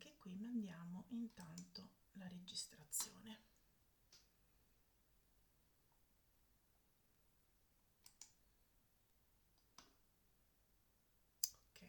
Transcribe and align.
anche 0.00 0.16
qui 0.16 0.34
mandiamo 0.36 1.04
intanto 1.10 1.90
la 2.12 2.26
registrazione. 2.26 3.38
Ok. 11.68 11.80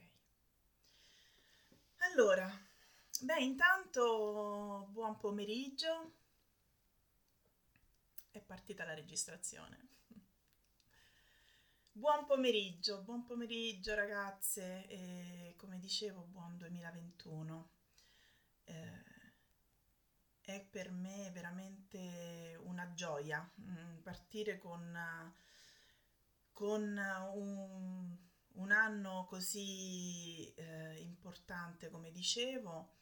Allora, 2.12 2.52
beh, 3.22 3.40
intanto 3.40 4.90
buon 4.92 5.18
pomeriggio. 5.18 6.16
È 8.30 8.42
partita 8.42 8.84
la 8.84 8.94
registrazione. 8.94 9.88
Buon 11.94 12.26
pomeriggio, 12.26 13.04
buon 13.04 13.24
pomeriggio 13.24 13.96
ragazze 13.96 14.86
e 14.88 15.54
come 15.56 15.80
dicevo 15.80 16.24
buon 16.24 16.58
2021. 16.58 17.80
Eh, 18.64 19.10
è 20.42 20.66
per 20.66 20.92
me 20.92 21.30
veramente 21.32 22.58
una 22.64 22.94
gioia 22.94 23.50
mm, 23.60 23.98
partire 24.02 24.58
con, 24.58 25.34
con 26.52 26.82
un, 27.34 28.18
un, 28.54 28.72
anno 28.72 29.26
così 29.30 30.54
eh, 30.56 31.00
importante 31.02 31.90
come 31.90 32.12
dicevo 32.12 32.94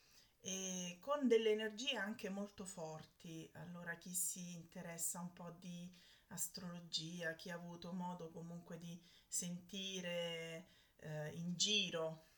e 0.42 0.98
con 1.02 1.28
delle 1.28 1.52
energie 1.52 1.96
anche 1.96 2.30
molto 2.30 2.66
forti. 2.66 3.50
Allora 3.54 3.96
chi 3.96 4.14
si 4.14 4.54
interessa 4.54 5.20
un 5.20 5.34
po' 5.34 5.52
di 5.60 5.92
astrologia, 6.28 7.36
chi 7.36 7.50
ha 7.50 7.56
avuto 7.56 7.94
modo 7.94 8.30
comunque 8.30 8.78
di 8.78 9.02
sentire 9.28 10.68
eh, 10.98 11.32
in 11.34 11.56
giro 11.56 12.29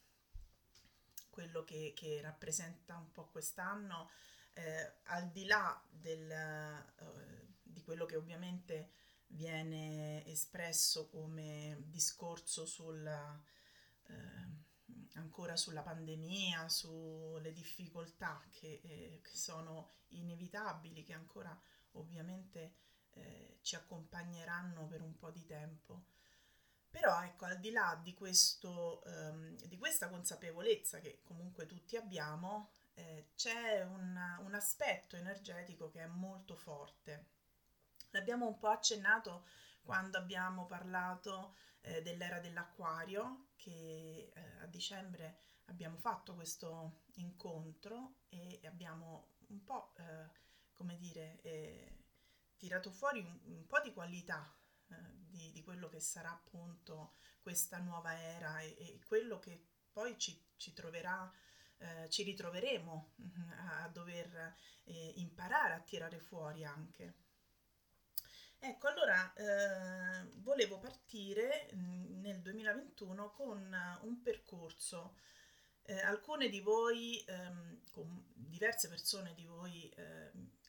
quello 1.32 1.64
che, 1.64 1.94
che, 1.96 2.22
rappresenta 2.22 2.96
un 2.98 3.12
po' 3.12 3.26
quest'anno, 3.28 4.12
eh, 4.54 4.94
al 5.06 5.32
di 5.32 5.46
là 5.46 5.82
del, 5.90 6.30
eh, 6.30 7.48
di 7.64 7.82
quello 7.82 8.06
che 8.06 8.16
ovviamente 8.16 8.92
viene 9.28 10.24
espresso 10.28 11.08
come 11.08 11.78
discorso 11.88 12.66
sulla, 12.66 13.42
eh, 14.08 14.60
ancora 15.14 15.56
sulla 15.56 15.82
pandemia, 15.82 16.70
sulle 16.70 17.52
difficoltà 17.54 18.46
che, 18.52 18.82
eh, 18.84 19.20
che 19.24 19.36
sono 19.36 19.90
inevitabili, 20.10 21.04
che 21.04 21.14
ancora 21.14 21.58
ovviamente 21.94 22.74
eh, 23.12 23.58
ci 23.62 23.76
accompagneranno 23.76 24.86
per 24.88 25.02
un 25.02 25.18
po' 25.18 25.32
di 25.32 25.46
tempo. 25.46 26.04
Però 26.92 27.24
ecco, 27.24 27.46
al 27.46 27.58
di 27.60 27.72
là 27.72 27.98
di, 28.04 28.14
questo, 28.14 29.02
ehm, 29.06 29.56
di 29.64 29.78
questa 29.78 30.10
consapevolezza 30.10 31.00
che 31.00 31.22
comunque 31.24 31.66
tutti 31.66 31.96
abbiamo, 31.96 32.70
eh, 32.96 33.30
c'è 33.36 33.82
un, 33.84 34.20
un, 34.40 34.54
aspetto 34.54 35.16
energetico 35.16 35.90
che 35.90 36.02
è 36.02 36.06
molto 36.08 36.56
forte. 36.58 37.30
L'abbiamo 38.10 38.46
un 38.46 38.58
po' 38.58 38.68
accennato 38.68 39.48
quando 39.82 40.18
abbiamo 40.18 40.66
parlato 40.66 41.56
eh, 41.80 42.02
dell'era 42.02 42.40
dell'acquario, 42.40 43.48
che 43.56 44.32
eh, 44.34 44.42
a 44.62 44.66
dicembre 44.66 45.38
abbiamo 45.68 45.98
fatto 45.98 46.36
questo 46.36 47.04
incontro 47.16 48.16
e 48.28 48.60
abbiamo 48.66 49.30
un 49.48 49.64
po', 49.64 49.94
eh, 49.98 50.30
come 50.74 50.98
dire, 50.98 51.40
eh, 51.42 52.04
tirato 52.58 52.92
fuori 52.92 53.22
un, 53.22 53.40
un 53.46 53.66
po' 53.66 53.80
di 53.80 53.94
qualità 53.94 54.54
di, 55.30 55.52
di, 55.52 55.64
quello 55.64 55.88
che 55.88 56.00
sarà 56.00 56.32
appunto 56.32 57.14
questa 57.42 57.78
nuova 57.78 58.20
era 58.20 58.60
e, 58.60 58.76
e 58.78 59.00
quello 59.06 59.40
che 59.40 59.66
poi 59.92 60.18
ci, 60.18 60.40
ci 60.58 60.74
troverà, 60.74 61.32
eh, 61.78 62.10
ci 62.10 62.24
ritroveremo 62.24 63.14
mm, 63.22 63.52
a, 63.84 63.90
dover 63.90 64.56
eh, 64.86 65.14
imparare 65.18 65.74
a 65.74 65.80
tirare 65.80 66.20
fuori 66.20 66.64
anche. 66.66 67.14
Ecco, 68.60 68.88
allora 68.88 69.34
eh, 69.34 70.30
volevo 70.38 70.78
partire 70.78 71.70
mm, 71.74 72.22
nel 72.22 72.42
2021 72.42 73.32
con 73.32 74.00
un 74.02 74.22
percorso. 74.22 75.16
Eh, 75.84 76.00
alcune 76.00 76.48
di 76.48 76.60
voi, 76.60 77.24
ehm, 77.26 77.82
con 77.92 78.24
diverse 78.36 78.88
persone 78.88 79.34
di 79.34 79.46
voi, 79.46 79.90
eh, 79.90 80.32
avevano 80.32 80.61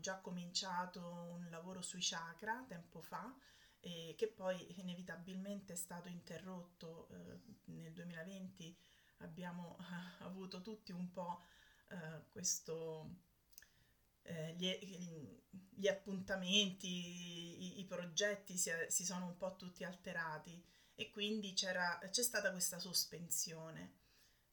già 0.00 0.18
cominciato 0.18 1.00
un 1.00 1.48
lavoro 1.50 1.82
sui 1.82 2.00
chakra 2.02 2.64
tempo 2.66 3.00
fa 3.00 3.34
e 3.80 4.14
che 4.16 4.28
poi 4.28 4.80
inevitabilmente 4.80 5.72
è 5.72 5.76
stato 5.76 6.08
interrotto 6.08 7.08
eh, 7.10 7.40
nel 7.72 7.92
2020 7.92 8.76
abbiamo 9.18 9.76
eh, 9.78 10.24
avuto 10.24 10.60
tutti 10.60 10.92
un 10.92 11.10
po' 11.10 11.42
eh, 11.88 12.22
questo 12.30 13.28
eh, 14.22 14.54
gli, 14.56 14.68
gli, 15.70 15.88
appuntamenti 15.88 16.88
i, 16.88 17.80
i 17.80 17.84
progetti 17.84 18.56
si, 18.56 18.70
si, 18.88 19.04
sono 19.04 19.26
un 19.26 19.36
po' 19.36 19.56
tutti 19.56 19.84
alterati 19.84 20.62
e 20.94 21.10
quindi 21.10 21.54
c'è 21.54 22.10
stata 22.10 22.50
questa 22.50 22.78
sospensione 22.78 23.99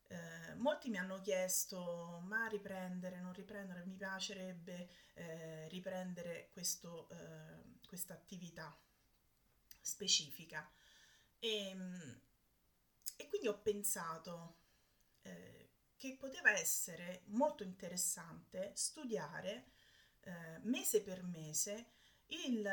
eh, 0.07 0.55
molti 0.55 0.89
mi 0.89 0.97
hanno 0.97 1.19
chiesto 1.21 2.21
ma 2.25 2.47
riprendere, 2.47 3.19
non 3.19 3.33
riprendere, 3.33 3.83
mi 3.85 3.95
piacerebbe 3.95 4.89
eh, 5.13 5.67
riprendere 5.69 6.49
questo, 6.51 7.09
eh, 7.09 7.79
questa 7.85 8.13
attività 8.13 8.75
specifica. 9.81 10.69
E, 11.39 11.69
ehm, 11.69 12.21
e, 13.17 13.27
quindi 13.27 13.47
ho 13.47 13.59
pensato 13.59 14.57
eh, 15.23 15.69
che 15.97 16.15
poteva 16.17 16.51
essere 16.51 17.23
molto 17.25 17.63
interessante 17.63 18.71
studiare 18.75 19.71
eh, 20.21 20.59
mese 20.63 21.01
per 21.01 21.23
mese 21.23 21.91
il, 22.27 22.69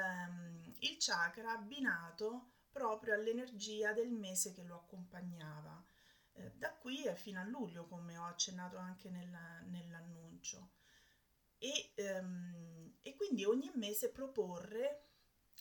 il 0.80 0.96
chakra 0.98 1.52
abbinato 1.52 2.52
proprio 2.70 3.14
all'energia 3.14 3.92
del 3.92 4.10
mese 4.10 4.52
che 4.52 4.64
lo 4.64 4.74
accompagnava 4.76 5.82
da 6.56 6.74
qui 6.74 7.04
fino 7.14 7.40
a 7.40 7.44
luglio, 7.44 7.86
come 7.86 8.16
ho 8.16 8.24
accennato 8.24 8.76
anche 8.76 9.10
nella, 9.10 9.60
nell'annuncio. 9.66 10.72
E, 11.58 11.92
ehm, 11.94 12.96
e, 13.02 13.14
quindi 13.14 13.44
ogni 13.44 13.70
mese 13.74 14.10
proporre 14.10 15.08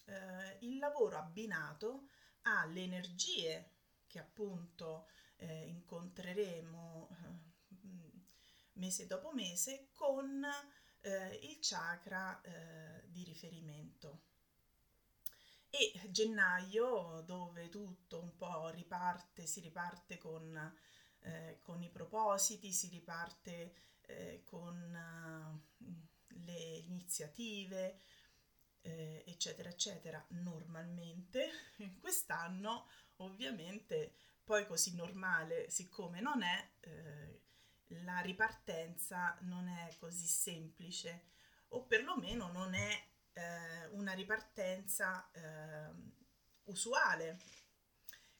eh, 0.05 0.57
il 0.61 0.77
lavoro 0.77 1.17
abbinato 1.17 2.09
alle 2.43 2.83
energie 2.83 3.71
che 4.07 4.19
appunto 4.19 5.07
eh, 5.37 5.67
incontreremo 5.67 7.09
eh, 7.11 7.53
mese 8.73 9.07
dopo 9.07 9.31
mese 9.33 9.89
con 9.93 10.45
eh, 11.01 11.39
il 11.43 11.57
chakra 11.61 12.41
eh, 12.41 13.03
di 13.07 13.23
riferimento 13.23 14.23
e 15.75 15.91
gennaio 16.11 17.23
dove 17.25 17.67
tutto 17.69 18.21
un 18.21 18.35
po' 18.35 18.69
riparte, 18.69 19.47
si 19.47 19.59
riparte 19.59 20.19
con, 20.19 20.75
eh, 21.21 21.57
con 21.63 21.81
i 21.81 21.89
propositi, 21.89 22.71
si 22.71 22.89
riparte 22.89 23.73
eh, 24.01 24.43
con 24.45 25.57
uh, 25.57 25.85
le 26.45 26.77
iniziative, 26.85 28.01
eh, 28.81 29.23
eccetera, 29.25 29.69
eccetera, 29.69 30.23
normalmente. 30.29 31.49
Quest'anno 31.99 32.87
ovviamente 33.17 34.13
poi 34.43 34.67
così 34.67 34.93
normale 34.93 35.71
siccome 35.71 36.21
non 36.21 36.43
è, 36.43 36.69
eh, 36.81 37.41
la 38.03 38.19
ripartenza 38.19 39.35
non 39.41 39.67
è 39.67 39.95
così 39.97 40.27
semplice 40.27 41.31
o 41.69 41.83
perlomeno 41.85 42.51
non 42.51 42.75
è 42.75 43.11
eh, 43.33 43.87
una 43.91 44.13
ripartenza 44.13 45.29
eh, 45.31 45.91
usuale. 46.63 47.39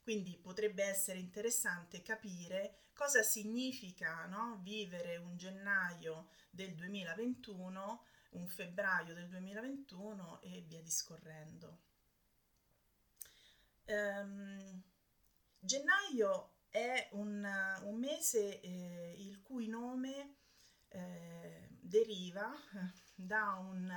Quindi 0.02 0.38
potrebbe 0.38 0.84
essere 0.84 1.20
interessante 1.20 2.02
capire 2.02 2.84
cosa 2.94 3.24
significa 3.24 4.26
no? 4.26 4.60
vivere 4.62 5.18
un 5.18 5.36
gennaio 5.38 6.30
del 6.50 6.76
2021, 6.76 8.06
un 8.32 8.48
febbraio 8.48 9.14
del 9.14 9.28
2021 9.30 10.42
e 10.42 10.62
via 10.68 10.82
discorrendo. 10.82 11.82
Um, 13.86 14.82
gennaio 15.60 16.54
è 16.70 17.10
un, 17.12 17.46
un 17.84 18.00
mese 18.00 18.60
eh, 18.62 19.16
il 19.18 19.42
cui 19.42 19.68
nome 19.68 20.38
eh, 20.90 21.68
deriva 21.70 22.52
da 23.16 23.54
un 23.54 23.92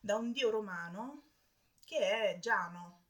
da 0.00 0.16
un 0.16 0.32
dio 0.32 0.50
romano 0.50 1.30
che 1.84 1.98
è 1.98 2.38
Giano 2.38 3.04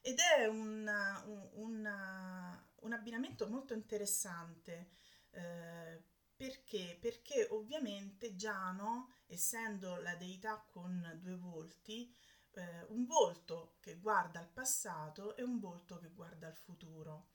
ed 0.00 0.18
è 0.18 0.46
un, 0.46 0.90
un, 1.26 1.48
un, 1.54 2.60
un 2.80 2.92
abbinamento 2.92 3.48
molto 3.48 3.74
interessante 3.74 4.90
eh, 5.30 6.02
perché? 6.36 6.96
perché 7.00 7.46
ovviamente 7.50 8.36
Giano, 8.36 9.14
essendo 9.26 9.96
la 10.02 10.14
deità 10.16 10.64
con 10.70 11.18
due 11.22 11.36
volti, 11.36 12.12
eh, 12.52 12.84
un 12.88 13.06
volto 13.06 13.76
che 13.80 13.96
guarda 13.96 14.40
al 14.40 14.48
passato 14.48 15.36
e 15.36 15.42
un 15.42 15.58
volto 15.58 15.98
che 15.98 16.10
guarda 16.10 16.46
al 16.48 16.56
futuro. 16.56 17.28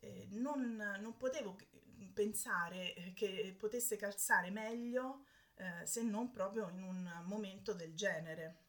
eh, 0.00 0.28
non, 0.30 0.76
non, 1.00 1.16
potevo 1.16 1.56
pensare 2.14 3.12
che 3.14 3.54
potesse 3.58 3.96
calzare 3.96 4.50
meglio 4.50 5.24
eh, 5.58 5.86
se 5.86 6.02
non 6.02 6.30
proprio 6.30 6.68
in 6.68 6.82
un 6.82 7.22
momento 7.24 7.74
del 7.74 7.94
genere. 7.94 8.66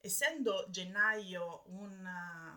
Essendo 0.00 0.66
gennaio 0.70 1.62
un, 1.66 2.08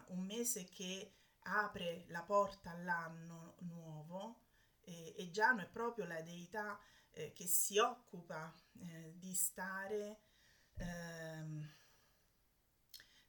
un 0.07 0.25
mese 0.25 0.65
che 0.65 1.13
apre 1.43 2.05
la 2.07 2.23
porta 2.23 2.71
all'anno 2.71 3.55
nuovo 3.59 4.39
e, 4.81 5.13
e 5.17 5.29
Giano 5.29 5.61
è 5.61 5.67
proprio 5.67 6.05
la 6.05 6.21
deità 6.21 6.79
eh, 7.11 7.31
che 7.33 7.45
si 7.45 7.77
occupa 7.77 8.53
eh, 8.79 9.13
di 9.17 9.33
stare, 9.33 10.19
ehm, 10.77 11.69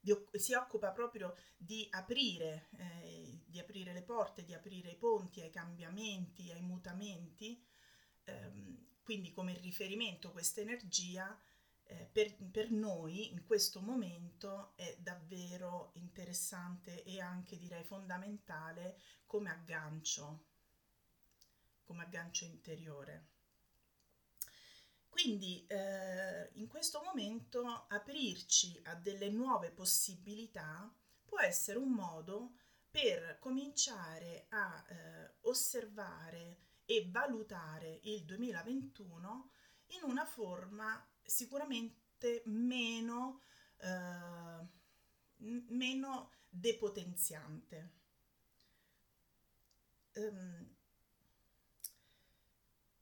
di, 0.00 0.14
si 0.32 0.54
occupa 0.54 0.90
proprio 0.90 1.36
di 1.56 1.86
aprire, 1.90 2.68
eh, 2.76 3.42
di 3.46 3.58
aprire 3.58 3.92
le 3.92 4.02
porte, 4.02 4.44
di 4.44 4.54
aprire 4.54 4.90
i 4.90 4.96
ponti 4.96 5.40
ai 5.40 5.50
cambiamenti, 5.50 6.50
ai 6.50 6.62
mutamenti. 6.62 7.62
Ehm, 8.24 8.92
quindi 9.04 9.30
come 9.32 9.56
riferimento 9.60 10.32
questa 10.32 10.62
energia 10.62 11.38
eh, 11.84 12.08
per, 12.10 12.34
per, 12.50 12.70
noi 12.70 13.30
in 13.30 13.44
questo 13.44 13.80
momento 13.80 14.72
è 14.76 14.96
davvero 14.98 15.90
interessante 15.94 17.04
e 17.04 17.20
anche 17.20 17.58
direi 17.58 17.84
fondamentale 17.84 18.98
come 19.26 19.50
aggancio, 19.50 20.44
come 21.84 22.02
aggancio 22.04 22.46
interiore. 22.46 23.32
Quindi 25.08 25.64
eh, 25.68 26.48
in 26.54 26.66
questo 26.66 27.02
momento 27.04 27.84
aprirci 27.88 28.80
a 28.84 28.94
delle 28.94 29.28
nuove 29.28 29.70
possibilità 29.70 30.92
può 31.24 31.38
essere 31.40 31.78
un 31.78 31.92
modo 31.92 32.56
per 32.90 33.38
cominciare 33.38 34.46
a 34.48 34.84
eh, 34.88 35.34
osservare 35.42 36.58
e 36.86 37.08
valutare 37.10 38.00
il 38.04 38.24
2021 38.24 39.50
in 39.88 40.02
una 40.02 40.24
forma 40.24 41.06
sicuramente 41.22 42.42
meno, 42.46 43.40
eh, 43.78 44.66
meno 45.68 46.30
depotenziante. 46.48 47.92
Um, 50.16 50.74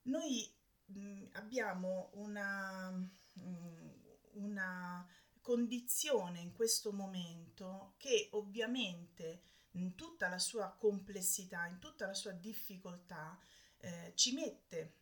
noi 0.05 0.51
mh, 0.87 1.25
abbiamo 1.33 2.11
una, 2.15 2.91
mh, 2.91 3.91
una 4.35 5.07
condizione 5.41 6.41
in 6.41 6.53
questo 6.53 6.93
momento 6.93 7.95
che 7.99 8.29
ovviamente 8.33 9.43
in 9.73 9.95
tutta 9.95 10.29
la 10.29 10.39
sua 10.39 10.71
complessità, 10.79 11.67
in 11.67 11.79
tutta 11.79 12.07
la 12.07 12.15
sua 12.15 12.33
difficoltà, 12.33 13.39
eh, 13.83 14.13
ci 14.15 14.33
mette 14.33 15.01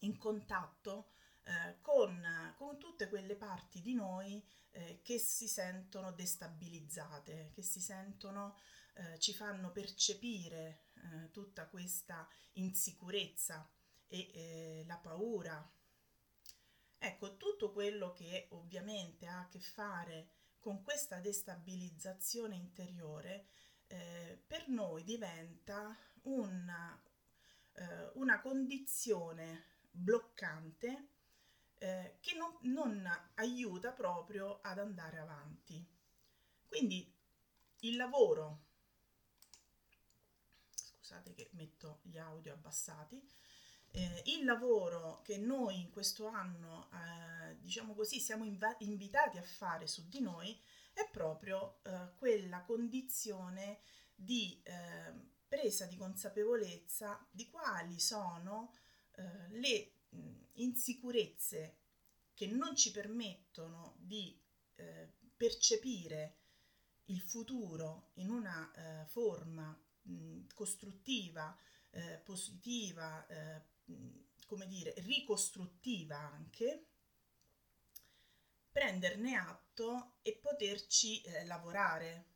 in 0.00 0.16
contatto 0.16 1.10
eh, 1.44 1.80
con, 1.80 2.54
con, 2.56 2.78
tutte 2.78 3.08
quelle 3.08 3.34
parti 3.34 3.80
di 3.80 3.94
noi 3.94 4.42
eh, 4.70 5.00
che 5.02 5.18
si 5.18 5.48
sentono 5.48 6.12
destabilizzate, 6.12 7.50
che 7.52 7.62
si 7.62 7.80
sentono, 7.80 8.56
eh, 8.94 9.18
ci 9.18 9.34
fanno 9.34 9.72
percepire 9.72 10.84
eh, 10.94 11.30
tutta 11.30 11.66
questa 11.66 12.28
insicurezza 12.52 13.68
e 14.06 14.30
eh, 14.32 14.84
la 14.86 14.96
paura. 14.96 15.68
Ecco, 17.00 17.36
tutto 17.36 17.72
quello 17.72 18.12
che 18.12 18.48
ovviamente 18.50 19.26
ha 19.26 19.40
a 19.40 19.48
che 19.48 19.60
fare 19.60 20.30
con 20.58 20.82
questa 20.82 21.18
destabilizzazione 21.18 22.56
interiore 22.56 23.46
eh, 23.86 24.42
per 24.46 24.68
noi 24.68 25.04
diventa 25.04 25.96
una, 26.22 27.00
eh, 27.78 28.10
una 28.14 28.40
condizione 28.40 29.64
bloccante 29.90 31.08
eh, 31.78 32.16
che 32.20 32.34
non, 32.34 32.56
non 32.62 33.08
aiuta 33.34 33.92
proprio 33.92 34.60
ad 34.62 34.78
andare 34.78 35.18
avanti. 35.18 35.84
Quindi 36.66 37.14
il 37.80 37.96
lavoro, 37.96 38.66
scusate 40.74 41.32
che 41.32 41.48
metto 41.52 42.00
gli 42.02 42.18
audio 42.18 42.52
abbassati, 42.52 43.26
eh, 43.90 44.22
il 44.26 44.44
lavoro 44.44 45.22
che 45.22 45.38
noi 45.38 45.80
in 45.80 45.90
questo 45.90 46.26
anno, 46.26 46.90
eh, 46.92 47.58
diciamo 47.60 47.94
così, 47.94 48.20
siamo 48.20 48.44
inv- 48.44 48.76
invitati 48.80 49.38
a 49.38 49.42
fare 49.42 49.86
su 49.86 50.08
di 50.08 50.20
noi 50.20 50.60
è 50.92 51.08
proprio 51.10 51.78
eh, 51.84 52.12
quella 52.16 52.62
condizione 52.62 53.80
di 54.14 54.60
eh, 54.64 55.36
presa 55.48 55.86
di 55.86 55.96
consapevolezza 55.96 57.26
di 57.30 57.48
quali 57.48 57.98
sono 57.98 58.72
eh, 59.16 59.48
le 59.50 59.92
mh, 60.10 60.30
insicurezze 60.54 61.76
che 62.34 62.46
non 62.46 62.76
ci 62.76 62.90
permettono 62.90 63.96
di 63.98 64.38
eh, 64.76 65.12
percepire 65.36 66.36
il 67.06 67.20
futuro 67.20 68.10
in 68.14 68.30
una 68.30 68.70
eh, 68.72 69.06
forma 69.06 69.76
mh, 70.02 70.46
costruttiva, 70.54 71.56
eh, 71.90 72.20
positiva, 72.22 73.26
eh, 73.26 73.62
come 74.46 74.66
dire, 74.66 74.94
ricostruttiva 74.98 76.18
anche, 76.18 76.84
prenderne 78.70 79.34
atto 79.36 80.18
e 80.22 80.36
poterci 80.36 81.20
eh, 81.22 81.44
lavorare 81.46 82.26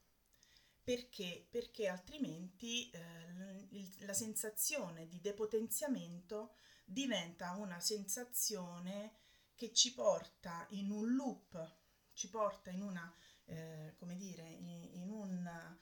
perché? 0.82 1.46
Perché 1.49 1.88
altrimenti 1.88 2.90
eh, 2.90 3.96
la 4.00 4.12
sensazione 4.12 5.08
di 5.08 5.20
depotenziamento 5.20 6.55
diventa 6.84 7.52
una 7.52 7.81
sensazione 7.81 9.20
che 9.55 9.73
ci 9.73 9.94
porta 9.94 10.67
in 10.70 10.90
un 10.90 11.14
loop, 11.14 11.76
ci 12.12 12.29
porta 12.29 12.70
in 12.70 12.82
una, 12.82 13.14
eh, 13.44 13.94
come 13.96 14.17
dire, 14.17 14.43
in, 14.43 14.69
in, 14.69 15.08
un, 15.08 15.76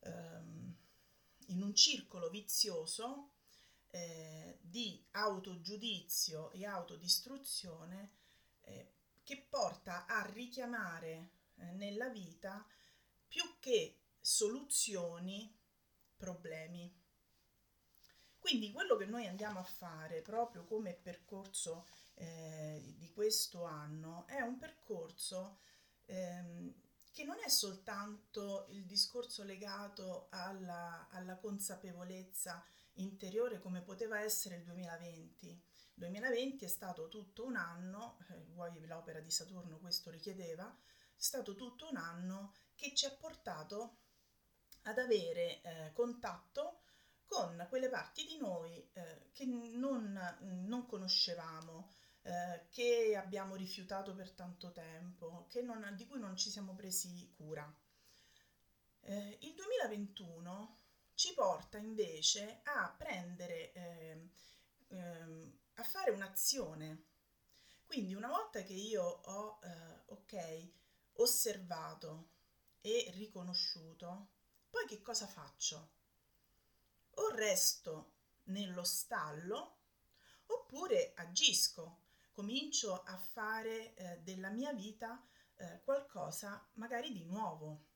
um, 0.00 0.76
in, 1.46 1.62
un, 1.62 1.74
circolo 1.74 2.28
vizioso 2.28 3.30
eh, 3.90 4.58
di 4.60 5.02
autogiudizio 5.12 6.50
e 6.52 6.66
autodistruzione 6.66 8.10
eh, 8.62 8.92
che 9.22 9.46
porta 9.48 10.06
a 10.06 10.24
richiamare 10.26 11.30
eh, 11.56 11.72
nella 11.72 12.08
vita 12.10 12.66
più 13.26 13.42
che 13.58 13.97
soluzioni, 14.28 15.58
problemi. 16.14 16.94
Quindi 18.38 18.70
quello 18.72 18.96
che 18.96 19.06
noi 19.06 19.26
andiamo 19.26 19.58
a 19.58 19.64
fare 19.64 20.20
proprio 20.20 20.64
come 20.64 20.92
percorso 20.92 21.86
eh, 22.12 22.94
di 22.98 23.10
questo 23.10 23.64
anno 23.64 24.26
è 24.26 24.42
un 24.42 24.58
percorso 24.58 25.60
ehm, 26.04 26.74
che 27.10 27.24
non 27.24 27.38
è 27.42 27.48
soltanto 27.48 28.66
il 28.68 28.84
discorso 28.84 29.44
legato 29.44 30.26
alla, 30.28 31.08
alla, 31.10 31.38
consapevolezza 31.38 32.62
interiore 32.96 33.58
come 33.60 33.80
poteva 33.80 34.20
essere 34.20 34.56
il 34.56 34.64
2020. 34.64 35.46
Il 35.48 35.62
2020 35.94 36.66
è 36.66 36.68
stato 36.68 37.08
tutto 37.08 37.46
un 37.46 37.56
anno, 37.56 38.18
eh, 38.28 38.86
l'opera 38.86 39.20
di 39.20 39.30
Saturno 39.30 39.78
questo 39.78 40.10
richiedeva, 40.10 40.68
è 40.68 41.14
stato 41.16 41.54
tutto 41.54 41.88
un 41.88 41.96
anno 41.96 42.52
che 42.74 42.94
ci 42.94 43.06
ha 43.06 43.10
portato 43.10 43.96
ad 44.88 44.98
avere 44.98 45.60
eh, 45.62 45.92
contatto 45.92 46.80
con 47.26 47.66
quelle 47.68 47.90
parti 47.90 48.24
di 48.24 48.38
noi 48.38 48.88
eh, 48.94 49.28
che 49.32 49.44
non, 49.44 50.18
non 50.66 50.86
conoscevamo, 50.86 51.90
eh, 52.22 52.66
che 52.70 53.14
abbiamo 53.16 53.54
rifiutato 53.54 54.14
per 54.14 54.32
tanto 54.32 54.72
tempo, 54.72 55.46
non, 55.62 55.92
di 55.94 56.06
cui 56.06 56.18
non 56.18 56.36
ci 56.36 56.50
siamo 56.50 56.74
presi 56.74 57.30
cura. 57.36 57.70
Eh, 59.02 59.38
il 59.42 59.54
2021 59.54 60.76
ci 61.14 61.34
porta 61.34 61.76
invece 61.76 62.60
a 62.64 62.94
prendere, 62.96 63.72
ehm, 63.72 64.30
ehm, 64.88 65.58
a 65.74 65.82
fare 65.82 66.12
un'azione. 66.12 67.04
Quindi 67.84 68.14
una 68.14 68.28
volta 68.28 68.62
che 68.62 68.74
io 68.74 69.02
ho, 69.02 69.58
eh, 69.62 70.02
ok, 70.06 70.68
osservato 71.14 72.28
e 72.80 73.10
riconosciuto, 73.14 74.28
poi 74.70 74.86
che 74.86 75.00
cosa 75.02 75.26
faccio? 75.26 75.90
O 77.14 77.30
resto 77.34 78.12
nello 78.44 78.84
stallo 78.84 79.76
oppure 80.46 81.12
agisco, 81.16 82.02
comincio 82.32 83.02
a 83.02 83.16
fare 83.16 83.94
eh, 83.94 84.20
della 84.22 84.50
mia 84.50 84.72
vita 84.72 85.22
eh, 85.56 85.80
qualcosa 85.82 86.66
magari 86.74 87.12
di 87.12 87.24
nuovo. 87.24 87.86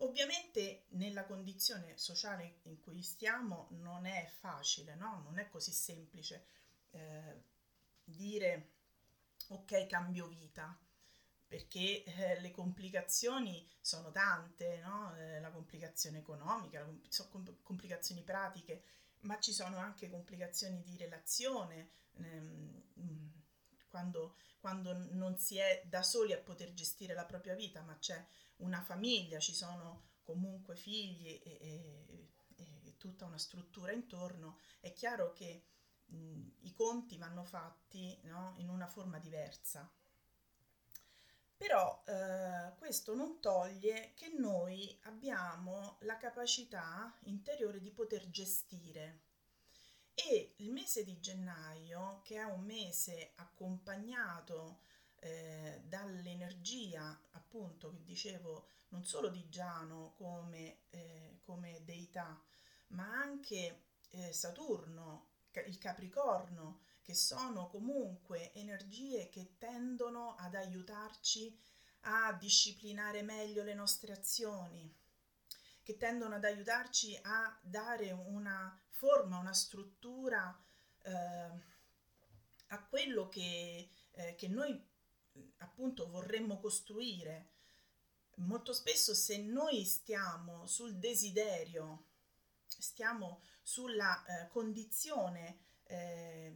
Ovviamente 0.00 0.84
nella 0.90 1.24
condizione 1.24 1.96
sociale 1.96 2.58
in 2.62 2.80
cui 2.80 3.02
stiamo 3.02 3.68
non 3.70 4.04
è 4.04 4.26
facile, 4.26 4.94
no? 4.94 5.22
non 5.24 5.38
è 5.38 5.48
così 5.48 5.72
semplice 5.72 6.46
eh, 6.90 7.42
dire 8.04 8.72
ok 9.48 9.86
cambio 9.86 10.26
vita. 10.26 10.78
Perché 11.46 12.04
eh, 12.04 12.40
le 12.40 12.50
complicazioni 12.50 13.68
sono 13.80 14.10
tante, 14.10 14.80
no? 14.80 15.14
eh, 15.16 15.40
la 15.40 15.50
complicazione 15.50 16.18
economica, 16.18 16.80
la 16.80 17.24
compl- 17.28 17.62
complicazioni 17.62 18.22
pratiche, 18.22 18.82
ma 19.20 19.38
ci 19.38 19.52
sono 19.52 19.76
anche 19.78 20.10
complicazioni 20.10 20.82
di 20.82 20.96
relazione, 20.96 21.90
ehm, 22.16 22.84
quando, 23.88 24.36
quando, 24.58 24.92
non 25.12 25.38
si 25.38 25.56
è 25.56 25.82
da 25.86 26.02
soli 26.02 26.32
a 26.32 26.38
poter 26.38 26.74
gestire 26.74 27.14
la 27.14 27.24
propria 27.24 27.54
vita, 27.54 27.80
ma 27.80 27.96
c'è 27.98 28.24
una 28.56 28.82
famiglia, 28.82 29.38
ci 29.38 29.54
sono 29.54 30.10
comunque 30.22 30.76
figli 30.76 31.28
e, 31.28 31.40
e, 31.44 32.32
e 32.84 32.96
tutta 32.98 33.24
una 33.24 33.38
struttura 33.38 33.92
intorno, 33.92 34.58
è 34.80 34.92
chiaro 34.92 35.32
che 35.32 35.64
mh, 36.06 36.48
i 36.62 36.72
conti 36.72 37.16
vanno 37.18 37.44
fatti 37.44 38.18
no? 38.24 38.54
in 38.58 38.68
una 38.68 38.86
forma 38.88 39.18
diversa. 39.18 39.90
Però 41.56 42.02
eh, 42.06 42.74
questo 42.78 43.14
non 43.14 43.40
toglie 43.40 44.12
che 44.14 44.28
noi 44.28 44.98
abbiamo 45.04 45.96
la 46.00 46.16
capacità 46.18 47.14
interiore 47.24 47.80
di 47.80 47.90
poter 47.90 48.28
gestire. 48.28 49.22
E 50.14 50.54
il 50.56 50.70
mese 50.70 51.02
di 51.02 51.18
gennaio, 51.20 52.20
che 52.24 52.36
è 52.36 52.44
un 52.44 52.64
mese 52.64 53.32
accompagnato 53.36 54.80
eh, 55.20 55.82
dall'energia, 55.84 57.18
appunto, 57.32 57.90
che 57.90 58.02
dicevo, 58.04 58.68
non 58.88 59.04
solo 59.04 59.28
di 59.28 59.48
Giano 59.48 60.14
come, 60.16 60.78
eh, 60.90 61.38
come 61.40 61.82
deità, 61.84 62.40
ma 62.88 63.04
anche 63.20 63.84
eh, 64.10 64.32
Saturno, 64.32 65.28
il 65.66 65.78
Capricorno, 65.78 66.80
che 67.06 67.14
sono 67.14 67.68
comunque 67.68 68.52
energie 68.54 69.28
che 69.28 69.58
tendono 69.58 70.34
ad 70.34 70.56
aiutarci 70.56 71.56
a 72.00 72.32
disciplinare 72.32 73.22
meglio 73.22 73.62
le 73.62 73.74
nostre 73.74 74.12
azioni, 74.12 74.92
che 75.84 75.96
tendono 75.96 76.34
ad 76.34 76.42
aiutarci 76.42 77.16
a 77.22 77.56
dare 77.62 78.10
una 78.10 78.76
forma, 78.88 79.38
una 79.38 79.52
struttura 79.52 80.60
eh, 81.02 81.12
a 82.66 82.84
quello 82.88 83.28
che, 83.28 83.88
eh, 84.10 84.34
che 84.34 84.48
noi 84.48 84.76
appunto 85.58 86.08
vorremmo 86.08 86.58
costruire. 86.58 87.50
Molto 88.38 88.72
spesso 88.72 89.14
se 89.14 89.38
noi 89.38 89.84
stiamo 89.84 90.66
sul 90.66 90.96
desiderio, 90.96 92.06
stiamo 92.66 93.42
sulla 93.62 94.24
eh, 94.24 94.48
condizione 94.48 95.74
eh, 95.86 96.52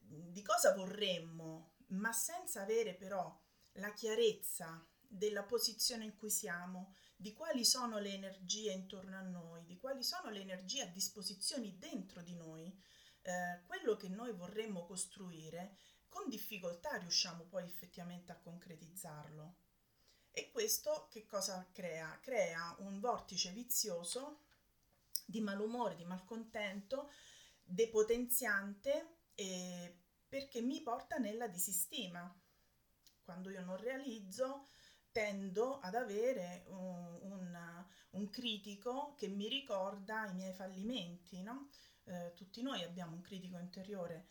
di 0.00 0.42
cosa 0.42 0.74
vorremmo, 0.74 1.72
ma 1.88 2.12
senza 2.12 2.62
avere 2.62 2.94
però 2.94 3.36
la 3.72 3.92
chiarezza 3.92 4.84
della 5.00 5.42
posizione 5.42 6.04
in 6.04 6.16
cui 6.16 6.30
siamo, 6.30 6.94
di 7.16 7.32
quali 7.32 7.64
sono 7.64 7.98
le 7.98 8.12
energie 8.12 8.72
intorno 8.72 9.16
a 9.16 9.22
noi, 9.22 9.64
di 9.64 9.76
quali 9.78 10.02
sono 10.02 10.30
le 10.30 10.40
energie 10.40 10.82
a 10.82 10.86
disposizione 10.86 11.76
dentro 11.78 12.22
di 12.22 12.34
noi, 12.34 12.76
eh, 13.22 13.62
quello 13.66 13.96
che 13.96 14.08
noi 14.08 14.32
vorremmo 14.32 14.84
costruire, 14.84 15.76
con 16.08 16.28
difficoltà 16.28 16.96
riusciamo 16.96 17.44
poi 17.44 17.64
effettivamente 17.64 18.32
a 18.32 18.38
concretizzarlo. 18.38 19.56
E 20.30 20.50
questo 20.50 21.08
che 21.10 21.26
cosa 21.26 21.66
crea? 21.72 22.18
Crea 22.20 22.76
un 22.78 23.00
vortice 23.00 23.50
vizioso 23.50 24.42
di 25.24 25.40
malumore, 25.40 25.96
di 25.96 26.04
malcontento, 26.04 27.10
depotenziante 27.68 29.18
eh, 29.34 29.96
perché 30.28 30.60
mi 30.60 30.80
porta 30.82 31.18
nella 31.18 31.48
disistima. 31.48 32.34
Quando 33.22 33.50
io 33.50 33.62
non 33.62 33.76
realizzo, 33.76 34.66
tendo 35.12 35.78
ad 35.80 35.94
avere 35.94 36.64
un, 36.68 37.18
un, 37.22 37.84
un 38.10 38.30
critico 38.30 39.14
che 39.16 39.28
mi 39.28 39.48
ricorda 39.48 40.26
i 40.26 40.34
miei 40.34 40.54
fallimenti, 40.54 41.42
no? 41.42 41.68
eh, 42.04 42.32
tutti 42.34 42.62
noi 42.62 42.82
abbiamo 42.82 43.14
un 43.14 43.20
critico 43.20 43.58
interiore 43.58 44.28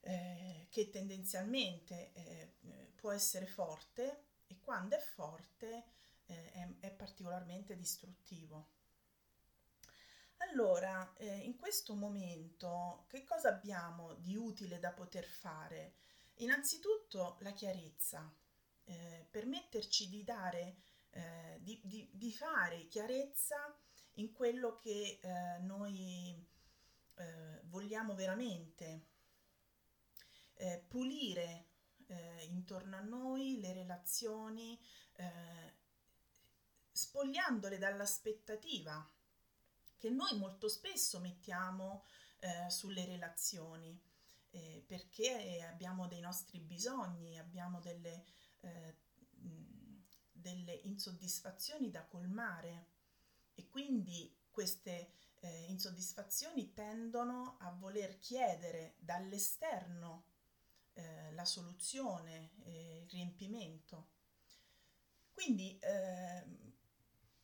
eh, 0.00 0.66
che 0.70 0.90
tendenzialmente 0.90 2.12
eh, 2.12 2.54
può 2.94 3.10
essere 3.10 3.46
forte 3.46 4.26
e 4.46 4.58
quando 4.60 4.96
è 4.96 5.00
forte 5.00 5.84
eh, 6.26 6.52
è, 6.52 6.68
è 6.80 6.90
particolarmente 6.90 7.76
distruttivo. 7.76 8.68
Allora, 10.50 11.12
eh, 11.16 11.36
in 11.38 11.56
questo 11.56 11.94
momento, 11.94 13.04
che 13.08 13.24
cosa 13.24 13.48
abbiamo 13.48 14.14
di 14.14 14.36
utile 14.36 14.78
da 14.78 14.90
poter 14.90 15.24
fare? 15.24 15.94
Innanzitutto 16.36 17.36
la 17.40 17.52
chiarezza, 17.52 18.30
eh, 18.84 19.26
permetterci 19.30 20.08
di 20.08 20.24
dare, 20.24 20.76
eh, 21.10 21.58
di, 21.60 21.80
di, 21.84 22.08
di, 22.12 22.32
fare 22.32 22.88
chiarezza 22.88 23.56
in 24.14 24.32
quello 24.32 24.78
che 24.78 25.20
eh, 25.22 25.58
noi 25.60 26.44
eh, 27.14 27.60
vogliamo 27.64 28.14
veramente, 28.14 29.06
eh, 30.54 30.84
pulire 30.88 31.66
intorno 32.48 32.96
a 32.96 33.00
noi 33.00 33.58
le 33.58 33.72
relazioni, 33.72 34.78
spogliandole 36.90 37.78
dall'aspettativa 37.78 39.10
che 40.02 40.10
noi 40.10 40.36
molto 40.36 40.66
spesso 40.66 41.20
mettiamo 41.20 42.02
eh, 42.40 42.68
sulle 42.70 43.04
relazioni, 43.04 43.96
eh, 44.50 44.82
perché 44.84 45.62
abbiamo 45.62 46.08
dei 46.08 46.18
nostri 46.18 46.58
bisogni, 46.58 47.38
abbiamo 47.38 47.78
delle, 47.78 48.24
eh, 48.62 48.96
delle 50.32 50.72
insoddisfazioni 50.72 51.92
da 51.92 52.04
colmare 52.04 52.88
e 53.54 53.68
quindi 53.68 54.36
queste 54.50 55.12
eh, 55.38 55.66
insoddisfazioni 55.68 56.72
tendono 56.72 57.58
a 57.60 57.70
voler 57.70 58.18
chiedere 58.18 58.96
dall'esterno 58.98 60.24
eh, 60.94 61.30
la 61.30 61.44
soluzione, 61.44 62.54
il 62.64 63.08
riempimento. 63.08 64.08
Quindi 65.30 65.78
eh, 65.78 66.44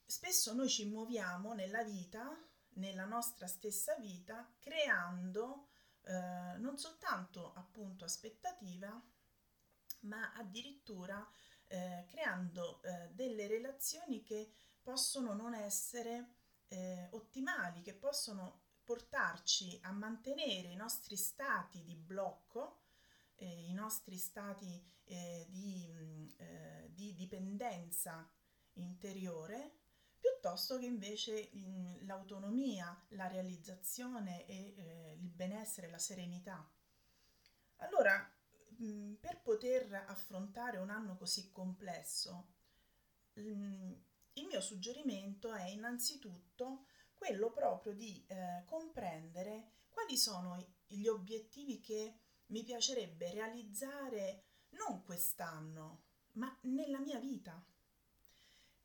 spesso 0.05 0.53
noi 0.55 0.69
ci 0.69 0.87
muoviamo 0.87 1.55
nella 1.55 1.85
vita 1.85 2.48
nella 2.79 3.05
nostra 3.05 3.47
stessa 3.47 3.95
vita 3.97 4.49
creando 4.59 5.69
eh, 6.03 6.57
non 6.59 6.79
soltanto 6.79 7.53
appunto 7.55 8.05
aspettativa 8.05 9.01
ma 10.01 10.33
addirittura 10.35 11.27
eh, 11.67 12.05
creando 12.09 12.83
eh, 12.83 13.11
delle 13.13 13.47
relazioni 13.47 14.23
che 14.23 14.53
possono 14.81 15.35
non 15.35 15.55
essere 15.55 16.37
eh, 16.69 17.09
ottimali, 17.11 17.83
che 17.83 17.95
possono 17.95 18.63
portarci 18.85 19.79
a 19.83 19.93
mantenere 19.93 20.69
i 20.69 20.77
nostri 20.77 21.17
stati 21.17 21.83
di 21.83 21.95
blocco, 21.95 22.81
eh, 23.37 23.67
i 23.69 23.75
nostri 23.75 24.17
stati 24.17 24.83
eh, 25.05 25.47
di, 25.51 25.87
mh, 25.87 26.89
di 26.95 27.15
dipendenza 27.15 28.27
interiore 28.75 29.78
piuttosto 30.19 30.79
che 30.79 30.87
invece 30.87 31.51
l'autonomia, 32.05 33.05
la 33.11 33.29
realizzazione 33.29 34.47
e 34.47 34.75
eh, 34.77 35.17
il 35.21 35.31
benessere, 35.31 35.91
la 35.91 35.99
serenità. 35.99 36.69
Allora, 37.77 38.31
mh, 38.77 39.15
per 39.15 39.41
poter 39.41 39.93
affrontare 40.07 40.79
un 40.79 40.91
anno 40.91 41.17
così 41.17 41.51
complesso, 41.51 42.49
mh, 43.35 43.93
il 44.35 44.47
mio 44.47 44.61
suggerimento 44.61 45.53
è 45.53 45.65
innanzitutto 45.65 46.87
quello 47.15 47.51
proprio 47.51 47.93
di 47.93 48.25
eh, 48.29 48.63
comprendere 48.65 49.73
quali 49.89 50.17
sono 50.17 50.65
gli 50.87 51.07
obiettivi 51.07 51.81
che 51.81 52.19
mi 52.47 52.63
piacerebbe 52.63 53.33
realizzare 53.33 54.45
non 54.71 55.03
quest'anno, 55.03 56.03
ma 56.33 56.57
nella 56.63 57.01
mia 57.01 57.19
vita 57.19 57.63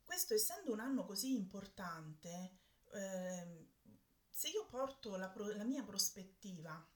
questo 0.04 0.34
essendo 0.34 0.72
un 0.72 0.80
anno 0.80 1.04
così 1.04 1.34
importante, 1.34 2.58
eh, 2.92 3.68
se 4.30 4.48
io 4.48 4.66
porto 4.66 5.16
la, 5.16 5.28
pro- 5.28 5.54
la 5.54 5.64
mia 5.64 5.82
prospettiva 5.82 6.86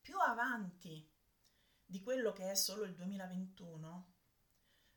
più 0.00 0.18
avanti 0.18 1.08
di 1.84 2.00
quello 2.02 2.32
che 2.32 2.50
è 2.50 2.54
solo 2.54 2.84
il 2.84 2.94
2021, 2.94 4.14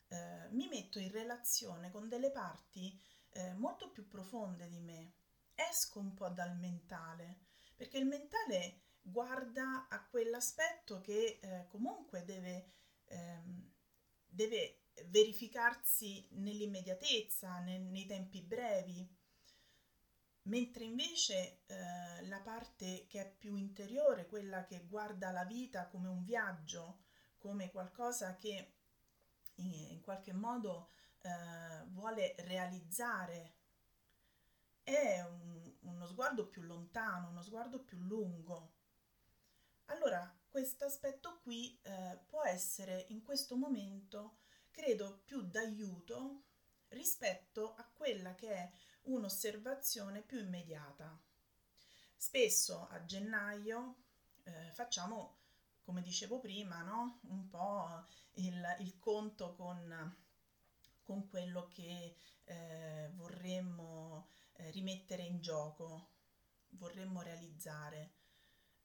eh, 0.10 0.48
mi 0.52 0.68
metto 0.68 1.00
in 1.00 1.12
relazione 1.12 1.90
con 1.92 2.08
delle 2.08 2.32
parti 2.32 3.00
eh, 3.30 3.54
molto 3.54 3.90
più 3.90 4.08
profonde 4.08 4.68
di 4.68 4.80
me, 4.80 5.14
esco 5.56 6.00
un 6.00 6.14
po' 6.14 6.30
dal 6.30 6.56
mentale, 6.58 7.46
perché 7.76 7.98
il 7.98 8.06
mentale 8.06 8.82
guarda 9.02 9.88
a 9.90 10.06
quell'aspetto 10.06 11.02
che 11.02 11.40
eh, 11.42 11.68
comunque 11.68 12.24
deve, 12.24 12.72
ehm, 13.06 13.72
deve 14.26 14.83
verificarsi 15.08 16.28
nell'immediatezza, 16.32 17.60
nei, 17.60 17.80
nei 17.80 18.06
tempi 18.06 18.42
brevi, 18.42 19.08
mentre 20.44 20.84
invece 20.84 21.62
eh, 21.66 22.26
la 22.28 22.40
parte 22.42 23.06
che 23.08 23.22
è 23.22 23.36
più 23.38 23.56
interiore, 23.56 24.26
quella 24.28 24.66
che 24.66 24.86
guarda 24.88 25.32
la 25.32 25.46
vita 25.46 25.88
come 25.88 26.10
un 26.10 26.24
viaggio, 26.24 27.04
come 27.38 27.72
qualcosa 27.72 28.36
che 28.38 28.74
in, 29.56 29.74
in 29.74 30.02
qualche 30.02 30.34
modo 30.34 30.90
eh, 31.22 31.84
vuole 31.88 32.36
realizzare. 32.40 33.58
È 34.84 35.22
un, 35.22 35.76
uno 35.82 36.06
sguardo 36.08 36.48
più 36.48 36.62
lontano, 36.62 37.30
uno 37.30 37.42
sguardo 37.42 37.84
più 37.84 37.98
lungo. 38.00 38.74
Allora, 39.86 40.34
questo 40.50 40.86
aspetto 40.86 41.40
qui 41.42 41.80
eh, 41.84 42.20
può 42.28 42.44
essere 42.44 43.06
in 43.10 43.22
questo 43.24 43.56
momento, 43.56 44.40
credo, 44.74 45.22
più 45.24 45.44
d'aiuto 45.44 46.44
rispetto 46.90 47.76
a 47.76 47.88
quella 47.94 48.36
che 48.36 48.50
è 48.50 48.72
un'osservazione 49.04 50.22
più 50.22 50.40
immediata. 50.40 51.18
Spesso 52.16 52.88
a 52.90 53.06
gennaio 53.06 54.04
eh, 54.44 54.72
facciamo, 54.72 55.38
come 55.84 56.02
dicevo 56.02 56.40
prima, 56.40 56.82
no? 56.82 57.20
un 57.24 57.48
po' 57.50 58.06
il, 58.34 58.76
il 58.80 58.98
conto 58.98 59.54
con, 59.54 60.18
con, 61.04 61.28
quello 61.28 61.68
che 61.68 62.16
eh, 62.46 63.12
vorremmo 63.14 64.30
eh, 64.54 64.72
rimettere 64.72 65.24
in 65.24 65.42
gioco, 65.42 66.12
vorremmo 66.70 67.22
realizzare. 67.22 68.14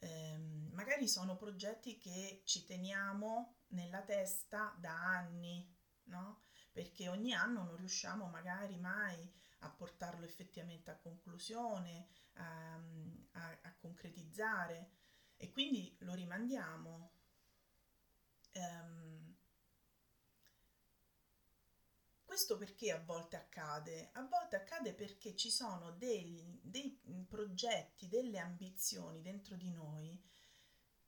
Eh, 0.00 0.36
magari 0.72 1.08
sono 1.08 1.36
progetti 1.36 1.98
che 1.98 2.42
ci 2.44 2.64
teniamo 2.64 3.54
nella 3.68 4.02
testa 4.02 4.74
da 4.78 4.92
anni, 4.92 5.76
no? 6.08 6.40
perché 6.78 7.08
ogni 7.08 7.34
anno 7.34 7.64
non 7.64 7.76
riusciamo 7.76 8.28
magari 8.28 8.76
mai 8.76 9.28
a 9.60 9.70
portarlo 9.70 10.24
effettivamente 10.24 10.92
a 10.92 10.96
conclusione, 10.96 12.06
a, 12.34 12.74
a, 12.74 13.58
a 13.62 13.74
concretizzare 13.80 14.90
e 15.36 15.50
quindi 15.50 15.96
lo 16.00 16.14
rimandiamo. 16.14 17.10
Um, 18.54 19.34
questo 22.24 22.56
perché 22.56 22.92
a 22.92 23.02
volte 23.02 23.36
accade? 23.36 24.10
A 24.12 24.22
volte 24.22 24.54
accade 24.54 24.94
perché 24.94 25.34
ci 25.34 25.50
sono 25.50 25.90
dei, 25.90 26.60
dei 26.62 27.00
progetti, 27.28 28.06
delle 28.06 28.38
ambizioni 28.38 29.20
dentro 29.20 29.56
di 29.56 29.70
noi 29.70 30.22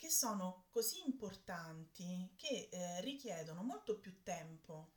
che 0.00 0.08
sono 0.08 0.64
così 0.70 1.02
importanti 1.04 2.32
che 2.34 2.70
eh, 2.72 3.02
richiedono 3.02 3.62
molto 3.62 3.98
più 3.98 4.22
tempo. 4.22 4.92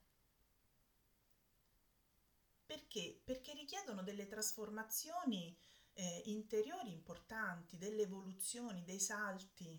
Perché? 2.65 3.19
Perché 3.21 3.51
richiedono 3.51 4.01
delle 4.01 4.27
trasformazioni 4.27 5.53
eh, 5.91 6.21
interiori 6.27 6.93
importanti, 6.93 7.77
delle 7.77 8.03
evoluzioni, 8.03 8.85
dei 8.85 9.01
salti. 9.01 9.77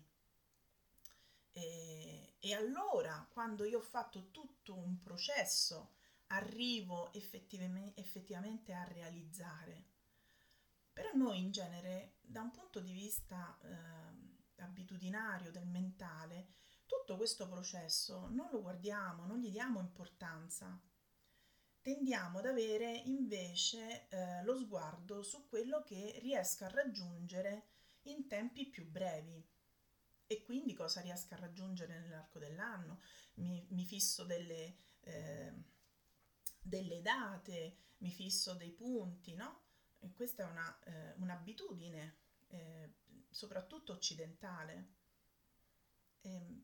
E, 1.53 2.35
e 2.39 2.53
allora, 2.53 3.27
quando 3.31 3.65
io 3.65 3.79
ho 3.79 3.81
fatto 3.81 4.29
tutto 4.29 4.75
un 4.75 5.01
processo, 5.01 5.95
arrivo 6.27 7.11
effettivamente, 7.13 7.99
effettivamente 7.99 8.73
a 8.73 8.83
realizzare. 8.83 9.85
Però 10.93 11.09
noi 11.15 11.39
in 11.39 11.49
genere, 11.49 12.17
da 12.21 12.41
un 12.41 12.51
punto 12.51 12.79
di 12.79 12.93
vista 12.93 13.57
eh, 13.63 14.04
abitudinario, 14.57 15.51
del 15.51 15.67
mentale, 15.67 16.47
tutto 16.85 17.17
questo 17.17 17.47
processo 17.47 18.27
non 18.29 18.49
lo 18.51 18.61
guardiamo, 18.61 19.25
non 19.25 19.39
gli 19.39 19.49
diamo 19.49 19.79
importanza 19.79 20.79
tendiamo 21.85 22.39
ad 22.39 22.47
avere 22.47 23.03
invece 23.05 24.07
eh, 24.09 24.43
lo 24.43 24.57
sguardo 24.57 25.21
su 25.21 25.47
quello 25.47 25.83
che 25.83 26.17
riesco 26.19 26.63
a 26.63 26.69
raggiungere 26.69 27.67
in 28.05 28.25
tempi 28.25 28.65
più 28.65 28.89
brevi. 28.89 29.47
E 30.25 30.41
quindi 30.41 30.73
cosa 30.73 31.01
riesco 31.01 31.35
a 31.35 31.37
raggiungere 31.37 31.99
nell'arco 31.99 32.39
dell'anno? 32.39 33.01
Mi, 33.35 33.63
mi 33.69 33.85
fisso 33.85 34.23
delle, 34.23 34.77
eh, 35.01 35.53
delle, 36.59 37.03
date, 37.03 37.77
mi 37.97 38.09
fisso 38.09 38.55
dei 38.55 38.71
punti, 38.71 39.35
no? 39.35 39.65
E 39.99 40.11
questa 40.11 40.41
è 40.41 40.49
una, 40.49 40.79
eh, 40.85 41.13
un'abitudine, 41.17 42.15
eh, 42.47 42.93
soprattutto 43.35 43.91
occidentale. 43.91 44.87
Ehm, 46.21 46.63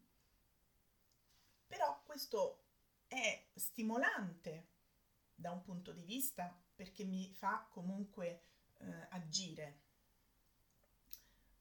però 1.68 2.02
questo 2.06 2.64
è 3.08 3.46
stimolante 3.54 4.68
da 5.36 5.52
un 5.52 5.62
punto 5.64 5.92
di 5.92 6.04
vista 6.04 6.58
perché 6.74 7.04
mi 7.04 7.30
fa 7.34 7.68
comunque 7.70 8.44
eh, 8.78 9.08
agire, 9.10 9.80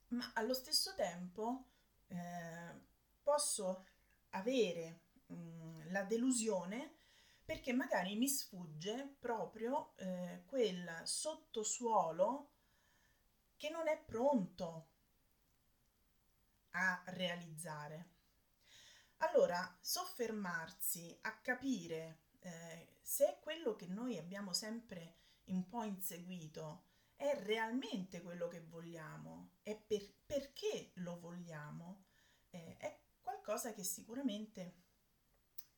ma 0.09 0.31
allo 0.35 0.53
stesso 0.53 0.95
tempo 0.95 1.65
eh, 2.07 2.79
posso 3.21 3.85
avere 4.29 5.01
mh, 5.25 5.33
mm, 5.35 5.91
la 5.91 6.03
delusione 6.03 6.99
perché 7.43 7.73
magari 7.73 8.15
mi 8.15 8.29
sfugge 8.29 9.15
proprio 9.19 9.91
eh, 9.97 10.43
quel 10.45 11.01
sottosuolo 11.03 12.49
che 13.57 13.69
non 13.69 13.89
è 13.89 14.01
pronto 14.01 14.90
a 16.71 17.01
realizzare. 17.07 18.09
Allora, 19.17 19.77
soffermarsi 19.79 21.17
a 21.21 21.37
capire 21.39 22.21
eh, 22.39 22.97
se 23.01 23.37
quello 23.41 23.75
che 23.75 23.87
noi 23.87 24.17
abbiamo 24.17 24.53
sempre 24.53 25.17
un 25.45 25.67
po' 25.67 25.83
inseguito 25.83 26.85
è 27.15 27.39
realmente 27.43 28.21
quello 28.21 28.47
che 28.47 28.61
vogliamo 28.61 29.57
e 29.63 29.75
per, 29.75 30.11
perché 30.25 30.91
lo 30.95 31.19
vogliamo, 31.19 32.05
eh, 32.49 32.77
è 32.77 32.99
qualcosa 33.21 33.73
che 33.73 33.83
sicuramente 33.83 34.79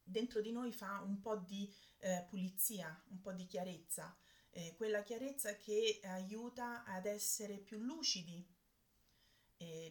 dentro 0.02 0.42
di 0.42 0.52
noi 0.52 0.72
fa 0.72 1.02
un 1.02 1.20
po' 1.20 1.36
di 1.36 1.74
eh, 2.00 2.26
pulizia, 2.30 3.04
un 3.10 3.20
po' 3.20 3.34
di 3.34 3.46
chiarezza, 3.46 4.16
eh, 4.52 4.74
quella 4.78 5.04
chiarezza 5.04 5.58
che 5.58 6.00
aiuta 6.04 6.86
ad 6.86 7.06
essere 7.06 7.58
più 7.58 7.80
lucidi, 7.80 8.46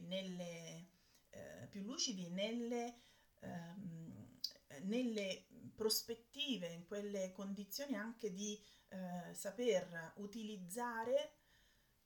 nelle, 0.02 0.91
eh, 1.33 1.66
più 1.68 1.83
lucidi 1.83 2.29
nelle, 2.29 2.95
ehm, 3.40 4.38
nelle 4.83 5.47
prospettive, 5.75 6.68
in 6.68 6.87
quelle 6.87 7.33
condizioni 7.33 7.97
anche 7.97 8.33
di 8.33 8.59
eh, 8.88 9.35
saper 9.35 10.12
utilizzare 10.16 11.35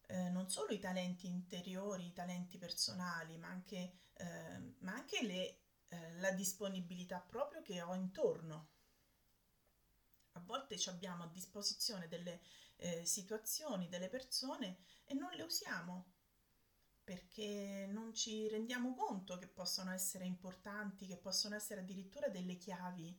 eh, 0.09 0.29
non 0.31 0.49
solo 0.49 0.73
i 0.73 0.79
talenti 0.79 1.27
interiori, 1.27 2.07
i 2.07 2.13
talenti 2.13 2.59
personali, 2.59 3.37
ma 3.39 3.49
anche, 3.49 3.93
eh, 4.15 4.75
ma 4.79 4.93
anche 4.93 5.23
le, 5.23 5.59
eh, 5.89 6.13
la 6.19 6.31
disponibilità 6.31 7.21
proprio 7.21 7.63
che 7.63 7.83
ho 7.83 7.95
intorno. 7.95 8.69
A 10.33 10.41
volte 10.41 10.77
abbiamo 10.87 11.25
a 11.25 11.29
disposizione 11.29 12.09
delle 12.09 12.41
eh, 12.77 13.05
situazioni, 13.05 13.89
delle 13.89 14.09
persone 14.09 14.79
e 15.05 15.15
non 15.15 15.33
le 15.33 15.43
usiamo 15.43 16.13
perché 17.07 17.87
non 17.89 18.13
ci 18.13 18.49
rendiamo 18.49 18.93
conto 18.97 19.39
che 19.39 19.47
possono 19.47 19.93
essere 19.93 20.25
importanti, 20.25 21.07
che 21.07 21.17
possono 21.17 21.55
essere 21.55 21.83
addirittura 21.83 22.29
delle 22.29 22.57
chiavi 22.57 23.17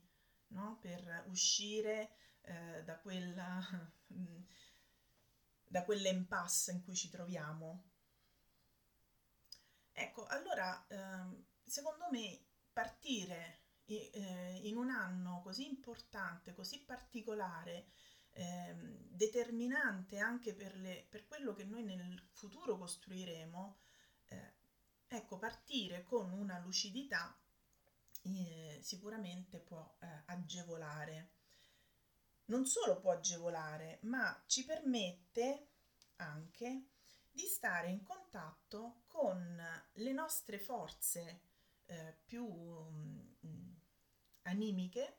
no? 0.48 0.76
per 0.78 1.24
uscire 1.28 2.10
eh, 2.42 2.84
da, 2.84 2.98
quella, 2.98 3.58
da 5.64 5.84
quell'impasse 5.84 6.72
in 6.72 6.84
cui 6.84 6.94
ci 6.94 7.08
troviamo. 7.08 7.84
Ecco, 9.90 10.26
allora, 10.26 10.86
eh, 10.86 11.44
secondo 11.64 12.10
me 12.10 12.44
partire 12.70 13.62
eh, 13.86 14.60
in 14.64 14.76
un 14.76 14.90
anno 14.90 15.40
così 15.40 15.66
importante, 15.66 16.52
così 16.52 16.84
particolare, 16.84 17.88
eh, 18.38 18.72
determinante 19.08 20.18
anche 20.18 20.54
per, 20.54 20.76
le, 20.76 21.06
per, 21.08 21.26
quello 21.26 21.52
che 21.54 21.64
noi 21.64 21.82
nel 21.82 22.22
futuro 22.30 22.78
costruiremo, 22.78 23.78
eh, 24.28 24.54
ecco, 25.08 25.38
partire 25.38 26.04
con 26.04 26.30
una 26.32 26.60
lucidità 26.60 27.36
eh, 28.22 28.78
sicuramente 28.80 29.58
può 29.58 29.96
eh, 29.98 30.22
agevolare. 30.26 31.32
Non 32.46 32.64
solo 32.64 33.00
può 33.00 33.10
agevolare, 33.10 33.98
ma 34.02 34.40
ci 34.46 34.64
permette 34.64 35.70
anche 36.16 36.90
di 37.32 37.42
stare 37.42 37.88
in 37.88 38.04
contatto 38.04 39.02
con 39.06 39.60
le 39.92 40.12
nostre 40.12 40.60
forze 40.60 41.40
eh, 41.86 42.16
più 42.24 42.46
mm, 42.46 43.74
animiche, 44.42 45.18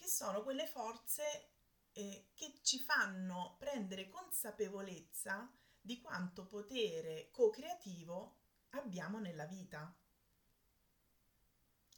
che 0.00 0.08
sono 0.08 0.42
quelle 0.42 0.66
forze 0.66 1.50
eh, 1.92 2.30
che 2.32 2.60
ci 2.62 2.80
fanno 2.80 3.56
prendere 3.58 4.08
consapevolezza 4.08 5.52
di 5.78 6.00
quanto 6.00 6.46
potere 6.46 7.28
co-creativo 7.30 8.36
abbiamo 8.70 9.18
nella 9.18 9.44
vita. 9.44 9.94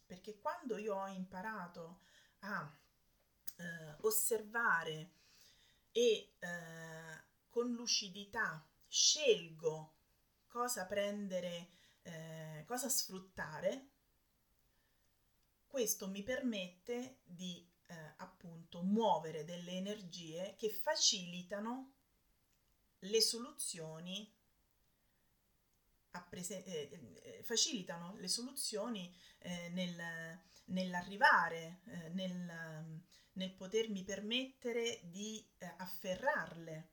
Perché 0.05 0.37
quando 0.39 0.77
io 0.77 0.95
ho 0.95 1.07
imparato 1.07 2.01
a 2.39 2.77
eh, 3.55 3.95
osservare 4.01 5.13
e 5.93 6.33
eh, 6.39 7.23
con 7.49 7.71
lucidità 7.71 8.67
scelgo 8.85 9.95
cosa 10.49 10.85
prendere, 10.85 11.69
eh, 12.01 12.65
cosa 12.67 12.89
sfruttare, 12.89 13.91
questo 15.67 16.07
mi 16.09 16.21
permette 16.21 17.21
di 17.23 17.72
eh, 17.87 18.13
appunto 18.17 18.81
muovere 18.81 19.45
delle 19.45 19.71
energie 19.71 20.55
che 20.57 20.69
facilitano 20.69 21.93
le 22.99 23.21
soluzioni 23.21 24.31
prese- 26.21 26.63
eh, 26.63 27.21
eh, 27.21 27.43
facilitano 27.43 28.15
le 28.17 28.27
soluzioni 28.27 29.15
eh, 29.39 29.69
nel, 29.69 30.39
nell'arrivare, 30.65 31.81
eh, 31.85 32.09
nel, 32.09 33.01
nel, 33.33 33.51
potermi 33.51 34.03
permettere 34.03 35.01
di 35.03 35.45
eh, 35.57 35.73
afferrarle. 35.77 36.89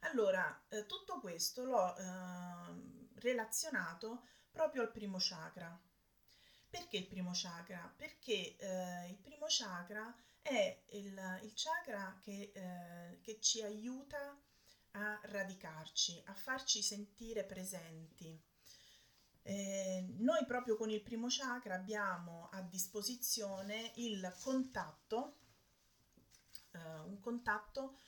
Allora, 0.00 0.64
tutto 0.86 1.18
questo 1.18 1.64
l'ho 1.64 1.94
relazionato 3.14 4.26
proprio 4.52 4.82
al 4.82 4.92
primo 4.92 5.16
chakra. 5.18 5.76
Perché 6.78 6.98
il 6.98 7.06
primo 7.06 7.30
chakra? 7.32 7.92
Perché 7.96 8.56
il 9.08 9.16
primo 9.22 9.46
chakra 9.48 10.14
è 10.42 10.82
il, 10.90 11.40
il 11.42 11.52
chakra 11.54 12.18
che, 12.22 12.52
che 13.22 13.40
ci 13.40 13.62
aiuta 13.62 14.38
a 14.92 15.20
radicarci, 15.24 16.22
a 16.26 16.34
farci 16.34 16.82
sentire 16.82 17.44
presenti. 17.44 18.38
Eh, 19.42 20.04
noi 20.18 20.44
proprio 20.44 20.76
con 20.76 20.90
il 20.90 21.02
primo 21.02 21.26
chakra 21.28 21.74
abbiamo 21.74 22.48
a 22.50 22.60
disposizione 22.62 23.92
il 23.96 24.34
contatto, 24.40 25.36
eh, 26.72 26.78
un 26.78 27.20
contatto 27.20 27.98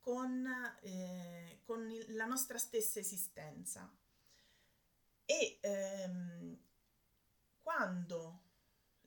con, 0.00 0.46
eh, 0.80 1.60
con 1.64 1.90
il, 1.90 2.14
la 2.14 2.24
nostra 2.24 2.56
stessa 2.56 2.98
esistenza. 2.98 3.92
E 5.26 5.58
ehm, 5.60 6.58
quando 7.68 8.44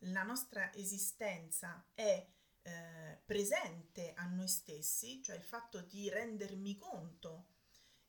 la 0.01 0.21
nostra 0.21 0.71
esistenza 0.75 1.83
è 1.95 2.23
eh, 2.61 3.19
presente 3.25 4.13
a 4.13 4.27
noi 4.27 4.47
stessi, 4.47 5.19
cioè 5.23 5.35
il 5.35 5.41
fatto 5.41 5.81
di 5.81 6.07
rendermi 6.09 6.77
conto 6.77 7.47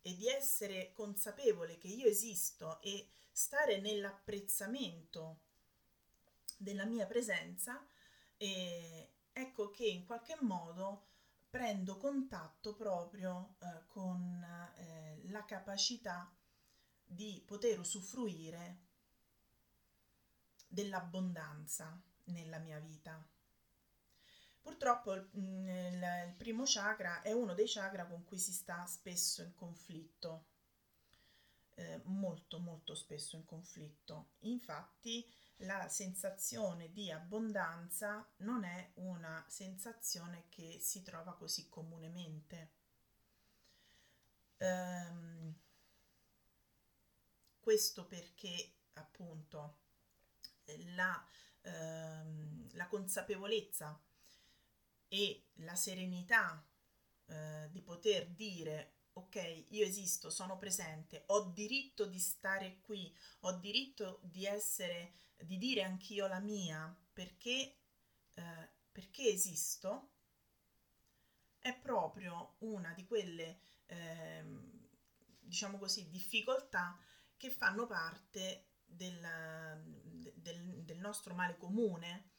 e 0.03 0.15
di 0.15 0.29
essere 0.29 0.93
consapevole 0.93 1.79
che 1.79 1.89
io 1.89 2.07
esisto 2.07 2.83
e 2.83 3.09
stare 3.31 3.81
nell'apprezzamento 3.81 5.41
della 6.59 6.85
mia 6.85 7.07
presenza, 7.07 7.83
eh, 8.37 9.11
ecco 9.33 9.71
che 9.71 9.87
in 9.87 10.05
qualche 10.05 10.37
modo 10.43 11.07
prendo 11.49 11.97
contatto 11.97 12.75
proprio 12.75 13.55
eh, 13.59 13.87
con 13.87 14.45
eh, 14.77 15.23
la 15.31 15.47
capacità 15.47 16.31
di 17.03 17.43
poter 17.47 17.79
usufruire 17.79 18.91
dell'abbondanza 20.73 22.01
nella 22.25 22.59
mia 22.59 22.79
vita. 22.79 23.23
Purtroppo 24.63 25.13
il, 25.13 25.29
mm, 25.37 25.69
il 25.69 26.35
primo 26.39 26.63
chakra 26.65 27.21
è 27.21 27.33
uno 27.33 27.53
dei 27.53 27.69
chakra 27.69 28.07
con 28.07 28.25
cui 28.25 28.39
si 28.39 28.53
sta 28.53 28.87
spesso 28.87 29.43
in 29.43 29.55
conflitto, 29.55 30.47
eh, 31.75 32.01
molto 32.05 32.59
molto 32.59 32.95
spesso 32.95 33.37
in 33.37 33.45
conflitto. 33.45 34.31
Infatti 34.41 35.29
la 35.57 35.89
sensazione 35.89 36.91
di 36.91 37.11
abbondanza 37.11 38.27
non 38.39 38.65
è 38.65 38.93
una 38.95 39.45
sensazione 39.49 40.47
che 40.49 40.79
si 40.81 41.03
trova 41.03 41.35
così 41.35 41.69
comunemente. 41.69 42.71
Ehm, 44.57 45.55
questo 47.61 48.07
perché 48.07 48.73
appunto 48.95 49.82
la, 50.95 51.27
ehm, 51.63 52.69
la 52.73 52.87
consapevolezza 52.89 54.01
e 55.09 55.45
la 55.57 55.75
serenità 55.77 56.65
eh, 57.27 57.69
di 57.71 57.83
poter 57.83 58.29
dire 58.29 58.95
ok, 59.15 59.67
io 59.69 59.85
esisto, 59.85 60.31
sono 60.31 60.57
presente, 60.57 61.25
ho 61.27 61.51
diritto 61.51 62.07
di 62.07 62.19
stare 62.19 62.79
qui, 62.81 63.15
ho 63.41 63.53
diritto 63.59 64.21
di 64.23 64.47
essere, 64.47 65.13
di 65.37 65.59
dire 65.59 65.83
anch'io 65.83 66.27
la 66.27 66.41
mia 66.41 66.95
perché, 67.13 67.77
eh, 68.35 68.71
perché 68.91 69.29
esisto, 69.29 70.13
è 71.59 71.75
proprio 71.79 72.57
una 72.61 72.93
di 72.95 73.05
quelle, 73.05 73.61
eh, 73.87 74.45
diciamo 75.41 75.79
così, 75.79 76.09
difficoltà 76.09 76.99
che 77.37 77.51
fanno 77.51 77.87
parte 77.87 78.72
del, 78.95 79.83
del, 80.35 80.83
del 80.85 80.99
nostro 80.99 81.35
male 81.35 81.57
comune. 81.57 82.31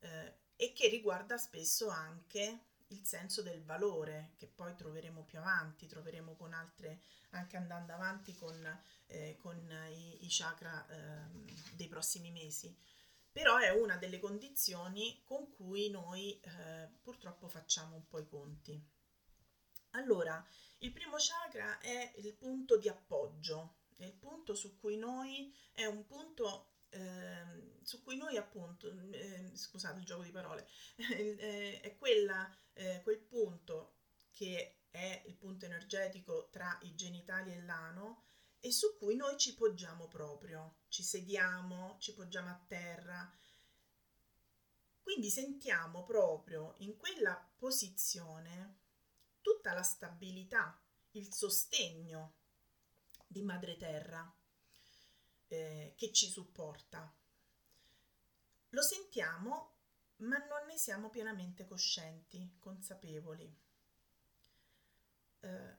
Eh, 0.00 0.44
e 0.56 0.72
che 0.72 0.88
riguarda 0.88 1.36
spesso 1.36 1.88
anche 1.88 2.60
il 2.88 3.04
senso 3.04 3.42
del 3.42 3.62
valore 3.64 4.32
che 4.36 4.46
poi 4.46 4.74
troveremo 4.74 5.24
più 5.24 5.38
avanti, 5.38 5.86
troveremo 5.86 6.34
con 6.34 6.52
altre, 6.52 7.02
anche 7.30 7.56
andando 7.56 7.92
avanti 7.92 8.34
con, 8.34 8.80
eh, 9.06 9.36
con 9.40 9.58
i, 9.90 10.24
i, 10.24 10.28
chakra 10.28 10.86
eh, 10.88 11.74
dei 11.74 11.88
prossimi 11.88 12.30
mesi. 12.30 12.74
Però 13.30 13.58
è 13.58 13.70
una 13.70 13.96
delle 13.96 14.18
condizioni 14.18 15.20
con 15.24 15.50
cui 15.50 15.90
noi 15.90 16.40
eh, 16.40 16.88
purtroppo 17.02 17.48
facciamo 17.48 17.96
un 17.96 18.06
po' 18.06 18.18
i 18.18 18.26
conti. 18.26 18.82
Allora, 19.90 20.42
il 20.78 20.92
primo 20.92 21.16
chakra 21.18 21.78
è 21.80 22.12
il 22.16 22.32
punto 22.34 22.78
di 22.78 22.88
appoggio, 22.88 23.74
è 23.96 24.04
il 24.04 24.14
punto 24.14 24.54
su 24.54 24.76
cui 24.78 24.96
noi 24.96 25.54
è 25.72 25.84
un 25.86 26.04
punto 26.06 26.70
eh, 26.90 27.76
su 27.82 28.02
cui 28.02 28.16
noi 28.16 28.36
appunto, 28.36 28.88
eh, 29.12 29.50
scusate 29.54 29.98
il 29.98 30.04
gioco 30.04 30.22
di 30.22 30.30
parole, 30.30 30.66
eh, 30.96 31.80
è 31.80 31.96
quella, 31.96 32.50
eh, 32.72 33.00
quel 33.02 33.18
punto 33.18 33.94
che 34.30 34.80
è 34.90 35.22
il 35.26 35.36
punto 35.36 35.66
energetico 35.66 36.48
tra 36.50 36.78
i 36.82 36.94
genitali 36.94 37.52
e 37.52 37.62
l'ano 37.62 38.24
e 38.60 38.72
su 38.72 38.96
cui 38.96 39.14
noi 39.14 39.36
ci 39.36 39.54
poggiamo 39.54 40.08
proprio, 40.08 40.78
ci 40.88 41.02
sediamo, 41.02 41.96
ci 42.00 42.14
poggiamo 42.14 42.48
a 42.48 42.64
terra. 42.66 43.32
Quindi 45.02 45.30
sentiamo 45.30 46.04
proprio 46.04 46.74
in 46.78 46.96
quella 46.96 47.36
posizione 47.56 48.78
tutta 49.40 49.72
la 49.72 49.84
stabilità, 49.84 50.80
il 51.12 51.32
sostegno 51.32 52.34
di 53.26 53.42
Madre 53.42 53.76
Terra 53.76 54.32
eh, 55.48 55.94
che 55.96 56.12
ci 56.12 56.28
supporta. 56.28 57.12
Lo 58.70 58.82
sentiamo, 58.82 59.74
ma 60.16 60.38
non 60.38 60.66
ne 60.66 60.76
siamo 60.76 61.08
pienamente 61.08 61.66
coscienti, 61.66 62.56
consapevoli. 62.58 63.54
Eh, 65.40 65.76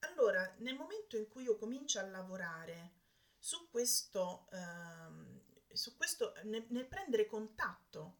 allora, 0.00 0.54
nel 0.58 0.74
momento 0.74 1.16
in 1.16 1.28
cui 1.28 1.44
io 1.44 1.56
comincio 1.56 1.98
a 1.98 2.06
lavorare 2.06 3.02
su 3.38 3.68
questo, 3.70 4.48
eh, 4.50 5.74
su 5.74 5.96
questo 5.96 6.34
nel, 6.44 6.66
nel 6.68 6.86
prendere 6.86 7.26
contatto 7.26 8.18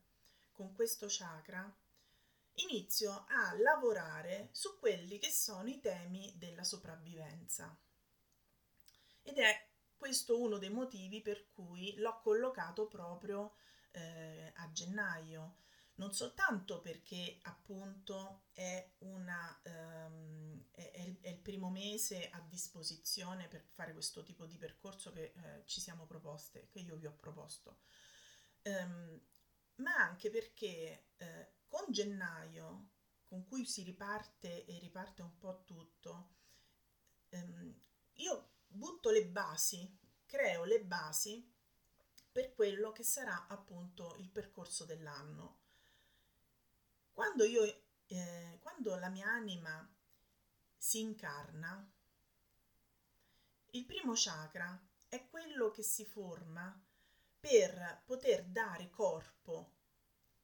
con 0.52 0.74
questo 0.74 1.06
chakra, 1.08 1.72
inizio 2.54 3.24
a 3.28 3.54
lavorare 3.58 4.48
su 4.52 4.78
quelli 4.78 5.18
che 5.18 5.30
sono 5.30 5.68
i 5.68 5.80
temi 5.80 6.32
della 6.36 6.64
sopravvivenza. 6.64 7.76
Ed 9.26 9.38
è 9.38 9.68
questo 9.96 10.38
uno 10.38 10.58
dei 10.58 10.68
motivi 10.68 11.22
per 11.22 11.48
cui 11.48 11.94
l'ho 11.96 12.20
collocato 12.20 12.86
proprio 12.86 13.54
eh, 13.92 14.52
a 14.54 14.70
gennaio. 14.70 15.56
Non 15.96 16.12
soltanto 16.12 16.80
perché 16.80 17.38
appunto 17.42 18.46
è, 18.52 18.94
una, 18.98 19.60
um, 19.64 20.66
è, 20.72 20.90
è, 21.20 21.28
il 21.28 21.38
primo 21.38 21.70
mese 21.70 22.28
a 22.30 22.40
disposizione 22.40 23.48
per 23.48 23.62
fare 23.62 23.92
questo 23.92 24.24
tipo 24.24 24.44
di 24.44 24.58
percorso 24.58 25.12
che 25.12 25.32
eh, 25.34 25.62
ci 25.66 25.80
siamo 25.80 26.04
proposte, 26.04 26.68
che 26.68 26.80
io 26.80 26.96
vi 26.96 27.06
ho 27.06 27.14
proposto, 27.14 27.78
um, 28.62 29.20
ma 29.76 29.94
anche 29.94 30.30
perché 30.30 31.10
eh, 31.16 31.52
con 31.68 31.84
gennaio, 31.90 32.90
con 33.24 33.44
cui 33.44 33.64
si 33.64 33.84
riparte 33.84 34.66
e 34.66 34.78
riparte 34.80 35.22
un 35.22 35.38
po' 35.38 35.62
tutto, 35.64 36.34
um, 37.30 37.82
io 38.14 38.53
butto 38.74 39.10
le 39.10 39.26
basi, 39.26 39.96
creo 40.26 40.64
le 40.64 40.82
basi 40.82 41.48
per 42.30 42.52
quello 42.52 42.90
che 42.92 43.04
sarà 43.04 43.46
appunto 43.46 44.16
il 44.18 44.28
percorso 44.28 44.84
dell'anno. 44.84 45.60
Quando 47.12 47.44
io, 47.44 47.62
eh, 48.06 48.58
quando 48.60 48.96
la 48.96 49.08
mia 49.08 49.28
anima 49.28 49.88
si 50.76 51.00
incarna, 51.00 51.88
il 53.70 53.84
primo 53.84 54.12
chakra 54.16 54.80
è 55.08 55.28
quello 55.28 55.70
che 55.70 55.82
si 55.82 56.04
forma 56.04 56.76
per 57.38 58.02
poter 58.04 58.44
dare 58.46 58.90
corpo 58.90 59.72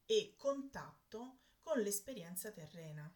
e 0.05 0.35
contatto 0.37 1.39
con 1.61 1.79
l'esperienza 1.79 2.51
terrena. 2.51 3.13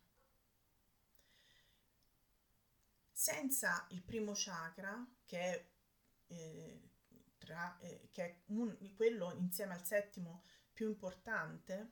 Senza 3.17 3.87
il 3.91 4.01
primo 4.01 4.33
chakra, 4.35 5.07
che 5.25 5.39
è 5.39 5.65
eh, 6.27 6.81
chakra, 7.45 7.77
eh, 7.79 8.09
che 8.11 8.23
è 8.23 8.41
un, 8.47 8.75
quello 8.95 9.33
insieme 9.33 9.73
al 9.73 9.85
settimo 9.85 10.43
più 10.73 10.87
importante, 10.87 11.91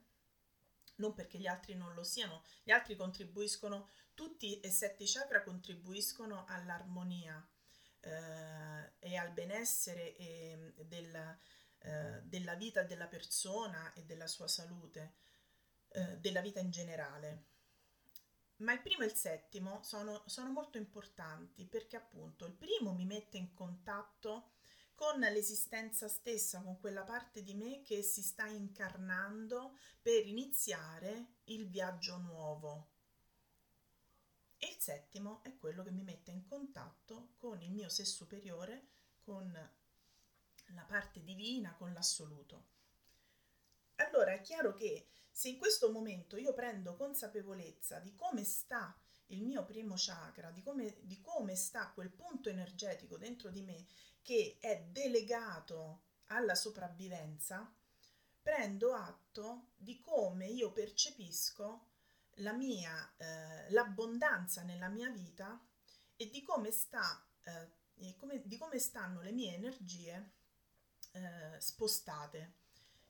non 0.95 1.13
perché 1.13 1.37
gli 1.37 1.47
altri 1.47 1.75
non 1.75 1.93
lo 1.93 2.03
siano, 2.03 2.43
gli 2.63 2.71
altri 2.71 2.95
contribuiscono, 2.95 3.89
tutti 4.13 4.59
e 4.59 4.69
sette 4.69 5.05
chakra 5.07 5.43
contribuiscono 5.43 6.45
all'armonia 6.47 7.47
eh, 8.01 8.91
e 8.99 9.15
al 9.15 9.31
benessere 9.31 10.15
e 10.17 10.73
del, 10.85 11.37
eh, 11.79 12.21
della 12.23 12.55
vita 12.55 12.83
della 12.83 13.07
persona 13.07 13.93
e 13.93 14.03
della 14.03 14.27
sua 14.27 14.47
salute, 14.47 15.13
eh, 15.89 16.17
della 16.19 16.41
vita 16.41 16.59
in 16.59 16.71
generale. 16.71 17.51
Ma 18.63 18.71
il 18.71 18.81
primo 18.81 19.03
e 19.03 19.07
il 19.07 19.13
settimo 19.13 19.83
sono, 19.83 20.23
sono 20.25 20.49
molto 20.49 20.77
importanti 20.77 21.65
perché 21.65 21.97
appunto 21.97 22.45
il 22.45 22.53
primo 22.53 22.93
mi 22.93 23.05
mette 23.05 23.37
in 23.37 23.53
contatto 23.53 24.51
con 24.95 25.19
l'esistenza 25.19 26.07
stessa, 26.07 26.61
con 26.61 26.79
quella 26.79 27.03
parte 27.03 27.43
di 27.43 27.55
me 27.55 27.81
che 27.81 28.01
si 28.01 28.21
sta 28.21 28.45
incarnando 28.45 29.77
per 30.01 30.25
iniziare 30.25 31.39
il 31.45 31.67
viaggio 31.67 32.17
nuovo. 32.19 32.87
E 34.57 34.67
il 34.67 34.79
settimo 34.79 35.43
è 35.43 35.57
quello 35.57 35.83
che 35.83 35.91
mi 35.91 36.03
mette 36.03 36.31
in 36.31 36.45
contatto 36.47 37.33
con 37.35 37.61
il 37.61 37.71
mio 37.71 37.89
sé 37.89 38.05
superiore, 38.05 38.87
con 39.19 39.51
la 40.67 40.83
parte 40.83 41.21
divina, 41.21 41.73
con 41.73 41.91
l'assoluto. 41.91 42.71
Allora 43.95 44.31
è 44.31 44.39
chiaro 44.39 44.73
che 44.73 45.07
se 45.33 45.49
in 45.49 45.57
questo 45.57 45.91
momento 45.91 46.37
io 46.37 46.53
prendo 46.53 46.95
consapevolezza 46.95 47.97
di 47.97 48.15
come 48.15 48.43
sta 48.43 48.95
il 49.27 49.43
mio 49.43 49.65
primo 49.65 49.95
chakra, 49.97 50.51
di 50.51 50.61
come, 50.61 50.97
di 51.01 51.19
come 51.21 51.55
sta 51.55 51.91
quel 51.91 52.11
punto 52.11 52.49
energetico 52.49 53.17
dentro 53.17 53.49
di 53.49 53.63
me 53.63 53.87
che 54.21 54.57
è 54.59 54.83
delegato 54.91 56.03
alla 56.27 56.53
sopravvivenza, 56.53 57.73
prendo 58.41 58.93
atto 58.93 59.71
di 59.75 59.99
come 59.99 60.47
io 60.47 60.71
percepisco 60.71 61.87
la 62.37 62.53
mia, 62.53 63.13
eh, 63.17 63.71
l'abbondanza 63.71 64.61
nella 64.61 64.87
mia 64.87 65.09
vita 65.09 65.59
e 66.15 66.29
di 66.29 66.43
come, 66.43 66.69
sta, 66.69 67.25
eh, 67.41 68.15
come, 68.17 68.41
di 68.45 68.57
come 68.57 68.77
stanno 68.77 69.21
le 69.21 69.31
mie 69.31 69.55
energie 69.55 70.31
eh, 71.11 71.59
spostate. 71.59 72.61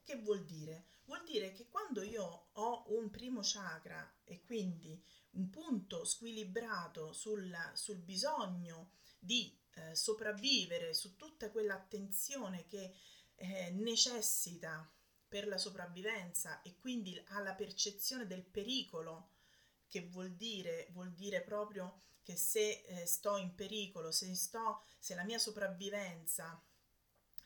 Che 0.03 0.17
vuol 0.17 0.43
dire? 0.43 0.87
Vuol 1.05 1.23
dire 1.23 1.51
che 1.51 1.67
quando 1.69 2.01
io 2.01 2.49
ho 2.51 2.83
un 2.87 3.09
primo 3.09 3.39
chakra 3.41 4.19
e 4.23 4.41
quindi 4.43 5.01
un 5.31 5.49
punto 5.49 6.03
squilibrato 6.03 7.13
sul, 7.13 7.55
sul 7.73 7.97
bisogno 7.99 8.91
di 9.19 9.57
eh, 9.75 9.95
sopravvivere, 9.95 10.93
su 10.93 11.15
tutta 11.15 11.49
quell'attenzione 11.49 12.65
che 12.67 12.93
eh, 13.35 13.71
necessita 13.71 14.89
per 15.27 15.47
la 15.47 15.57
sopravvivenza 15.57 16.61
e 16.61 16.77
quindi 16.77 17.21
alla 17.29 17.53
percezione 17.53 18.27
del 18.27 18.43
pericolo, 18.43 19.31
che 19.87 20.07
vuol 20.07 20.33
dire, 20.33 20.87
vuol 20.91 21.11
dire 21.13 21.41
proprio 21.41 22.01
che 22.21 22.35
se 22.35 22.83
eh, 22.85 23.05
sto 23.05 23.37
in 23.37 23.55
pericolo, 23.55 24.11
se, 24.11 24.33
sto, 24.35 24.83
se 24.99 25.15
la 25.15 25.23
mia 25.23 25.39
sopravvivenza 25.39 26.61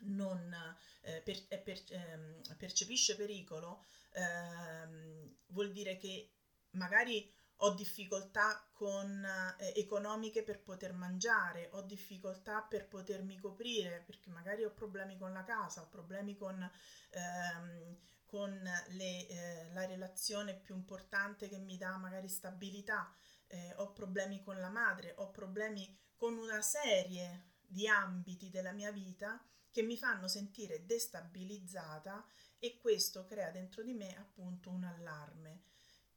non 0.02 0.54
eh, 1.02 1.22
per, 1.22 1.62
per, 1.64 1.84
ehm, 1.90 2.42
percepisce 2.58 3.16
pericolo, 3.16 3.86
ehm, 4.14 5.36
vuol 5.48 5.72
dire 5.72 5.98
che 5.98 6.32
magari 6.72 7.34
ho 7.62 7.74
difficoltà 7.74 8.68
con, 8.72 9.26
eh, 9.60 9.74
economiche 9.80 10.44
per 10.44 10.62
poter 10.62 10.94
mangiare, 10.94 11.70
ho 11.74 11.82
difficoltà 11.82 12.62
per 12.62 12.88
potermi 12.88 13.38
coprire, 13.40 14.04
perché 14.06 14.30
magari 14.30 14.64
ho 14.64 14.72
problemi 14.74 15.18
con 15.18 15.34
la 15.34 15.44
casa, 15.44 15.82
ho 15.82 15.88
problemi 15.88 16.36
con, 16.36 16.70
ehm, 17.12 17.98
con 18.26 18.52
le, 18.90 19.28
eh, 19.28 19.70
la 19.74 19.86
relazione 19.86 20.56
più 20.56 20.76
importante 20.76 21.48
che 21.50 21.58
mi 21.58 21.78
dà 21.78 21.98
magari 21.98 22.28
stabilità, 22.28 23.12
eh, 23.48 23.74
ho 23.78 23.92
problemi 23.92 24.44
con 24.44 24.60
la 24.60 24.70
madre, 24.70 25.14
ho 25.18 25.32
problemi 25.32 25.98
con 26.16 26.38
una 26.38 26.62
serie 26.62 27.54
di 27.62 27.88
ambiti 27.88 28.50
della 28.50 28.72
mia 28.72 28.92
vita 28.92 29.42
che 29.72 29.82
mi 29.82 29.98
fanno 29.98 30.28
sentire 30.28 30.86
destabilizzata 30.86 32.26
e 32.60 32.78
questo 32.78 33.26
crea 33.26 33.52
dentro 33.52 33.84
di 33.84 33.94
me 33.94 34.16
appunto 34.18 34.70
un 34.70 34.84
allarme. 34.84 35.64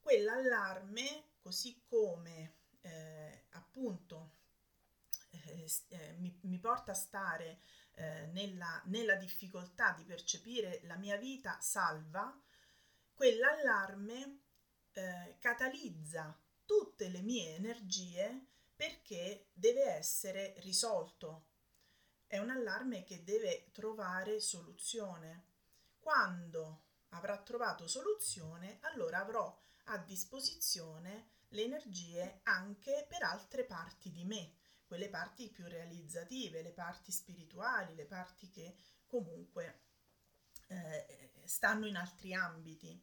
Quell'allarme 0.00 1.24
così 1.40 1.82
come 1.86 2.54
eh, 2.82 3.44
appunto 3.50 4.38
eh, 5.30 5.70
eh, 5.88 6.12
mi, 6.18 6.36
mi, 6.42 6.58
porta 6.58 6.92
a 6.92 6.94
stare 6.94 7.60
eh, 7.94 8.26
nella, 8.32 8.82
nella 8.86 9.14
difficoltà 9.14 9.92
di 9.92 10.04
percepire 10.04 10.80
la 10.84 10.96
mia 10.96 11.16
vita 11.16 11.58
salva, 11.60 12.38
quell'allarme 13.14 14.40
eh, 14.92 15.36
catalizza 15.38 16.38
tutte 16.64 17.08
le 17.08 17.20
mie 17.20 17.56
energie 17.56 18.46
perché 18.74 19.48
deve 19.52 19.84
essere 19.84 20.54
risolto. 20.58 21.48
È 22.30 22.38
un 22.38 22.50
allarme 22.50 23.02
che 23.02 23.24
deve 23.24 23.72
trovare 23.72 24.38
soluzione. 24.38 25.46
Quando 25.98 26.82
avrà 27.08 27.36
trovato 27.38 27.88
soluzione, 27.88 28.78
allora 28.82 29.18
avrò 29.18 29.60
a 29.86 29.98
disposizione 29.98 31.30
le 31.48 31.64
energie 31.64 32.38
anche 32.44 33.04
per 33.08 33.24
altre 33.24 33.64
parti 33.64 34.12
di 34.12 34.22
me, 34.22 34.52
quelle 34.86 35.08
parti 35.08 35.48
più 35.48 35.66
realizzative, 35.66 36.62
le 36.62 36.70
parti 36.70 37.10
spirituali, 37.10 37.96
le 37.96 38.06
parti 38.06 38.48
che 38.48 38.76
comunque 39.08 39.80
eh, 40.68 41.32
stanno 41.46 41.88
in 41.88 41.96
altri 41.96 42.32
ambiti. 42.32 42.96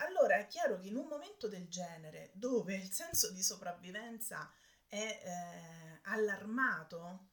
Allora 0.00 0.36
è 0.36 0.46
chiaro 0.48 0.78
che 0.80 0.88
in 0.88 0.96
un 0.96 1.06
momento 1.06 1.48
del 1.48 1.66
genere, 1.68 2.28
dove 2.34 2.74
il 2.74 2.92
senso 2.92 3.30
di 3.30 3.42
sopravvivenza 3.42 4.52
è 4.86 5.22
eh, 5.24 6.00
allarmato, 6.02 7.30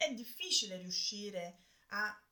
è 0.00 0.14
difficile 0.14 0.78
riuscire 0.78 1.58
a, 1.88 2.26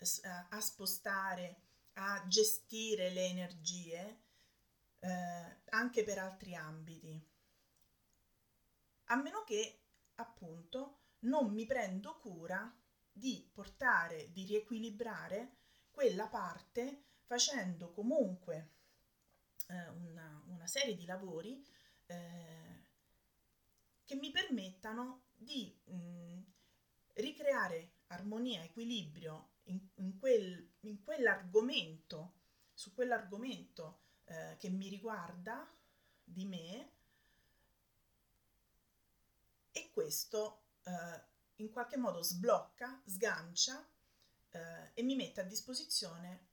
a 0.48 0.60
spostare, 0.60 1.60
a 1.94 2.24
gestire 2.26 3.10
le 3.10 3.26
energie 3.26 4.22
eh, 5.00 5.60
anche 5.68 6.02
per 6.02 6.16
altri 6.16 6.54
ambiti. 6.54 7.22
A 9.10 9.16
meno 9.16 9.44
che, 9.44 9.82
appunto, 10.14 11.00
non 11.20 11.52
mi 11.52 11.66
prendo 11.66 12.16
cura 12.16 12.74
di 13.12 13.46
portare, 13.52 14.32
di 14.32 14.46
riequilibrare 14.46 15.56
quella 15.90 16.26
parte 16.26 17.08
facendo 17.26 17.92
comunque 17.92 18.76
eh, 19.66 19.88
una, 19.88 20.42
una, 20.46 20.66
serie 20.66 20.94
di 20.94 21.04
lavori 21.04 21.62
eh, 22.06 22.86
che 24.06 24.14
mi 24.14 24.30
permettano 24.30 25.24
di 25.34 25.78
mh, 25.84 26.28
ricreare 27.18 27.92
armonia, 28.08 28.62
equilibrio 28.62 29.50
in, 29.64 29.80
in, 29.96 30.18
quel, 30.18 30.74
in 30.80 31.02
quell'argomento, 31.02 32.34
su 32.72 32.94
quell'argomento 32.94 34.00
eh, 34.24 34.56
che 34.58 34.68
mi 34.70 34.88
riguarda 34.88 35.70
di 36.24 36.44
me 36.44 36.92
e 39.72 39.90
questo 39.92 40.62
eh, 40.84 41.26
in 41.56 41.70
qualche 41.70 41.96
modo 41.96 42.22
sblocca, 42.22 43.02
sgancia 43.04 43.86
eh, 44.50 44.90
e 44.94 45.02
mi 45.02 45.16
mette 45.16 45.40
a 45.40 45.44
disposizione 45.44 46.46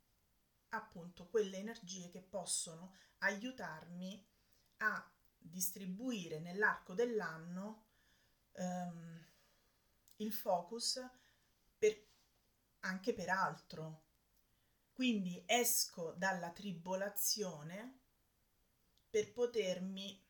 appunto 0.69 1.27
quelle 1.27 1.57
energie 1.57 2.09
che 2.09 2.21
possono 2.21 2.95
aiutarmi 3.19 4.25
a 4.77 5.11
distribuire 5.37 6.39
nell'arco 6.39 6.93
dell'anno 6.93 7.85
ehm, 8.53 9.25
il 10.17 10.33
focus 10.33 11.01
per, 11.77 12.07
anche 12.81 13.13
per 13.13 13.29
altro, 13.29 14.03
quindi 14.91 15.43
esco 15.45 16.13
dalla 16.13 16.51
tribolazione 16.51 17.99
per 19.09 19.31
potermi 19.31 20.23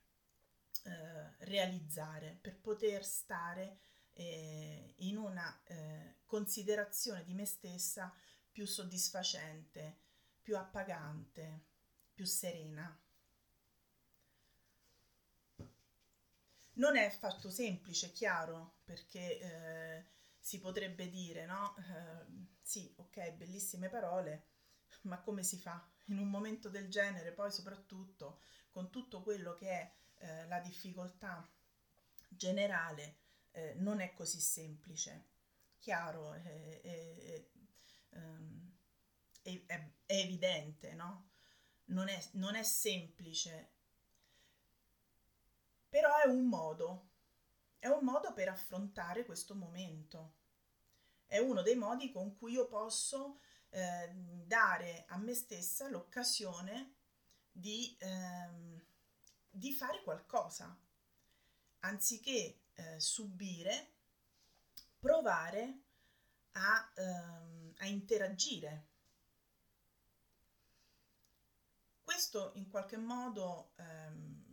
eh, 0.84 1.36
realizzare, 1.46 2.38
per 2.42 2.60
poter 2.60 3.06
stare 3.06 3.80
eh, 4.14 4.94
in 4.98 5.18
una 5.18 5.62
eh, 5.66 6.18
considerazione 6.26 7.24
di 7.24 7.34
me 7.34 7.46
stessa 7.46 8.14
più 8.52 8.66
soddisfacente, 8.66 9.98
più 10.42 10.58
appagante, 10.58 11.66
più 12.14 12.26
serena. 12.26 12.98
Non 16.76 16.96
è 16.98 17.06
affatto 17.06 17.50
semplice, 17.50 18.12
chiaro, 18.12 18.76
perché 18.84 19.40
eh, 19.40 20.06
si 20.40 20.60
potrebbe 20.60 21.10
dire, 21.10 21.46
no? 21.46 21.76
Eh, 21.78 22.26
sì, 22.62 22.94
ok, 22.98 23.32
bellissime 23.34 23.90
parole, 23.90 24.48
ma 25.04 25.20
come 25.22 25.44
si 25.44 25.58
fa 25.58 25.88
in 26.08 26.18
un 26.20 26.30
momento 26.30 26.70
del 26.70 26.90
genere, 26.90 27.32
poi 27.32 27.52
soprattutto 27.52 28.42
con 28.72 28.90
tutto 28.90 29.22
quello 29.24 29.54
che 29.54 29.70
è 29.70 29.94
eh, 30.18 30.48
la 30.48 30.60
difficoltà 30.60 31.48
generale, 32.28 33.18
eh, 33.52 33.74
non 33.78 34.02
è 34.02 34.14
così 34.14 34.40
semplice. 34.40 35.28
chiaro, 35.80 36.34
è, 36.34 36.82
è, 36.82 37.48
ehm, 38.12 38.72
è, 39.42 39.64
è 39.68 40.14
evidente, 40.14 40.94
no? 40.94 41.30
Non 41.86 42.08
è, 42.10 42.20
non 42.34 42.56
è 42.56 42.64
semplice, 42.64 43.75
però 45.96 46.14
è 46.18 46.28
un 46.28 46.44
modo, 46.48 47.12
è 47.80 47.88
un 47.88 48.04
modo 48.04 48.34
per 48.34 48.50
affrontare 48.50 49.24
questo 49.24 49.56
momento. 49.56 50.34
È 51.26 51.38
uno 51.38 51.62
dei 51.62 51.78
modi 51.78 52.12
con 52.12 52.36
cui 52.36 52.52
io 52.52 52.68
posso 52.68 53.40
eh, 53.70 54.12
dare 54.14 55.06
a 55.08 55.18
me 55.18 55.34
stessa 55.34 55.88
l'occasione 55.88 56.96
di, 57.50 57.96
ehm, 57.98 58.86
di 59.50 59.72
fare 59.72 60.04
qualcosa, 60.04 60.78
anziché 61.80 62.60
eh, 62.74 63.00
subire, 63.00 63.94
provare 65.00 65.80
a, 66.52 66.92
ehm, 66.94 67.74
a 67.78 67.86
interagire. 67.86 68.88
Questo 72.04 72.52
in 72.56 72.68
qualche 72.68 72.98
modo 72.98 73.72
ehm, 73.78 74.45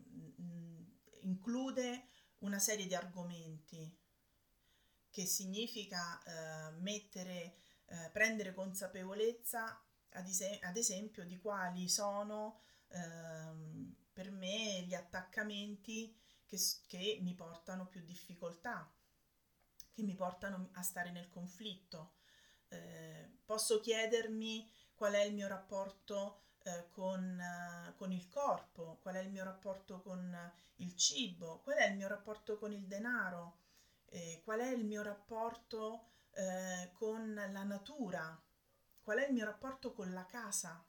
include 1.23 2.07
una 2.39 2.59
serie 2.59 2.87
di 2.87 2.95
argomenti 2.95 4.01
che 5.11 5.27
significa 5.27 6.23
eh, 6.23 6.71
mettere, 6.81 7.57
eh, 7.87 8.11
prendere 8.13 8.55
consapevolezza 8.55 9.81
ad, 10.11 10.27
es- 10.27 10.59
ad, 10.63 10.77
esempio 10.77 11.25
di 11.25 11.39
quali 11.39 11.89
sono 11.89 12.61
ehm, 12.89 13.95
per 14.13 14.31
me 14.31 14.83
gli 14.83 14.95
attaccamenti 14.95 16.17
che, 16.47 16.59
che 16.87 17.19
mi 17.23 17.35
portano 17.35 17.87
più 17.87 18.03
difficoltà, 18.03 18.91
che 19.93 20.03
mi 20.03 20.15
portano 20.15 20.71
a 20.73 20.83
stare 20.83 21.11
nel 21.11 21.29
conflitto. 21.29 22.15
Eh, 22.69 23.31
posso 23.45 23.81
chiedermi 23.81 24.71
qual 24.95 25.13
è 25.13 25.23
il 25.23 25.35
mio 25.35 25.49
rapporto 25.49 26.41
eh, 26.65 26.89
con, 26.91 27.41
eh, 27.41 27.95
con, 27.97 28.13
il 28.13 28.29
corpo, 28.29 28.99
qual 29.03 29.17
è 29.17 29.21
il 29.21 29.31
mio 29.31 29.45
rapporto 29.45 30.01
con 30.01 30.53
il 30.77 30.97
cibo, 30.97 31.61
qual 31.63 31.77
è 31.77 31.89
il 31.89 31.97
mio 31.97 32.09
rapporto 32.09 32.59
con 32.59 32.73
il 32.73 32.87
denaro, 32.87 33.59
eh, 34.07 34.41
qual 34.45 34.61
è 34.61 34.71
il 34.71 34.85
mio 34.85 35.03
rapporto 35.03 36.11
eh, 36.33 36.91
con 36.93 37.35
la 37.35 37.63
natura, 37.65 38.41
qual 39.03 39.19
è 39.19 39.27
il 39.27 39.33
mio 39.33 39.45
rapporto 39.45 39.93
con 39.93 40.13
la 40.13 40.27
casa. 40.27 40.85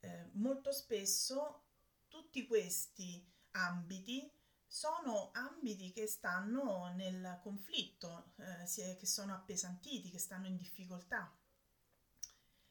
Eh, 0.00 0.30
molto 0.32 0.72
spesso 0.72 1.62
tutti 2.08 2.46
questi 2.46 3.24
ambiti 3.52 4.30
sono 4.66 5.30
ambiti 5.32 5.92
che 5.92 6.06
stanno 6.06 6.92
nel 6.94 7.38
conflitto, 7.42 8.32
eh, 8.36 8.96
che 8.96 9.06
sono 9.06 9.32
appesantiti, 9.32 10.10
che 10.10 10.18
stanno 10.18 10.46
in 10.46 10.56
difficoltà. 10.56 11.34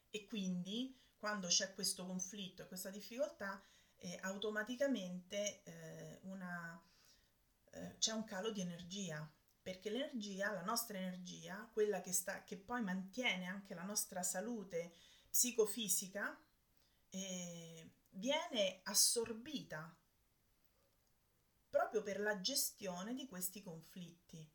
E 0.10 0.26
quindi 0.26 0.96
quando 1.26 1.48
c'è 1.48 1.74
questo 1.74 2.06
conflitto 2.06 2.62
e 2.62 2.68
questa 2.68 2.92
difficoltà, 2.92 3.60
eh, 3.96 4.20
automaticamente 4.22 5.64
eh, 5.64 6.20
una, 6.26 6.80
eh, 7.72 7.96
c'è 7.98 8.12
un 8.12 8.24
calo 8.26 8.52
di 8.52 8.62
energia, 8.62 9.28
perché 9.60 9.90
l'energia, 9.90 10.54
la 10.54 10.62
nostra 10.62 11.00
energia, 11.00 11.68
quella 11.74 12.00
che, 12.02 12.14
sta, 12.14 12.44
che 12.44 12.58
poi 12.58 12.84
mantiene 12.84 13.48
anche 13.48 13.74
la 13.74 13.82
nostra 13.82 14.22
salute 14.22 14.94
psicofisica, 15.28 16.40
eh, 17.10 17.90
viene 18.10 18.82
assorbita 18.84 19.98
proprio 21.72 22.04
per 22.04 22.20
la 22.20 22.40
gestione 22.40 23.16
di 23.16 23.26
questi 23.26 23.64
conflitti. 23.64 24.48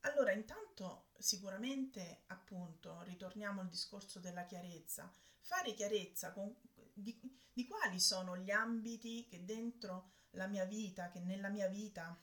Allora, 0.00 0.32
intanto 0.32 1.08
sicuramente, 1.18 2.22
appunto, 2.26 3.02
ritorniamo 3.02 3.60
al 3.60 3.68
discorso 3.68 4.20
della 4.20 4.44
chiarezza, 4.44 5.12
fare 5.40 5.74
chiarezza 5.74 6.32
con, 6.32 6.54
di, 6.92 7.18
di 7.52 7.66
quali 7.66 7.98
sono 8.00 8.36
gli 8.36 8.50
ambiti 8.50 9.26
che 9.28 9.44
dentro 9.44 10.10
la 10.32 10.46
mia 10.46 10.64
vita, 10.64 11.08
che 11.08 11.20
nella 11.20 11.48
mia 11.48 11.68
vita, 11.68 12.16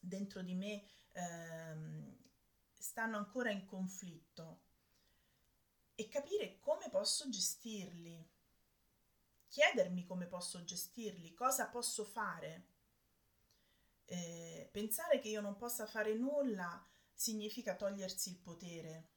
dentro 0.00 0.42
di 0.42 0.54
me, 0.54 0.82
ehm, 1.12 2.16
stanno 2.72 3.16
ancora 3.16 3.50
in 3.50 3.64
conflitto 3.64 4.62
e 5.94 6.08
capire 6.08 6.58
come 6.58 6.88
posso 6.90 7.28
gestirli, 7.28 8.28
chiedermi 9.48 10.04
come 10.04 10.26
posso 10.26 10.64
gestirli, 10.64 11.34
cosa 11.34 11.68
posso 11.68 12.04
fare. 12.04 12.70
Eh, 14.04 14.68
pensare 14.70 15.18
che 15.20 15.28
io 15.28 15.40
non 15.40 15.56
possa 15.56 15.86
fare 15.86 16.14
nulla 16.14 16.84
significa 17.12 17.76
togliersi 17.76 18.30
il 18.30 18.38
potere, 18.38 19.08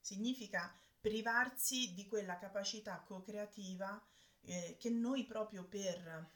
significa 0.00 0.74
privarsi 1.00 1.94
di 1.94 2.06
quella 2.06 2.38
capacità 2.38 3.00
co-creativa 3.00 4.00
eh, 4.42 4.76
che 4.78 4.90
noi 4.90 5.24
proprio 5.24 5.64
per 5.64 6.30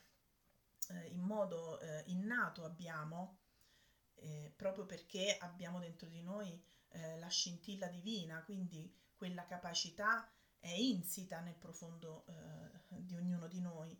eh, 0.89 1.07
in 1.09 1.21
modo 1.21 1.79
eh, 1.81 2.05
innato 2.07 2.65
abbiamo, 2.65 3.39
eh, 4.15 4.53
proprio 4.55 4.87
perché 4.87 5.37
abbiamo 5.41 5.81
dentro 5.81 6.09
di 6.09 6.23
noi 6.23 6.63
eh, 6.91 7.19
la 7.19 7.29
scintilla 7.29 7.89
divina, 7.89 8.43
quindi 8.45 8.93
quella 9.17 9.45
capacità 9.45 10.31
è 10.59 10.71
insita 10.71 11.41
nel 11.41 11.55
profondo 11.55 12.25
di 12.89 13.15
ognuno 13.15 13.47
di 13.47 13.61
noi. 13.61 13.99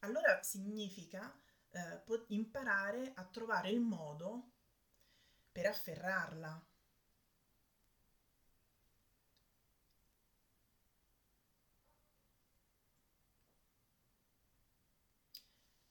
Allora 0.00 0.42
significa 0.42 1.32
eh, 1.70 2.02
imparare 2.28 3.12
a 3.14 3.24
trovare 3.24 3.70
il 3.70 3.80
modo 3.80 4.50
per 5.52 5.66
afferrarla. 5.66 6.64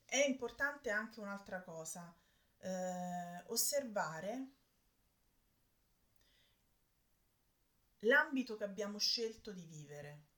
È 0.05 0.25
importante 0.25 0.89
anche 0.89 1.19
un'altra 1.19 1.61
cosa, 1.61 2.11
eh, 2.57 3.43
osservare 3.47 4.47
l'ambito 7.99 8.55
che 8.55 8.63
abbiamo 8.63 8.97
scelto 8.97 9.51
di 9.51 9.65
vivere, 9.65 10.28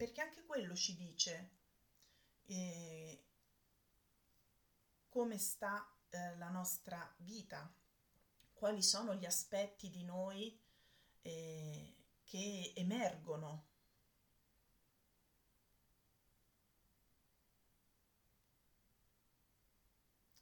perché 0.00 0.22
anche 0.22 0.46
quello 0.46 0.74
ci 0.74 0.96
dice 0.96 1.50
eh, 2.46 3.22
come 5.10 5.36
sta 5.36 5.94
eh, 6.08 6.38
la 6.38 6.48
nostra 6.48 7.14
vita, 7.18 7.70
quali 8.54 8.82
sono 8.82 9.14
gli 9.14 9.26
aspetti 9.26 9.90
di 9.90 10.02
noi 10.04 10.58
eh, 11.20 11.96
che 12.24 12.72
emergono. 12.76 13.66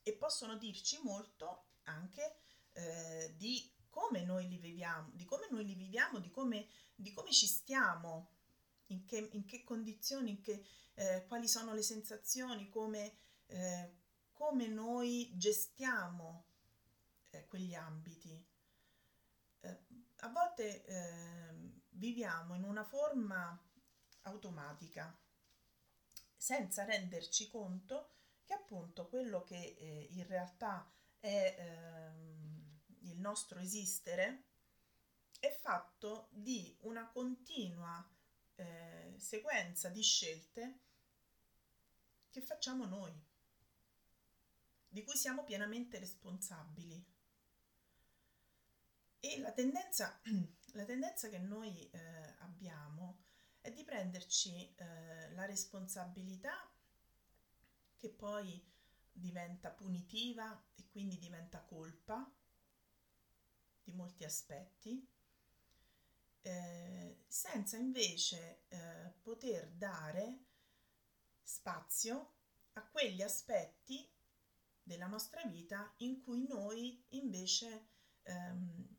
E 0.04 0.12
possono 0.12 0.56
dirci 0.56 1.00
molto 1.02 1.70
anche 1.82 2.36
eh, 2.74 3.34
di 3.36 3.68
come 3.90 4.22
noi 4.22 4.46
li 4.46 4.58
viviamo, 4.58 5.10
di 5.14 5.24
come 5.24 5.48
noi 5.50 5.64
li 5.64 5.74
viviamo, 5.74 6.20
di 6.20 6.30
come, 6.30 6.68
di 6.94 7.12
come 7.12 7.32
ci 7.32 7.48
stiamo, 7.48 8.37
in 8.88 9.04
che, 9.04 9.28
in 9.32 9.44
che 9.44 9.64
condizioni, 9.64 10.30
in 10.30 10.40
che, 10.40 10.64
eh, 10.94 11.24
quali 11.26 11.48
sono 11.48 11.72
le 11.74 11.82
sensazioni, 11.82 12.68
come, 12.68 13.16
eh, 13.46 13.92
come 14.32 14.66
noi 14.66 15.30
gestiamo 15.34 16.46
eh, 17.30 17.46
quegli 17.46 17.74
ambiti. 17.74 18.44
Eh, 19.60 19.78
a 20.16 20.28
volte 20.28 20.84
ehm, 20.84 21.80
viviamo 21.90 22.54
in 22.54 22.64
una 22.64 22.84
forma 22.84 23.60
automatica, 24.22 25.16
senza 26.36 26.84
renderci 26.84 27.48
conto 27.48 28.10
che 28.44 28.54
appunto 28.54 29.08
quello 29.08 29.44
che 29.44 29.56
eh, 29.56 30.08
in 30.12 30.26
realtà 30.26 30.90
è 31.18 31.56
ehm, 31.58 32.80
il 33.02 33.18
nostro 33.18 33.58
esistere 33.58 34.44
è 35.40 35.50
fatto 35.50 36.28
di 36.30 36.76
una 36.80 37.08
continua 37.08 38.06
eh, 38.58 39.14
sequenza 39.18 39.88
di 39.88 40.02
scelte 40.02 40.78
che 42.30 42.40
facciamo 42.40 42.84
noi, 42.86 43.12
di 44.88 45.02
cui 45.04 45.16
siamo 45.16 45.44
pienamente 45.44 45.98
responsabili. 45.98 47.04
E 49.20 49.38
la 49.40 49.52
tendenza, 49.52 50.20
la 50.72 50.84
tendenza 50.84 51.28
che 51.28 51.38
noi 51.38 51.88
eh, 51.90 52.34
abbiamo 52.38 53.24
è 53.60 53.70
di 53.70 53.84
prenderci 53.84 54.74
eh, 54.74 55.30
la 55.32 55.44
responsabilità 55.44 56.70
che 57.96 58.08
poi 58.10 58.64
diventa 59.12 59.70
punitiva 59.70 60.64
e 60.74 60.86
quindi 60.88 61.18
diventa 61.18 61.60
colpa 61.60 62.30
di 63.82 63.92
molti 63.92 64.24
aspetti, 64.24 65.06
eh, 66.42 67.24
senza 67.26 67.76
invece 67.76 68.62
eh, 68.68 69.12
poter 69.22 69.68
dare 69.70 70.46
spazio 71.42 72.34
a 72.74 72.86
quegli 72.86 73.22
aspetti 73.22 74.08
della 74.82 75.06
nostra 75.06 75.44
vita 75.44 75.92
in 75.98 76.22
cui 76.22 76.46
noi 76.46 77.04
invece 77.10 77.88
ehm, 78.22 78.96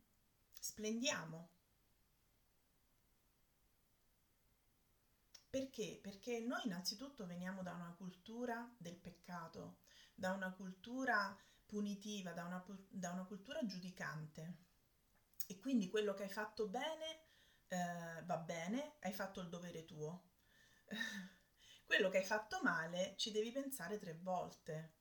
splendiamo. 0.60 1.50
Perché? 5.50 6.00
Perché 6.02 6.40
noi 6.42 6.62
innanzitutto 6.66 7.26
veniamo 7.26 7.64
da 7.64 7.74
una 7.74 7.96
cultura 7.98 8.72
del 8.78 8.96
peccato, 8.96 9.80
da 10.14 10.34
una 10.34 10.54
cultura 10.54 11.36
punitiva, 11.66 12.34
da 12.34 12.46
una, 12.46 12.64
da 12.88 13.12
una 13.12 13.26
cultura 13.26 13.66
giudicante. 13.66 14.58
E 15.48 15.58
quindi 15.58 15.90
quello 15.90 16.14
che 16.14 16.24
hai 16.24 16.30
fatto 16.30 16.68
bene 16.68 17.29
eh, 17.70 18.24
va 18.26 18.38
bene, 18.38 18.96
hai 19.00 19.14
fatto 19.14 19.42
il 19.42 19.50
dovere 19.50 19.86
tuo. 19.86 20.28
quello 21.90 22.10
che 22.10 22.20
hai 22.20 22.26
fatto 22.26 22.60
male 22.62 23.16
ci 23.18 23.32
devi 23.32 23.52
pensare 23.52 23.98
tre 23.98 24.14
volte. 24.14 24.98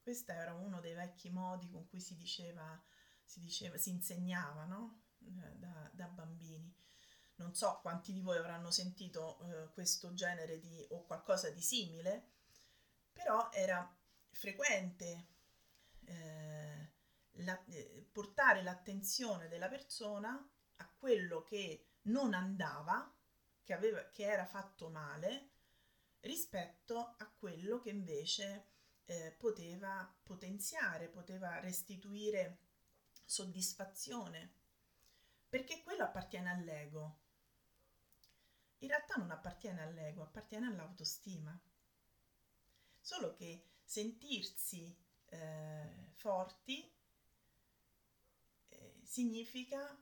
Questo 0.00 0.32
era 0.32 0.54
uno 0.54 0.80
dei 0.80 0.94
vecchi 0.94 1.30
modi 1.30 1.68
con 1.68 1.86
cui 1.88 2.00
si 2.00 2.16
diceva, 2.16 2.82
si, 3.22 3.40
diceva, 3.40 3.76
si 3.76 3.90
insegnava 3.90 4.64
no? 4.64 5.02
Da, 5.18 5.90
da, 5.92 6.06
bambini. 6.06 6.74
Non 7.36 7.54
so 7.54 7.80
quanti 7.80 8.12
di 8.12 8.20
voi 8.20 8.38
avranno 8.38 8.70
sentito 8.70 9.40
eh, 9.40 9.72
questo 9.72 10.14
genere 10.14 10.58
di 10.58 10.84
o 10.90 11.04
qualcosa 11.04 11.50
di 11.50 11.60
simile, 11.60 12.30
però 13.12 13.50
era 13.52 13.94
frequente 14.30 15.28
eh, 16.06 16.92
la, 17.36 17.64
eh, 17.66 18.08
portare 18.10 18.62
l'attenzione 18.62 19.48
della 19.48 19.68
persona 19.68 20.34
a 20.76 20.90
quello 20.96 21.42
che 21.42 21.91
non 22.02 22.34
andava, 22.34 23.12
che, 23.62 23.72
aveva, 23.72 24.02
che 24.10 24.24
era 24.24 24.46
fatto 24.46 24.88
male, 24.88 25.50
rispetto 26.20 27.14
a 27.18 27.30
quello 27.30 27.80
che 27.80 27.90
invece 27.90 28.66
eh, 29.06 29.34
poteva 29.38 30.12
potenziare, 30.22 31.08
poteva 31.08 31.58
restituire 31.60 32.58
soddisfazione, 33.24 34.54
perché 35.48 35.82
quello 35.82 36.04
appartiene 36.04 36.50
all'ego. 36.50 37.20
In 38.78 38.88
realtà 38.88 39.14
non 39.16 39.30
appartiene 39.30 39.82
all'ego, 39.82 40.22
appartiene 40.22 40.66
all'autostima. 40.66 41.58
Solo 43.00 43.32
che 43.32 43.68
sentirsi 43.84 44.96
eh, 45.26 46.10
forti 46.14 46.90
eh, 48.68 49.00
significa 49.02 49.96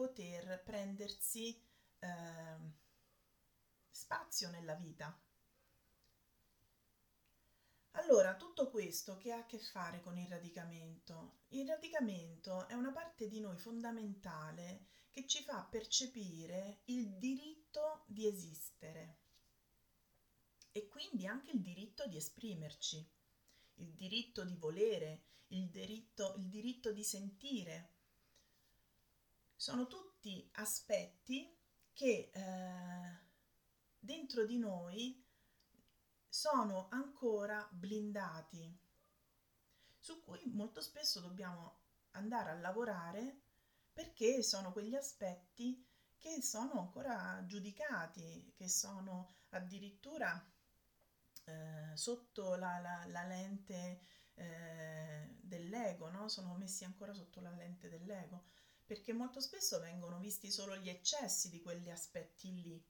poter 0.00 0.62
prendersi 0.64 1.54
eh, 1.98 2.08
spazio 3.90 4.48
nella 4.48 4.72
vita. 4.72 5.14
Allora, 7.92 8.34
tutto 8.36 8.70
questo 8.70 9.18
che 9.18 9.30
ha 9.30 9.40
a 9.40 9.44
che 9.44 9.58
fare 9.58 10.00
con 10.00 10.16
il 10.16 10.26
radicamento? 10.26 11.40
Il 11.48 11.68
radicamento 11.68 12.66
è 12.66 12.72
una 12.72 12.92
parte 12.92 13.28
di 13.28 13.40
noi 13.40 13.58
fondamentale 13.58 14.86
che 15.10 15.26
ci 15.26 15.42
fa 15.42 15.68
percepire 15.70 16.80
il 16.84 17.18
diritto 17.18 18.04
di 18.06 18.26
esistere 18.26 19.18
e 20.72 20.88
quindi 20.88 21.26
anche 21.26 21.50
il 21.50 21.60
diritto 21.60 22.06
di 22.06 22.16
esprimerci, 22.16 23.06
il 23.74 23.92
diritto 23.92 24.44
di 24.44 24.56
volere, 24.56 25.24
il 25.48 25.68
diritto, 25.68 26.36
il 26.38 26.48
diritto 26.48 26.90
di 26.90 27.04
sentire. 27.04 27.98
Sono 29.60 29.86
tutti 29.88 30.48
aspetti 30.54 31.54
che 31.92 32.30
eh, 32.32 33.18
dentro 33.98 34.46
di 34.46 34.56
noi 34.56 35.22
sono 36.26 36.88
ancora 36.88 37.68
blindati, 37.70 38.74
su 39.98 40.24
cui 40.24 40.40
molto 40.46 40.80
spesso 40.80 41.20
dobbiamo 41.20 41.80
andare 42.12 42.48
a 42.48 42.58
lavorare 42.58 43.42
perché 43.92 44.42
sono 44.42 44.72
quegli 44.72 44.94
aspetti 44.94 45.86
che 46.16 46.40
sono 46.40 46.80
ancora 46.80 47.44
giudicati, 47.44 48.54
che 48.56 48.66
sono 48.66 49.34
addirittura 49.50 50.42
eh, 51.44 51.94
sotto 51.96 52.54
la, 52.54 52.78
la, 52.78 53.04
la 53.08 53.24
lente 53.24 54.00
eh, 54.36 55.36
dell'ego, 55.38 56.08
no? 56.08 56.28
sono 56.28 56.54
messi 56.54 56.84
ancora 56.84 57.12
sotto 57.12 57.42
la 57.42 57.50
lente 57.50 57.90
dell'ego, 57.90 58.44
perché 58.90 59.12
molto 59.12 59.38
spesso 59.38 59.78
vengono 59.78 60.18
visti 60.18 60.50
solo 60.50 60.76
gli 60.76 60.88
eccessi 60.88 61.48
di 61.48 61.62
quegli 61.62 61.88
aspetti 61.90 62.60
lì, 62.60 62.84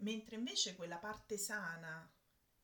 mentre 0.00 0.36
invece 0.36 0.76
quella 0.76 0.98
parte 0.98 1.38
sana, 1.38 2.06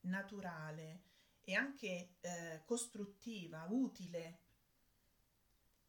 naturale 0.01 1.05
e 1.41 1.55
anche 1.55 2.17
eh, 2.21 2.61
costruttiva, 2.67 3.67
utile, 3.71 4.41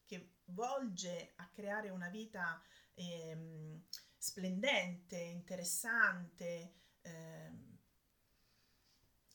che 0.06 0.36
volge 0.46 1.34
a 1.36 1.50
creare 1.50 1.90
una 1.90 2.08
vita 2.08 2.64
ehm, 2.94 3.84
splendente, 4.16 5.18
interessante, 5.18 6.74
ehm, 7.02 7.80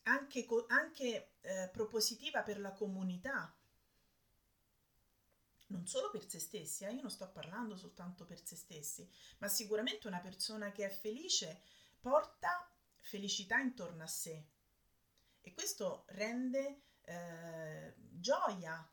anche, 0.05 0.47
anche 0.69 1.35
eh, 1.43 1.69
propositiva 1.71 2.43
per 2.43 2.59
la 2.59 2.73
comunità, 2.73 3.55
non 5.73 5.87
solo 5.87 6.11
per 6.11 6.29
se 6.29 6.39
stessi, 6.39 6.85
eh? 6.85 6.93
io 6.93 7.01
non 7.01 7.11
sto 7.11 7.29
parlando 7.31 7.77
soltanto 7.77 8.25
per 8.25 8.45
se 8.45 8.55
stessi, 8.55 9.09
ma 9.39 9.49
sicuramente 9.49 10.07
una 10.07 10.21
persona 10.21 10.71
che 10.71 10.85
è 10.85 10.91
felice 10.91 11.63
porta 11.99 12.71
felicità 13.01 13.59
intorno 13.59 14.05
a 14.05 14.07
sé 14.07 14.47
e 15.41 15.53
questo 15.55 16.05
rende 16.09 16.83
eh, 17.03 17.95
gioia 17.97 18.89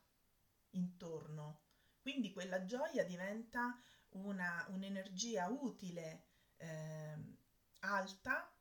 intorno, 0.71 1.61
quindi 2.01 2.31
quella 2.31 2.65
gioia 2.65 3.03
diventa 3.03 3.77
una, 4.09 4.65
un'energia 4.69 5.47
utile, 5.47 6.23
eh, 6.57 7.17
alta, 7.81 8.51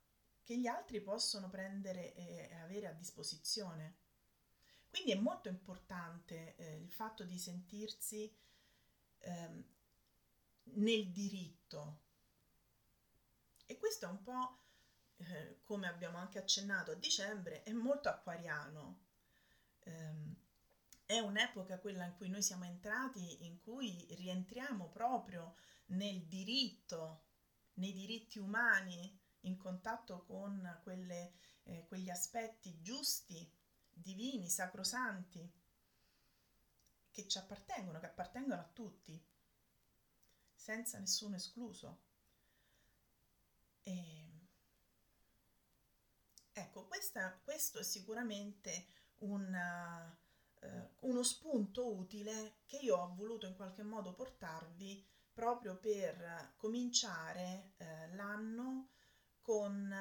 che 0.43 0.57
gli 0.57 0.67
altri 0.67 1.01
possono 1.01 1.49
prendere 1.49 2.13
e 2.13 2.55
avere 2.61 2.87
a 2.87 2.93
disposizione. 2.93 3.97
Quindi 4.89 5.11
è 5.11 5.15
molto 5.15 5.49
importante 5.49 6.55
eh, 6.55 6.77
il 6.77 6.91
fatto 6.91 7.23
di 7.23 7.37
sentirsi 7.37 8.31
eh, 9.19 9.63
nel 10.63 11.11
diritto. 11.11 11.99
E 13.65 13.77
questo 13.77 14.07
è 14.07 14.09
un 14.09 14.23
po', 14.23 14.57
eh, 15.17 15.59
come 15.61 15.87
abbiamo 15.87 16.17
anche 16.17 16.39
accennato 16.39 16.91
a 16.91 16.95
dicembre, 16.95 17.63
è 17.63 17.71
molto 17.71 18.09
acquariano. 18.09 19.05
Ehm, 19.81 20.35
è 21.05 21.19
un'epoca 21.19 21.79
quella 21.79 22.05
in 22.05 22.15
cui 22.15 22.29
noi 22.29 22.43
siamo 22.43 22.65
entrati, 22.65 23.45
in 23.45 23.59
cui 23.61 24.07
rientriamo 24.11 24.89
proprio 24.89 25.55
nel 25.87 26.23
diritto, 26.25 27.23
nei 27.75 27.93
diritti 27.93 28.37
umani, 28.37 29.17
in 29.41 29.57
contatto 29.57 30.23
con 30.25 30.79
quelle, 30.83 31.33
eh, 31.63 31.85
quegli 31.87 32.09
aspetti 32.09 32.79
giusti, 32.81 33.49
divini, 34.01 34.49
sacrosanti, 34.49 35.51
che 37.11 37.27
ci 37.27 37.37
appartengono, 37.37 37.99
che 37.99 38.05
appartengono 38.05 38.61
a 38.61 38.69
tutti, 38.71 39.21
senza 40.53 40.99
nessuno 40.99 41.35
escluso. 41.35 42.01
E... 43.83 44.27
Ecco, 46.51 46.85
questa, 46.85 47.39
questo 47.43 47.79
è 47.79 47.83
sicuramente 47.83 48.87
una, 49.19 50.17
eh, 50.59 50.89
uno 50.99 51.23
spunto 51.23 51.93
utile 51.93 52.59
che 52.65 52.77
io 52.77 52.97
ho 52.97 53.15
voluto 53.15 53.47
in 53.47 53.55
qualche 53.55 53.83
modo 53.83 54.13
portarvi 54.13 55.05
proprio 55.31 55.77
per 55.77 56.53
cominciare 56.57 57.71
eh, 57.77 58.13
l'anno 58.13 58.89
con 59.41 59.93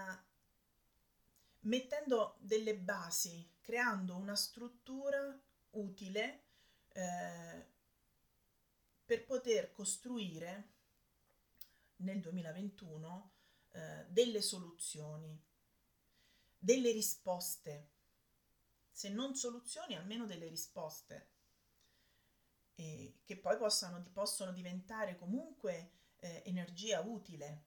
mettendo 1.60 2.36
delle 2.40 2.76
basi, 2.76 3.48
creando 3.68 4.16
una 4.16 4.34
struttura 4.34 5.38
utile 5.72 6.44
eh, 6.88 7.66
per 9.04 9.26
poter 9.26 9.72
costruire 9.72 10.70
nel 11.96 12.18
2021 12.22 13.32
eh, 13.72 14.06
delle 14.08 14.40
soluzioni, 14.40 15.38
delle 16.56 16.92
risposte, 16.92 17.90
se 18.90 19.10
non 19.10 19.34
soluzioni 19.34 19.96
almeno 19.96 20.24
delle 20.24 20.48
risposte, 20.48 21.28
e 22.74 23.18
che 23.22 23.36
poi 23.36 23.58
possano, 23.58 24.02
possono 24.14 24.50
diventare 24.50 25.18
comunque 25.18 25.90
eh, 26.20 26.42
energia 26.46 27.00
utile 27.00 27.66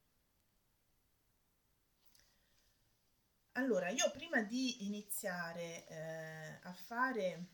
Allora, 3.55 3.89
io 3.89 4.09
prima 4.11 4.41
di 4.43 4.85
iniziare 4.85 5.85
eh, 5.87 6.59
a 6.63 6.73
fare 6.73 7.47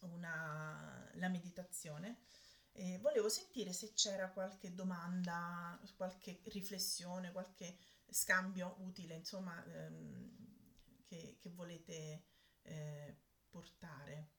una, 0.00 1.08
la 1.14 1.28
meditazione, 1.28 2.22
eh, 2.72 2.98
volevo 2.98 3.28
sentire 3.28 3.72
se 3.72 3.92
c'era 3.92 4.30
qualche 4.30 4.74
domanda, 4.74 5.78
qualche 5.96 6.40
riflessione, 6.46 7.30
qualche 7.30 7.76
scambio 8.08 8.76
utile, 8.80 9.14
insomma, 9.14 9.64
ehm, 9.64 11.04
che, 11.04 11.36
che, 11.38 11.50
volete 11.50 12.24
eh, 12.62 13.16
portare. 13.48 14.30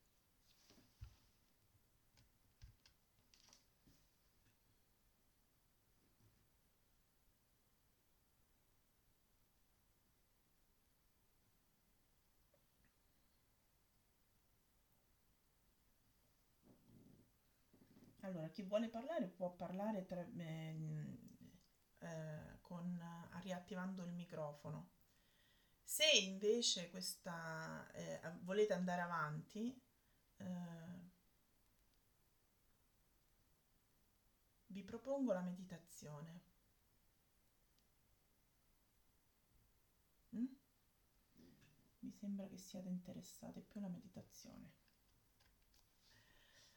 Allora, 18.41 18.55
chi 18.55 18.63
vuole 18.63 18.89
parlare 18.89 19.27
può 19.27 19.51
parlare 19.51 20.05
tra, 20.07 20.25
eh, 20.37 20.75
eh, 21.99 22.59
con, 22.61 22.99
riattivando 23.43 24.03
il 24.03 24.13
microfono. 24.13 24.89
Se 25.83 26.09
invece 26.09 26.89
questa, 26.89 27.87
eh, 27.91 28.19
volete 28.41 28.73
andare 28.73 29.01
avanti, 29.01 29.79
eh, 30.37 30.45
vi 34.67 34.83
propongo 34.83 35.33
la 35.33 35.41
meditazione. 35.41 36.41
Mm? 40.35 40.45
Mi 41.99 42.11
sembra 42.11 42.47
che 42.47 42.57
siate 42.57 42.87
interessati 42.89 43.61
più 43.61 43.79
alla 43.79 43.89
meditazione. 43.89 44.71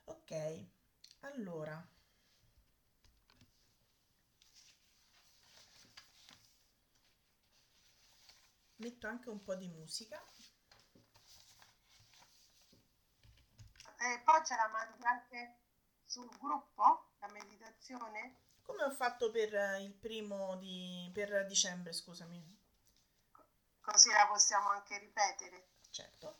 Ok, 0.06 0.66
allora. 1.26 1.88
Metto 8.76 9.06
anche 9.06 9.30
un 9.30 9.42
po' 9.42 9.54
di 9.54 9.68
musica. 9.68 10.22
E 13.98 14.20
poi 14.24 14.44
ce 14.44 14.54
la 14.56 14.68
mandi 14.68 15.02
anche 15.04 15.58
sul 16.04 16.28
gruppo, 16.38 17.12
la 17.20 17.28
meditazione? 17.28 18.42
Come 18.62 18.82
ho 18.82 18.90
fatto 18.90 19.30
per 19.30 19.80
il 19.80 19.92
primo 19.92 20.56
di... 20.56 21.10
per 21.14 21.46
dicembre, 21.46 21.92
scusami. 21.92 22.62
Così 23.80 24.10
la 24.10 24.26
possiamo 24.26 24.70
anche 24.70 24.98
ripetere. 24.98 25.68
Certo. 25.90 26.38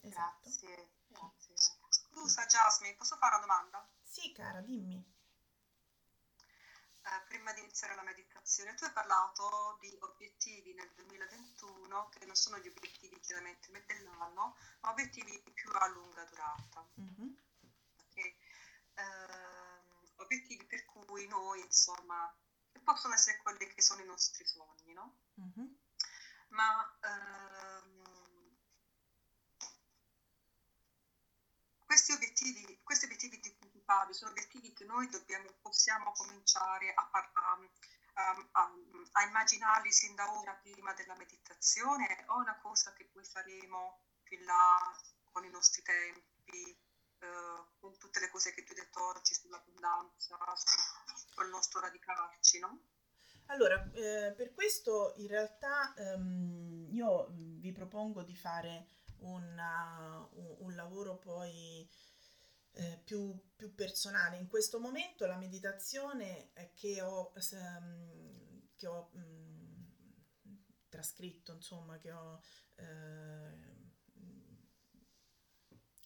Esatto. 0.00 0.38
Grazie, 0.42 0.88
grazie. 1.08 1.77
Scusa 2.10 2.46
Jasmine, 2.46 2.94
posso 2.96 3.16
fare 3.16 3.36
una 3.36 3.44
domanda? 3.46 3.88
Sì, 4.02 4.32
cara, 4.32 4.60
dimmi 4.60 5.16
eh, 7.08 7.22
prima 7.28 7.52
di 7.52 7.60
iniziare 7.60 7.94
la 7.94 8.02
meditazione, 8.02 8.74
tu 8.74 8.84
hai 8.84 8.92
parlato 8.92 9.76
di 9.80 9.96
obiettivi 10.00 10.74
nel 10.74 10.90
2021 10.94 12.08
che 12.10 12.26
non 12.26 12.34
sono 12.34 12.58
gli 12.58 12.68
obiettivi 12.68 13.18
chiaramente 13.20 13.70
dell'anno, 13.86 14.56
ma 14.80 14.90
obiettivi 14.90 15.40
più 15.54 15.70
a 15.72 15.86
lunga 15.88 16.24
durata. 16.24 16.86
Mm-hmm. 17.00 17.28
Okay. 18.10 18.36
Eh, 18.94 20.12
obiettivi 20.16 20.66
per 20.66 20.84
cui 20.84 21.26
noi, 21.28 21.60
insomma, 21.60 22.30
possono 22.82 23.14
essere 23.14 23.38
quelli 23.38 23.66
che 23.66 23.80
sono 23.80 24.02
i 24.02 24.06
nostri 24.06 24.44
sogni, 24.44 24.92
no? 24.92 25.16
Mm-hmm. 25.40 25.66
Ma 26.48 26.98
ehm, 27.00 27.97
questi 31.88 32.12
obiettivi, 32.12 32.80
questi 32.84 33.06
obiettivi 33.06 33.40
di 33.40 33.50
principali, 33.58 34.12
sono 34.12 34.32
obiettivi 34.32 34.74
che 34.74 34.84
noi 34.84 35.08
dobbiamo, 35.08 35.48
possiamo 35.62 36.12
cominciare 36.12 36.92
a, 36.92 37.08
a, 37.10 37.30
a, 38.52 38.70
a, 39.12 39.22
immaginarli 39.22 39.90
sin 39.90 40.14
da 40.14 40.30
ora 40.38 40.52
prima 40.52 40.92
della 40.92 41.16
meditazione 41.16 42.26
o 42.26 42.36
è 42.36 42.40
una 42.40 42.58
cosa 42.60 42.92
che 42.92 43.06
poi 43.06 43.24
faremo 43.24 44.02
più 44.22 44.36
in 44.36 44.44
là 44.44 44.76
con 45.32 45.46
i 45.46 45.50
nostri 45.50 45.80
tempi, 45.80 46.78
eh, 47.20 47.64
con 47.80 47.96
tutte 47.96 48.20
le 48.20 48.28
cose 48.28 48.52
che 48.52 48.64
tu 48.64 48.72
hai 48.72 48.80
detto 48.80 49.02
oggi 49.06 49.32
sull'abbondanza, 49.32 50.36
sul 51.32 51.48
nostro 51.48 51.80
radicarci, 51.80 52.58
no? 52.58 52.82
Allora, 53.46 53.82
eh, 53.94 54.34
per 54.36 54.52
questo 54.52 55.14
in 55.16 55.28
realtà 55.28 55.94
ehm, 55.94 56.88
io 56.90 57.28
vi 57.30 57.72
propongo 57.72 58.22
di 58.22 58.36
fare 58.36 58.88
una, 59.20 60.28
un, 60.32 60.56
un 60.58 60.74
lavoro 60.74 61.18
poi 61.18 61.88
eh, 62.72 63.00
più, 63.04 63.36
più, 63.56 63.74
personale. 63.74 64.36
In 64.36 64.46
questo 64.48 64.78
momento 64.78 65.26
la 65.26 65.36
meditazione 65.36 66.50
che 66.74 67.00
ho, 67.02 67.32
ehm, 67.52 68.68
che 68.76 68.86
ho 68.86 69.10
mh, 69.12 69.20
mm, 69.20 70.54
trascritto, 70.88 71.52
insomma, 71.52 71.98
che 71.98 72.12
ho... 72.12 72.40
Eh, 72.76 73.76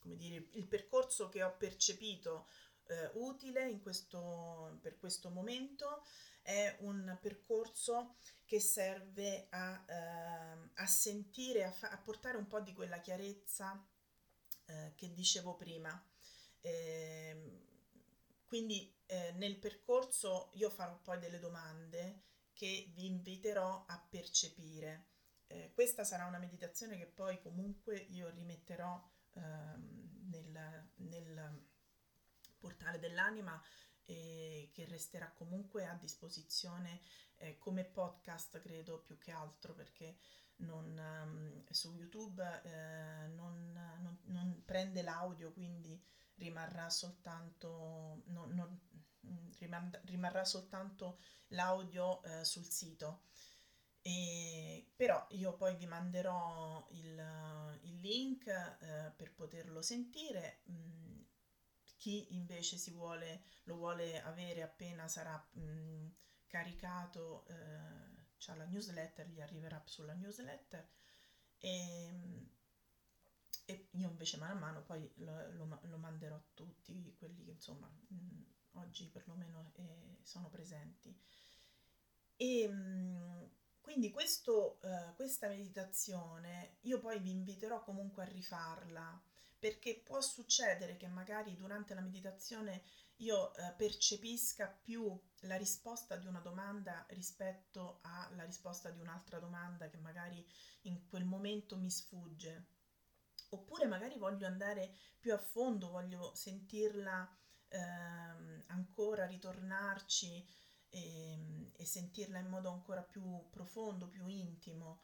come 0.01 0.17
dire, 0.17 0.49
il 0.53 0.67
percorso 0.67 1.29
che 1.29 1.45
ho 1.45 1.57
percepito 1.57 2.49
eh, 2.89 3.11
utile 3.15 3.71
questo, 3.81 4.79
per 4.83 4.97
questo 4.97 5.31
momento 5.31 6.05
è 6.43 6.77
un 6.81 7.17
percorso 7.21 8.17
che 8.45 8.61
serve 8.61 9.47
a, 9.51 9.85
eh, 9.87 10.71
a 10.75 10.87
sentire, 10.87 11.65
a, 11.65 11.71
fa- 11.71 11.91
a, 11.91 11.99
portare 11.99 12.37
un 12.37 12.47
po' 12.47 12.61
di 12.61 12.73
quella 12.73 13.01
chiarezza 13.01 13.85
eh, 14.67 14.93
che 14.95 15.13
dicevo 15.15 15.55
prima. 15.55 16.03
Eh, 16.61 17.61
quindi 18.47 18.95
nel 19.35 19.59
percorso 19.59 20.51
io 20.55 20.71
farò 20.71 20.99
poi 20.99 21.19
delle 21.19 21.39
domande 21.39 22.23
che 22.55 22.91
vi 22.95 23.07
inviterò 23.07 23.85
a 23.87 23.99
percepire. 23.99 25.07
Eh, 25.49 25.73
questa 25.75 26.05
sarà 26.05 26.27
una 26.27 26.39
meditazione 26.39 26.97
che 26.97 27.07
poi 27.07 27.41
comunque 27.41 27.97
io 27.97 28.31
rimetterò 28.31 29.03
ehm, 29.35 30.29
nel, 30.31 30.89
nel, 30.97 31.71
portale 32.59 33.01
dell'anima 33.01 33.61
e 34.05 34.71
che 34.73 34.85
resterà 34.87 35.31
comunque 35.33 35.87
a 35.87 35.95
disposizione 35.95 37.01
eh, 37.37 37.59
come 37.59 37.85
podcast, 37.85 38.61
credo 38.61 39.01
più 39.01 39.19
che 39.19 39.33
altro 39.33 39.75
perché 39.75 40.19
non, 40.57 40.97
um, 41.25 41.65
su 41.71 41.93
YouTube 41.95 42.43
eh, 42.65 43.27
non, 43.29 43.73
non, 44.01 44.19
non 44.25 44.63
prende 44.65 45.03
l'audio, 45.03 45.53
quindi 45.53 46.01
rimarrà 46.37 46.89
soltanto, 46.91 48.23
no, 48.27 48.79
rimar- 49.59 50.01
rimarrà 50.05 50.45
soltanto 50.45 51.19
l'audio 51.49 52.23
eh, 52.25 52.45
sul 52.45 52.69
sito. 52.69 53.25
E, 54.05 54.91
però 54.97 55.25
io 55.31 55.55
poi 55.55 55.77
vi 55.77 55.87
manderò 55.87 56.85
il, 56.91 57.79
il 57.83 58.01
link 58.01 58.47
eh, 58.49 59.13
per 59.15 59.33
poterlo 59.33 59.81
sentire. 59.81 60.63
Mm, 60.71 61.02
chi 62.03 62.35
invece 62.35 62.79
si 62.79 62.91
vuole, 62.91 63.45
lo 63.67 63.77
vuole 63.77 64.21
avere 64.23 64.63
appena 64.63 65.07
sarà 65.07 65.41
mm, 65.57 66.09
caricato, 66.49 67.47
eh, 67.47 68.27
c'ha 68.39 68.57
la 68.57 68.65
newsletter, 68.65 69.29
gli 69.29 69.41
arriverà 69.41 69.81
sulla 69.85 70.15
newsletter. 70.15 70.85
E, 71.59 72.11
mm, 72.11 72.45
e 73.67 73.89
io 73.93 74.09
invece 74.09 74.37
mano 74.37 74.55
a 74.55 74.59
mano 74.59 74.83
poi 74.83 75.09
lo, 75.19 75.53
lo, 75.53 75.79
lo 75.81 75.97
manderò 75.99 76.35
a 76.35 76.43
tutti 76.55 77.15
quelli 77.17 77.45
che 77.45 77.53
insomma 77.53 77.87
mh, 77.87 78.43
oggi 78.73 79.07
perlomeno 79.07 79.71
eh, 79.77 80.19
sono 80.23 80.49
presenti. 80.49 81.17
E 82.35 82.67
mh, 82.67 82.73
mm, 82.75 83.45
quindi 83.81 84.11
questo, 84.11 84.81
uh, 84.83 85.15
questa 85.15 85.47
meditazione 85.47 86.79
io 86.81 86.99
poi 86.99 87.21
vi 87.21 87.31
inviterò 87.31 87.81
comunque 87.85 88.25
a 88.25 88.27
rifarla 88.27 89.23
perché 89.63 89.95
può 90.05 90.21
succedere 90.21 90.97
che 90.97 91.07
magari 91.07 91.55
durante 91.55 91.95
la 91.95 92.01
meditazione 92.01 92.83
io 93.19 93.53
uh, 93.55 93.77
percepisca 93.77 94.67
più 94.67 95.17
la 95.43 95.55
risposta 95.55 96.17
di 96.17 96.27
una 96.27 96.41
domanda 96.41 97.07
rispetto 97.11 98.01
alla 98.03 98.43
risposta 98.43 98.91
di 98.91 98.99
un'altra 98.99 99.39
domanda 99.39 99.89
che 99.89 99.99
magari 99.99 100.45
in 100.83 101.07
quel 101.07 101.25
momento 101.25 101.77
mi 101.77 101.89
sfugge. 101.93 102.71
Oppure 103.51 103.87
magari 103.87 104.19
voglio 104.19 104.49
andare 104.49 104.97
più 105.21 105.33
a 105.33 105.39
fondo, 105.39 105.91
voglio 105.91 106.35
sentirla 106.35 107.33
ehm, 107.69 108.65
ancora, 108.67 109.27
ritornarci 109.27 110.45
e, 110.89 111.33
ehm, 111.35 111.71
e 111.77 111.85
sentirla 111.85 112.41
in 112.41 112.49
modo 112.49 112.69
ancora 112.69 113.03
più 113.05 113.49
profondo, 113.49 114.09
più 114.09 114.27
intimo 114.27 115.03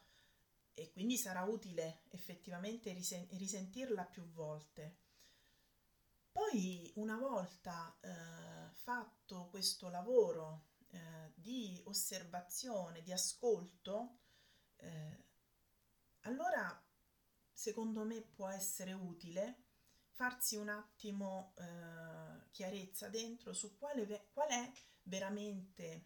e 0.79 0.91
quindi 0.91 1.17
sarà 1.17 1.43
utile 1.43 2.03
effettivamente 2.09 2.93
risen- 2.93 3.27
risentirla 3.31 4.05
più 4.05 4.23
volte. 4.31 4.97
Poi 6.31 6.91
una 6.95 7.17
volta 7.17 7.97
eh, 8.01 8.73
fatto 8.73 9.47
questo 9.49 9.89
lavoro 9.89 10.67
eh, 10.91 11.31
di 11.35 11.81
osservazione, 11.85 13.01
di 13.01 13.11
ascolto, 13.11 14.19
eh, 14.77 15.23
allora 16.21 16.81
secondo 17.51 18.03
me 18.03 18.21
può 18.21 18.47
essere 18.47 18.93
utile 18.93 19.63
farsi 20.11 20.55
un 20.55 20.69
attimo 20.69 21.53
eh, 21.57 22.49
chiarezza 22.51 23.09
dentro 23.09 23.53
su 23.53 23.77
quale, 23.77 24.29
qual 24.33 24.49
è 24.49 24.71
veramente 25.03 26.05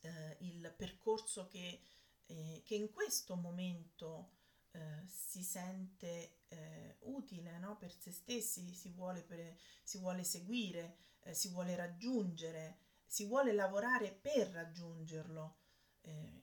eh, 0.00 0.36
il 0.40 0.72
percorso 0.76 1.46
che, 1.48 1.82
eh, 2.30 2.62
che, 2.64 2.74
in 2.74 2.90
questo 2.92 3.34
momento 3.36 4.30
eh, 4.72 5.02
si 5.06 5.42
sente 5.42 6.38
eh, 6.48 6.96
utile 7.00 7.58
no? 7.58 7.76
per 7.76 7.92
se 7.92 8.12
stessi, 8.12 8.72
si 8.74 8.90
vuole, 8.90 9.22
per, 9.22 9.56
si 9.82 9.98
vuole 9.98 10.22
seguire, 10.22 10.96
eh, 11.22 11.34
si 11.34 11.48
vuole 11.48 11.74
raggiungere, 11.74 12.78
si 13.04 13.26
vuole 13.26 13.52
lavorare 13.52 14.12
per 14.12 14.48
raggiungerlo. 14.50 15.56
Eh, 16.02 16.42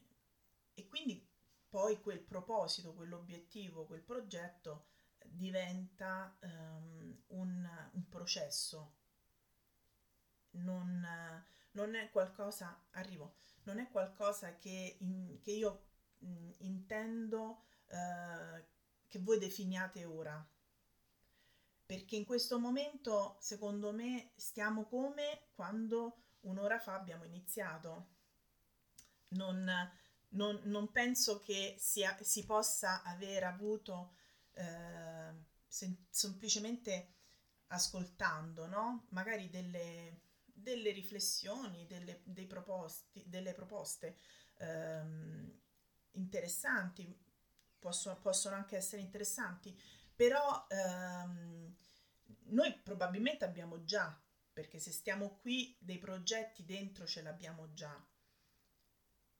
e 0.74 0.88
quindi 0.88 1.26
poi 1.70 2.02
quel 2.02 2.20
proposito, 2.20 2.94
quell'obiettivo, 2.94 3.86
quel 3.86 4.02
progetto 4.02 4.88
diventa 5.26 6.38
um, 6.42 7.24
un, 7.28 7.90
un, 7.92 8.10
processo, 8.10 8.96
non, 10.52 11.06
non, 11.78 11.94
è 11.94 12.10
qualcosa, 12.10 12.76
arrivo, 12.92 13.36
non 13.64 13.78
è 13.78 13.88
qualcosa 13.92 14.58
che, 14.58 14.98
in, 15.00 15.40
che 15.42 15.52
io 15.52 15.84
mh, 16.18 16.50
intendo 16.60 17.66
uh, 17.90 18.64
che 19.08 19.20
voi 19.20 19.38
definiate 19.38 20.04
ora. 20.04 20.44
Perché 21.86 22.16
in 22.18 22.26
questo 22.26 22.60
momento, 22.60 23.38
secondo 23.40 23.94
me, 23.94 24.32
stiamo 24.36 24.86
come 24.86 25.50
quando 25.54 26.24
un'ora 26.42 26.80
fa 26.80 26.96
abbiamo 26.96 27.24
iniziato. 27.24 28.16
Non, 29.30 29.72
non, 30.30 30.60
non 30.64 30.92
penso 30.92 31.40
che 31.40 31.76
sia, 31.80 32.18
si 32.22 32.44
possa 32.46 33.04
aver 33.04 33.46
avuto 33.46 34.16
eh, 34.54 35.34
sem- 35.66 36.06
semplicemente 36.10 37.14
ascoltando, 37.68 38.68
no? 38.68 39.06
Magari 39.10 39.50
delle, 39.50 40.27
delle 40.62 40.92
riflessioni, 40.92 41.86
delle, 41.86 42.46
proposti, 42.48 43.24
delle 43.28 43.54
proposte 43.54 44.18
ehm, 44.58 45.62
interessanti, 46.12 47.16
possono, 47.78 48.20
possono, 48.20 48.56
anche 48.56 48.76
essere 48.76 49.02
interessanti, 49.02 49.80
però 50.16 50.66
ehm, 50.70 51.76
noi 52.50 52.74
probabilmente 52.82 53.46
abbiamo 53.46 53.84
già, 53.84 54.20
perché 54.52 54.80
se 54.80 54.92
stiamo 54.92 55.38
qui 55.38 55.76
dei 55.80 56.00
progetti 56.00 56.66
dentro 56.66 57.06
ce 57.06 57.22
l'abbiamo 57.22 57.74
già. 57.74 58.06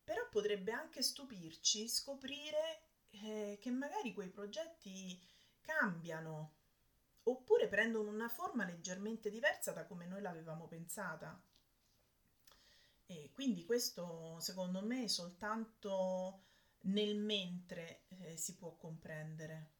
Però 0.04 0.30
potrebbe 0.30 0.72
anche 0.72 1.02
stupirci 1.02 1.90
scoprire 1.90 2.82
eh, 3.10 3.58
che 3.60 3.72
magari 3.72 4.14
quei 4.14 4.30
progetti 4.30 5.20
cambiano 5.60 6.57
oppure 7.28 7.68
prendono 7.68 8.10
una 8.10 8.28
forma 8.30 8.66
leggermente 8.66 9.30
diversa 9.30 9.72
da 9.72 9.86
come 9.86 10.06
noi 10.08 10.22
l'avevamo 10.22 10.68
pensata. 10.68 11.40
E 13.08 13.32
quindi 13.34 13.66
questo 13.66 14.40
secondo 14.40 14.82
me 14.84 15.08
soltanto 15.08 16.44
nel 16.82 17.16
mentre 17.18 18.04
eh, 18.20 18.38
si 18.38 18.56
può 18.56 18.76
comprendere. 18.76 19.72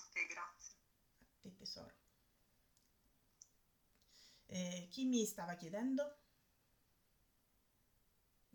Ok, 0.00 0.26
grazie. 0.28 0.74
A 1.20 1.24
te 1.42 1.50
tesoro. 1.56 1.94
Eh, 4.48 4.88
chi 4.90 5.04
mi 5.04 5.24
stava 5.24 5.54
chiedendo? 5.54 6.16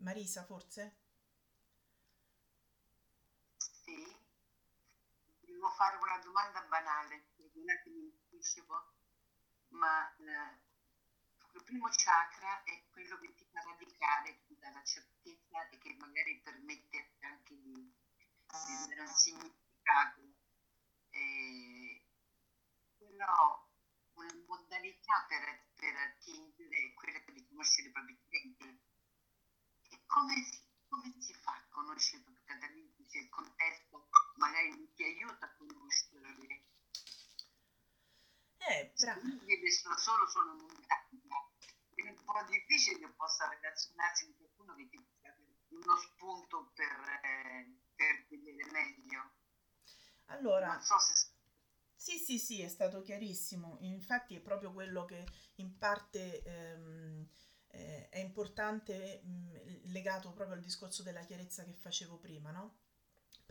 Marisa, 0.04 0.44
forse? 0.44 0.92
Sì, 3.58 3.94
devo 5.62 5.74
fare 5.74 5.96
una 5.96 6.18
domanda 6.18 6.60
banale, 6.62 7.30
perdonate 7.36 7.90
mi 7.90 8.10
anticipo, 8.10 8.94
ma 9.68 10.12
eh, 10.16 10.58
il 11.54 11.62
primo 11.62 11.88
chakra 11.88 12.64
è 12.64 12.82
quello 12.90 13.16
che 13.20 13.32
ti 13.36 13.46
fa 13.52 13.62
radicare, 13.62 14.42
ti 14.44 14.58
dà 14.58 14.70
la 14.72 14.82
certezza 14.82 15.68
e 15.68 15.78
che 15.78 15.94
magari 16.00 16.40
permette 16.42 17.14
anche 17.20 17.54
di, 17.60 17.74
di 17.74 18.88
dare 18.88 19.00
un 19.02 19.06
significato. 19.06 20.20
Eh, 21.10 22.06
però 22.98 23.70
una 24.14 24.34
modalità 24.48 25.26
per, 25.28 25.68
per 25.76 25.94
attingere 25.94 26.76
è 26.76 26.94
quella 26.94 27.20
di 27.20 27.46
conoscere 27.46 27.86
i 27.86 27.92
propri 27.92 28.18
clienti 28.26 28.80
come 30.06 30.42
si, 30.42 30.60
come 30.88 31.14
si 31.20 31.34
fa 31.34 31.52
a 31.52 31.66
conoscere 31.68 32.22
perché 32.24 32.52
altrimenti 32.52 33.06
se 33.08 33.18
il 33.18 33.28
contesto 33.28 33.81
magari 34.42 34.70
non 34.70 34.92
ti 34.94 35.04
aiuta 35.04 35.46
a 35.46 35.54
conoscerle 35.56 36.64
eh, 38.58 38.92
bravo. 38.98 39.20
sono 39.70 39.96
solo 39.98 40.28
sono 40.28 40.54
montagna 40.54 41.38
è 41.94 42.08
un 42.08 42.24
po' 42.24 42.42
difficile 42.50 42.98
che 42.98 43.08
possa 43.14 43.48
relazionarsi 43.48 44.26
con 44.26 44.36
qualcuno 44.38 44.74
che 44.74 44.88
ti 44.88 44.98
dà 45.20 45.34
uno 45.68 45.96
spunto 45.96 46.72
per, 46.74 47.20
eh, 47.22 47.78
per 47.94 48.26
vedere 48.28 48.70
meglio 48.72 49.30
allora 50.26 50.72
non 50.72 50.82
so 50.82 50.98
se 50.98 51.30
sì, 51.94 52.18
sì, 52.18 52.36
sì, 52.40 52.60
è 52.62 52.66
stato 52.68 53.00
chiarissimo. 53.00 53.76
Infatti 53.82 54.34
è 54.34 54.40
proprio 54.40 54.72
quello 54.72 55.04
che 55.04 55.24
in 55.56 55.78
parte 55.78 56.42
ehm, 56.42 57.28
eh, 57.68 58.08
è 58.08 58.18
importante 58.18 59.20
mh, 59.22 59.92
legato 59.92 60.32
proprio 60.32 60.56
al 60.56 60.62
discorso 60.62 61.04
della 61.04 61.22
chiarezza 61.22 61.62
che 61.62 61.74
facevo 61.74 62.18
prima, 62.18 62.50
no? 62.50 62.81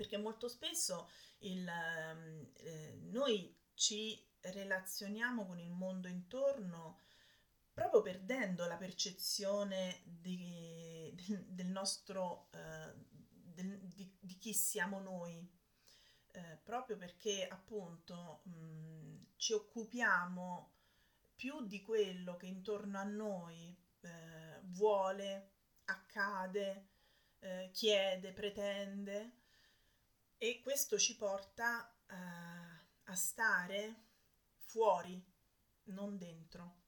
Perché 0.01 0.17
molto 0.17 0.47
spesso 0.47 1.11
il, 1.41 1.67
eh, 1.67 2.97
noi 3.11 3.55
ci 3.75 4.19
relazioniamo 4.39 5.45
con 5.45 5.59
il 5.59 5.69
mondo 5.69 6.07
intorno 6.07 6.97
proprio 7.71 8.01
perdendo 8.01 8.65
la 8.65 8.77
percezione 8.77 10.01
di, 10.03 11.13
del, 11.13 11.45
del 11.45 11.67
nostro, 11.67 12.49
eh, 12.49 12.93
del, 13.53 13.77
di, 13.77 14.11
di, 14.19 14.39
chi 14.39 14.55
siamo 14.55 14.99
noi, 14.99 15.47
eh, 16.31 16.59
proprio 16.63 16.97
perché 16.97 17.47
appunto 17.47 18.41
mh, 18.45 19.25
ci 19.35 19.53
occupiamo 19.53 20.71
più 21.35 21.63
di 21.67 21.79
quello 21.83 22.37
che 22.37 22.47
intorno 22.47 22.97
a 22.97 23.03
noi 23.03 23.77
eh, 23.99 24.61
vuole, 24.63 25.51
accade, 25.85 26.87
eh, 27.37 27.69
chiede, 27.71 28.31
pretende 28.31 29.40
e 30.43 30.59
questo 30.59 30.97
ci 30.97 31.15
porta 31.17 31.87
eh, 32.07 32.15
a 33.03 33.13
stare 33.13 34.07
fuori, 34.55 35.23
non 35.83 36.17
dentro. 36.17 36.79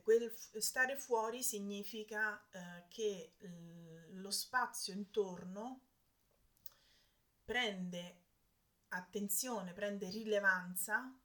Quel 0.00 0.32
stare 0.58 0.96
fuori 0.96 1.42
significa 1.42 2.40
eh, 2.50 2.84
che 2.86 3.34
lo 4.10 4.30
spazio 4.30 4.92
intorno 4.92 5.80
prende 7.44 8.22
attenzione, 8.90 9.72
prende 9.72 10.08
rilevanza 10.10 11.18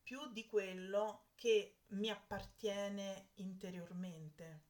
più 0.00 0.30
di 0.30 0.46
quello 0.46 1.30
che 1.34 1.80
mi 1.88 2.08
appartiene 2.08 3.30
interiormente. 3.34 4.62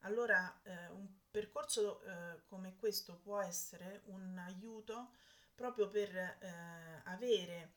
Allora 0.00 0.60
eh, 0.64 0.88
un 0.88 1.06
percorso 1.36 2.00
eh, 2.00 2.44
come 2.46 2.76
questo 2.76 3.18
può 3.18 3.42
essere 3.42 4.00
un 4.06 4.38
aiuto 4.38 5.10
proprio 5.54 5.90
per 5.90 6.16
eh, 6.16 7.02
avere, 7.04 7.74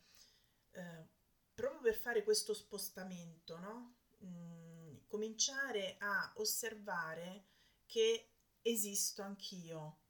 eh, 0.72 1.07
proprio 1.53 1.82
per 1.82 1.95
fare 1.95 2.24
questo 2.24 2.53
spostamento, 2.53 3.57
no? 3.57 3.95
Mm, 4.24 4.99
cominciare 5.07 5.97
a 5.99 6.32
osservare 6.36 7.47
che 7.86 8.30
esisto 8.62 9.24
anch'io 9.24 10.03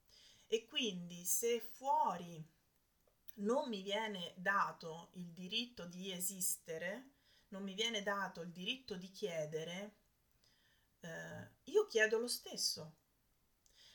e 0.46 0.68
quindi 0.68 1.26
se 1.26 1.60
fuori 1.60 2.48
non 3.38 3.68
mi 3.68 3.82
viene 3.82 4.36
dato 4.38 5.10
il 5.14 5.32
diritto 5.32 5.86
di 5.86 6.12
esistere, 6.12 7.14
non 7.48 7.64
mi 7.64 7.74
viene 7.74 8.04
dato 8.04 8.42
il 8.42 8.52
diritto 8.52 8.96
di 8.96 9.10
chiedere, 9.10 9.96
eh, 11.00 11.50
io 11.64 11.88
chiedo 11.88 12.20
lo 12.20 12.28
stesso. 12.28 12.99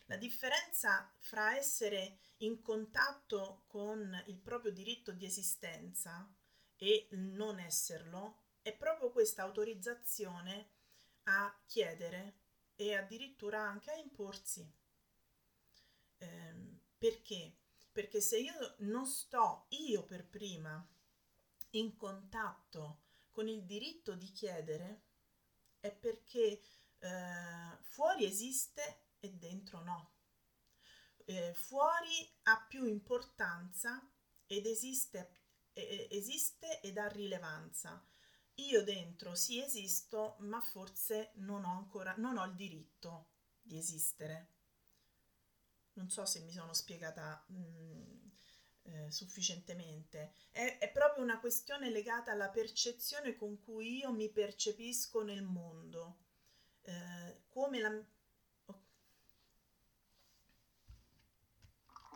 La 0.07 0.17
differenza 0.17 1.11
fra 1.19 1.57
essere 1.57 2.19
in 2.39 2.61
contatto 2.61 3.65
con 3.67 4.23
il 4.27 4.39
proprio 4.39 4.71
diritto 4.71 5.13
di 5.13 5.25
esistenza 5.25 6.31
e 6.77 7.09
non 7.13 7.59
esserlo 7.59 8.43
è 8.61 8.75
proprio 8.77 9.11
questa 9.11 9.43
autorizzazione 9.43 10.71
a 11.25 11.59
chiedere 11.67 12.41
e 12.77 12.95
addirittura 12.95 13.63
anche 13.63 13.91
a 13.93 13.97
imporsi. 13.97 14.71
Eh, 16.19 16.55
perché? 16.99 17.57
Perché 17.91 18.21
se 18.21 18.39
io 18.39 18.75
non 18.79 19.07
sto 19.07 19.67
io 19.71 20.05
per 20.05 20.27
prima 20.27 20.87
in 21.71 21.97
contatto 21.97 23.03
con 23.31 23.49
il 23.49 23.65
diritto 23.65 24.15
di 24.15 24.31
chiedere, 24.33 25.03
è 25.81 25.91
perché 25.93 26.61
eh, 26.99 27.79
fuori 27.83 28.25
esiste 28.25 29.04
e 29.25 29.33
dentro 29.33 29.83
no. 29.83 30.13
Eh, 31.27 31.55
fuori 31.55 32.31
ha 32.45 32.65
più 32.69 32.85
importanza 32.87 34.07
ed 34.47 34.67
esiste, 34.67 35.31
eh, 35.73 36.09
esiste 36.11 36.81
ed 36.81 36.99
ha 36.99 37.09
rilevanza. 37.09 38.07
Io 38.59 38.85
dentro 38.85 39.35
sì 39.35 39.63
esisto, 39.63 40.37
ma 40.41 40.61
forse 40.61 41.33
non 41.37 41.65
ho 41.65 41.77
ancora 41.77 42.15
non 42.19 42.37
ho 42.37 42.45
il 42.45 42.55
diritto 42.55 43.31
di 43.61 43.79
esistere. 43.79 44.53
Non 45.95 46.11
so 46.11 46.25
se 46.27 46.41
mi 46.41 46.53
sono 46.53 46.73
spiegata 46.73 47.45
mh, 47.49 47.57
mm, 47.57 48.25
eh, 48.83 49.11
sufficientemente. 49.11 50.35
È, 50.51 50.79
è 50.79 50.91
proprio 50.93 51.23
una 51.23 51.41
questione 51.41 51.91
legata 51.91 52.33
alla 52.33 52.51
percezione 52.51 53.35
con 53.35 53.59
cui 53.61 53.99
io 53.99 54.13
mi 54.13 54.31
percepisco 54.31 55.23
nel 55.23 55.43
mondo. 55.43 56.19
Eh, 56.83 57.45
come 57.49 57.81
la... 57.81 57.91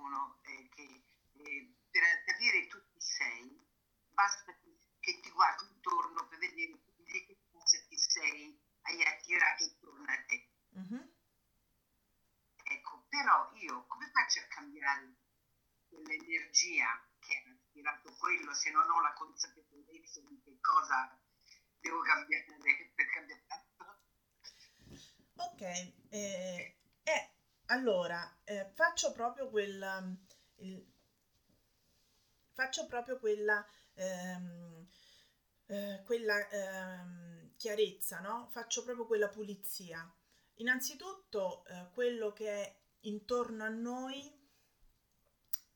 Qualcuno 0.08 0.38
eh, 0.44 0.68
che 0.70 1.04
eh, 1.34 1.74
per 1.90 2.24
capire 2.24 2.66
tu 2.68 2.78
chi 2.92 3.00
sei, 3.00 3.60
basta 4.08 4.56
che 5.00 5.20
ti 5.20 5.30
guardi 5.30 5.66
intorno 5.66 6.26
per 6.28 6.38
vedere 6.38 6.80
di 6.96 7.24
che 7.26 7.38
cosa 7.52 7.78
ti 7.88 7.98
sei, 7.98 8.58
hai 8.82 9.04
attirato 9.04 9.64
intorno 9.64 10.04
a 10.04 10.24
te. 10.24 10.48
Mm-hmm. 10.78 11.08
Ecco, 12.64 13.04
però 13.08 13.50
io 13.56 13.86
come 13.86 14.10
faccio 14.10 14.40
a 14.40 14.46
cambiare 14.48 15.14
quell'energia 15.88 17.06
che 17.18 17.44
ha 17.44 17.50
attirato 17.50 18.14
quello 18.16 18.54
se 18.54 18.70
non 18.70 18.88
ho 18.88 19.00
la 19.02 19.12
consapevolezza 19.12 20.20
di 20.22 20.40
che 20.40 20.58
cosa 20.60 21.20
devo 21.80 22.00
cambiare 22.00 22.92
per 22.94 23.10
cambiare? 23.10 23.46
Ok, 25.36 25.60
eh, 26.10 26.76
eh, 27.02 27.37
allora 27.70 28.40
eh, 28.44 28.70
faccio 28.74 29.12
proprio 29.12 29.48
quella, 29.48 29.98
um, 29.98 30.16
il, 30.56 30.86
faccio 32.52 32.86
proprio 32.86 33.18
quella, 33.18 33.64
ehm, 33.94 34.86
eh, 35.66 36.02
quella 36.04 36.48
ehm, 36.48 37.52
chiarezza, 37.56 38.20
no? 38.20 38.48
Faccio 38.50 38.84
proprio 38.84 39.06
quella 39.06 39.28
pulizia. 39.28 40.10
Innanzitutto 40.54 41.64
eh, 41.66 41.88
quello 41.92 42.32
che 42.32 42.50
è 42.50 42.76
intorno 43.00 43.64
a 43.64 43.68
noi 43.68 44.36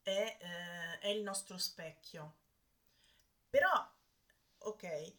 è, 0.03 0.39
eh, 0.41 0.99
è 0.99 1.09
il 1.09 1.23
nostro 1.23 1.59
specchio. 1.59 2.37
Però, 3.49 3.93
ok, 4.59 5.15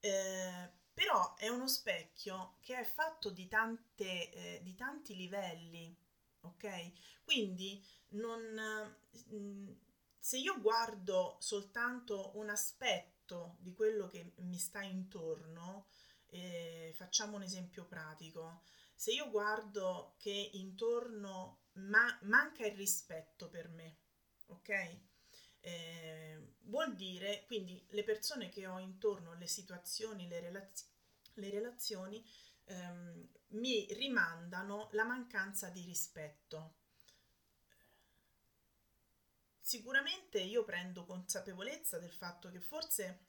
eh, 0.00 0.70
però 0.92 1.34
è 1.36 1.48
uno 1.48 1.66
specchio 1.68 2.56
che 2.60 2.78
è 2.78 2.84
fatto 2.84 3.30
di, 3.30 3.48
tante, 3.48 4.30
eh, 4.30 4.60
di 4.62 4.74
tanti 4.74 5.16
livelli, 5.16 5.96
ok? 6.42 6.92
Quindi 7.24 7.82
non, 8.10 8.40
mm, 9.34 9.70
se 10.18 10.38
io 10.38 10.60
guardo 10.60 11.36
soltanto 11.40 12.32
un 12.36 12.48
aspetto 12.50 13.56
di 13.60 13.72
quello 13.74 14.08
che 14.08 14.32
mi 14.38 14.58
sta 14.58 14.82
intorno, 14.82 15.86
eh, 16.28 16.92
facciamo 16.94 17.36
un 17.36 17.42
esempio 17.42 17.84
pratico, 17.84 18.62
se 18.94 19.12
io 19.12 19.30
guardo 19.30 20.14
che 20.18 20.50
intorno 20.54 21.58
ma- 21.74 22.18
manca 22.22 22.66
il 22.66 22.76
rispetto 22.76 23.48
per 23.48 23.68
me, 23.68 23.96
ok? 24.46 24.96
Eh, 25.64 26.38
vuol 26.62 26.94
dire 26.94 27.44
quindi 27.46 27.84
le 27.90 28.02
persone 28.02 28.48
che 28.48 28.66
ho 28.66 28.78
intorno, 28.78 29.34
le 29.34 29.46
situazioni, 29.46 30.26
le, 30.28 30.40
relaz- 30.40 30.88
le 31.34 31.50
relazioni 31.50 32.24
ehm, 32.64 33.28
mi 33.48 33.86
rimandano 33.94 34.88
la 34.92 35.04
mancanza 35.04 35.68
di 35.68 35.82
rispetto. 35.84 36.74
Sicuramente 39.60 40.40
io 40.40 40.64
prendo 40.64 41.04
consapevolezza 41.04 41.98
del 41.98 42.12
fatto 42.12 42.50
che 42.50 42.60
forse 42.60 43.26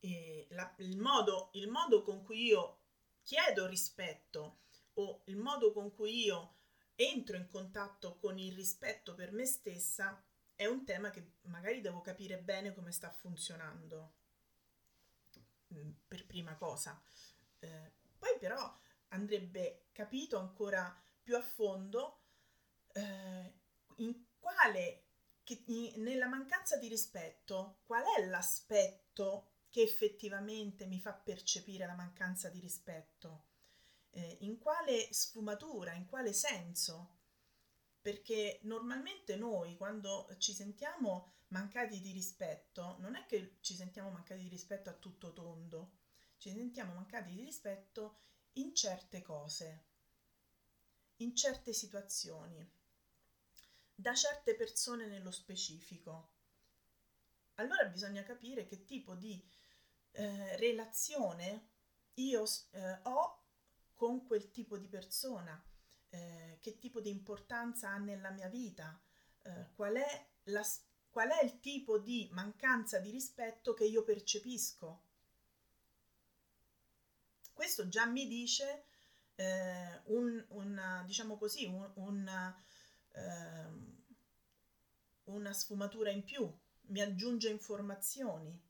eh, 0.00 0.46
la, 0.50 0.74
il, 0.78 0.98
modo, 0.98 1.50
il 1.52 1.68
modo 1.68 2.02
con 2.02 2.22
cui 2.24 2.46
io 2.46 2.78
chiedo 3.22 3.66
rispetto 3.66 4.60
o 4.94 5.22
il 5.24 5.36
modo 5.36 5.72
con 5.72 5.94
cui 5.94 6.24
io 6.24 6.54
entro 6.94 7.36
in 7.36 7.46
contatto 7.48 8.16
con 8.16 8.38
il 8.38 8.54
rispetto 8.54 9.14
per 9.14 9.32
me 9.32 9.44
stessa 9.44 10.22
è 10.54 10.64
un 10.64 10.84
tema 10.84 11.10
che 11.10 11.32
magari 11.42 11.82
devo 11.82 12.00
capire 12.00 12.38
bene 12.38 12.72
come 12.72 12.90
sta 12.90 13.10
funzionando 13.10 14.14
mm, 15.74 15.90
per 16.08 16.26
prima 16.26 16.56
cosa. 16.56 17.00
Eh, 17.58 17.92
poi 18.18 18.38
però 18.38 18.78
andrebbe 19.08 19.86
capito 19.92 20.38
ancora 20.38 20.94
più 21.22 21.36
a 21.36 21.42
fondo 21.42 22.20
eh, 22.92 23.54
in 23.96 24.24
quale, 24.38 25.04
che, 25.42 25.62
in, 25.66 26.02
nella 26.02 26.26
mancanza 26.26 26.76
di 26.76 26.88
rispetto, 26.88 27.80
qual 27.84 28.04
è 28.16 28.26
l'aspetto 28.26 29.50
che 29.70 29.82
effettivamente 29.82 30.86
mi 30.86 31.00
fa 31.00 31.12
percepire 31.12 31.86
la 31.86 31.94
mancanza 31.94 32.48
di 32.48 32.60
rispetto 32.60 33.44
eh, 34.10 34.38
in 34.40 34.58
quale 34.58 35.12
sfumatura, 35.12 35.92
in 35.92 36.06
quale 36.06 36.32
senso. 36.32 37.14
Perché 38.00 38.60
normalmente 38.62 39.36
noi 39.36 39.76
quando 39.76 40.28
ci 40.38 40.52
sentiamo 40.52 41.32
mancati 41.48 42.00
di 42.00 42.12
rispetto, 42.12 42.96
non 43.00 43.16
è 43.16 43.26
che 43.26 43.56
ci 43.60 43.74
sentiamo 43.74 44.10
mancati 44.10 44.42
di 44.42 44.48
rispetto 44.48 44.90
a 44.90 44.94
tutto 44.94 45.32
tondo, 45.32 45.90
ci 46.36 46.50
sentiamo 46.50 46.94
mancati 46.94 47.32
di 47.32 47.42
rispetto 47.42 48.18
in 48.54 48.74
certe 48.74 49.22
cose, 49.22 49.84
in 51.16 51.34
certe 51.34 51.72
situazioni, 51.72 52.68
da 53.94 54.14
certe 54.14 54.54
persone 54.54 55.06
nello 55.06 55.30
specifico. 55.30 56.34
Allora 57.54 57.84
bisogna 57.86 58.22
capire 58.22 58.66
che 58.66 58.84
tipo 58.84 59.14
di 59.14 59.42
eh, 60.12 60.56
relazione 60.56 61.68
io 62.14 62.44
eh, 62.70 62.98
ho 63.04 63.42
con 63.94 64.26
quel 64.26 64.50
tipo 64.50 64.76
di 64.76 64.88
persona, 64.88 65.62
eh, 66.10 66.58
che 66.60 66.78
tipo 66.78 67.00
di 67.00 67.10
importanza 67.10 67.90
ha 67.90 67.96
nella 67.96 68.30
mia 68.30 68.48
vita, 68.48 69.00
eh, 69.42 69.70
qual, 69.74 69.94
è 69.94 70.28
la, 70.44 70.64
qual 71.08 71.30
è 71.30 71.44
il 71.44 71.60
tipo 71.60 71.98
di 71.98 72.28
mancanza 72.32 72.98
di 72.98 73.10
rispetto 73.10 73.72
che 73.72 73.84
io 73.84 74.02
percepisco. 74.02 75.04
Questo 77.56 77.88
già 77.88 78.04
mi 78.04 78.26
dice 78.26 78.84
eh, 79.36 80.02
un, 80.08 80.44
una, 80.48 81.02
diciamo 81.06 81.38
così, 81.38 81.64
un, 81.64 81.90
una, 81.94 82.54
ehm, 83.12 84.04
una 85.24 85.52
sfumatura 85.54 86.10
in 86.10 86.22
più, 86.22 86.54
mi 86.88 87.00
aggiunge 87.00 87.48
informazioni. 87.48 88.62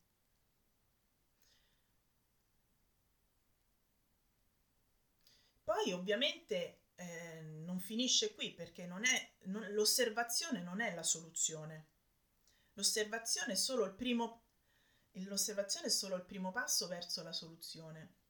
Poi 5.65 5.91
ovviamente 5.91 6.83
eh, 6.95 7.41
non 7.41 7.81
finisce 7.81 8.35
qui 8.35 8.53
perché 8.53 8.87
non 8.87 9.05
è, 9.05 9.33
non, 9.47 9.67
l'osservazione 9.73 10.63
non 10.63 10.81
è 10.81 10.95
la 10.95 11.03
soluzione. 11.03 11.89
L'osservazione 12.75 13.55
è 13.55 13.57
solo 13.57 13.85
il 13.85 13.95
primo 13.95 14.43
l'osservazione 15.25 15.87
è 15.87 15.91
solo 15.91 16.15
il 16.15 16.25
primo 16.25 16.53
passo 16.53 16.87
verso 16.87 17.25
la 17.25 17.33
soluzione. 17.33 18.26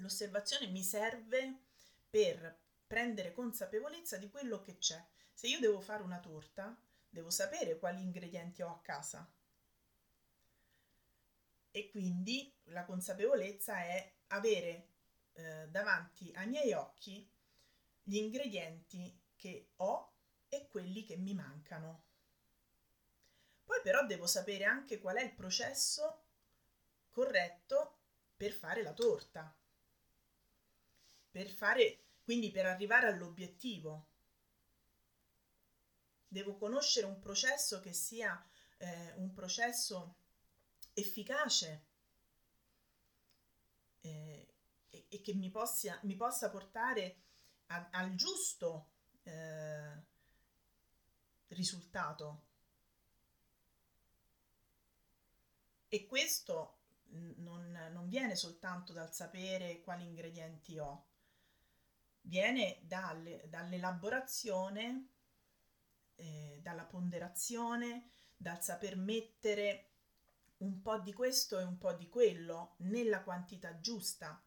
L'osservazione 0.00 0.66
mi 0.66 0.82
serve 0.82 1.60
per 2.08 2.58
prendere 2.86 3.32
consapevolezza 3.32 4.16
di 4.16 4.30
quello 4.30 4.60
che 4.60 4.78
c'è. 4.78 5.02
Se 5.32 5.46
io 5.46 5.60
devo 5.60 5.80
fare 5.80 6.02
una 6.02 6.18
torta, 6.18 6.76
devo 7.08 7.30
sapere 7.30 7.78
quali 7.78 8.02
ingredienti 8.02 8.62
ho 8.62 8.68
a 8.68 8.80
casa. 8.80 9.30
E 11.70 11.90
quindi 11.90 12.52
la 12.64 12.84
consapevolezza 12.84 13.78
è 13.78 14.12
avere 14.28 14.88
eh, 15.34 15.68
davanti 15.68 16.32
ai 16.34 16.48
miei 16.48 16.72
occhi 16.72 17.28
gli 18.02 18.16
ingredienti 18.16 19.16
che 19.36 19.70
ho 19.76 20.12
e 20.48 20.66
quelli 20.68 21.04
che 21.04 21.16
mi 21.16 21.34
mancano. 21.34 22.04
Poi 23.64 23.80
però 23.82 24.04
devo 24.04 24.26
sapere 24.26 24.64
anche 24.64 24.98
qual 24.98 25.16
è 25.16 25.22
il 25.22 25.32
processo 25.32 26.24
corretto 27.10 27.98
per 28.36 28.52
fare 28.52 28.82
la 28.82 28.92
torta, 28.92 29.54
per 31.30 31.48
fare, 31.48 31.98
quindi 32.22 32.50
per 32.50 32.66
arrivare 32.66 33.06
all'obiettivo. 33.06 34.06
Devo 36.26 36.56
conoscere 36.56 37.06
un 37.06 37.18
processo 37.18 37.80
che 37.80 37.92
sia 37.92 38.42
eh, 38.78 39.12
un 39.16 39.32
processo 39.32 40.16
efficace, 40.94 41.88
eh, 44.00 44.54
e, 44.90 45.06
e 45.08 45.20
che 45.20 45.34
mi 45.34 45.50
possa, 45.50 45.98
mi 46.02 46.16
possa 46.16 46.50
portare 46.50 47.16
a, 47.66 47.88
al 47.92 48.14
giusto 48.14 48.90
eh, 49.22 49.92
risultato. 51.48 52.48
E 55.88 56.06
questo 56.06 56.78
non, 57.08 57.90
non, 57.92 58.08
viene 58.08 58.36
soltanto 58.36 58.92
dal 58.92 59.12
sapere 59.12 59.80
quali 59.80 60.04
ingredienti 60.04 60.78
ho, 60.78 61.06
viene 62.22 62.80
dalle, 62.82 63.46
dall'elaborazione, 63.48 65.08
eh, 66.16 66.58
dalla 66.62 66.84
ponderazione, 66.84 68.10
dal 68.36 68.62
saper 68.62 68.96
mettere 68.96 69.86
un 70.58 70.80
po' 70.82 70.98
di 70.98 71.12
questo 71.12 71.58
e 71.58 71.64
un 71.64 71.78
po' 71.78 71.92
di 71.92 72.08
quello 72.08 72.74
nella 72.78 73.22
quantità 73.22 73.80
giusta 73.80 74.42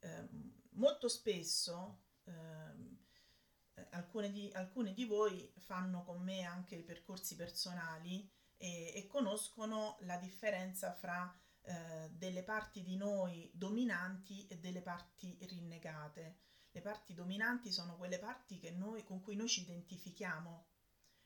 eh, 0.00 0.28
molto 0.70 1.08
spesso 1.08 2.00
eh, 2.24 3.82
alcune, 3.90 4.30
di, 4.30 4.50
alcune 4.54 4.92
di 4.92 5.04
voi 5.04 5.52
fanno 5.58 6.02
con 6.02 6.22
me 6.22 6.42
anche 6.42 6.76
i 6.76 6.82
percorsi 6.82 7.36
personali 7.36 8.28
e, 8.56 8.92
e 8.94 9.06
conoscono 9.06 9.96
la 10.00 10.16
differenza 10.16 10.92
fra 10.92 11.32
eh, 11.62 12.10
delle 12.10 12.42
parti 12.42 12.82
di 12.82 12.96
noi 12.96 13.50
dominanti 13.54 14.46
e 14.48 14.58
delle 14.58 14.82
parti 14.82 15.36
rinnegate. 15.42 16.38
Le 16.72 16.80
parti 16.80 17.14
dominanti 17.14 17.70
sono 17.70 17.96
quelle 17.96 18.18
parti 18.18 18.58
noi, 18.72 19.04
con 19.04 19.20
cui 19.20 19.36
noi 19.36 19.48
ci 19.48 19.60
identifichiamo, 19.62 20.66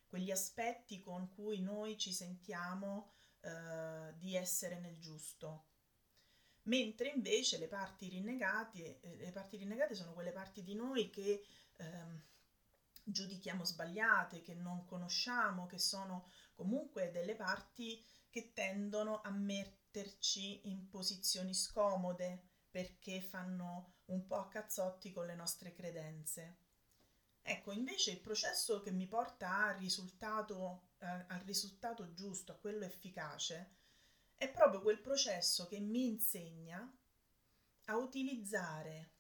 quegli 0.06 0.30
aspetti 0.30 1.00
con 1.00 1.32
cui 1.34 1.60
noi 1.60 1.96
ci 1.96 2.12
sentiamo 2.12 3.12
eh, 3.40 4.12
di 4.18 4.34
essere 4.34 4.78
nel 4.80 4.98
giusto. 4.98 5.66
Mentre 6.62 7.10
invece 7.10 7.58
le 7.58 7.68
parti 7.68 8.08
rinnegate, 8.08 9.00
eh, 9.00 9.16
le 9.16 9.30
parti 9.30 9.56
rinnegate 9.56 9.94
sono 9.94 10.12
quelle 10.12 10.32
parti 10.32 10.64
di 10.64 10.74
noi 10.74 11.10
che 11.10 11.44
ehm, 11.76 12.22
giudichiamo 13.04 13.64
sbagliate, 13.64 14.42
che 14.42 14.54
non 14.54 14.84
conosciamo, 14.84 15.66
che 15.66 15.78
sono 15.78 16.28
comunque 16.54 17.12
delle 17.12 17.36
parti 17.36 18.04
che 18.28 18.52
tendono 18.52 19.20
a 19.22 19.30
metterci 19.30 20.68
in 20.68 20.88
posizioni 20.88 21.54
scomode 21.54 22.42
perché 22.68 23.20
fanno 23.20 23.95
un 24.06 24.26
po' 24.26 24.36
a 24.36 24.48
cazzotti 24.48 25.12
con 25.12 25.26
le 25.26 25.34
nostre 25.34 25.72
credenze. 25.72 26.64
Ecco, 27.42 27.72
invece 27.72 28.10
il 28.10 28.20
processo 28.20 28.80
che 28.80 28.90
mi 28.90 29.06
porta 29.06 29.66
al 29.66 29.76
risultato, 29.76 30.88
al 30.98 31.42
risultato 31.44 32.12
giusto, 32.12 32.52
a 32.52 32.56
quello 32.56 32.84
efficace, 32.84 33.74
è 34.36 34.50
proprio 34.50 34.82
quel 34.82 35.00
processo 35.00 35.66
che 35.66 35.78
mi 35.78 36.06
insegna 36.06 36.92
a 37.86 37.96
utilizzare 37.96 39.12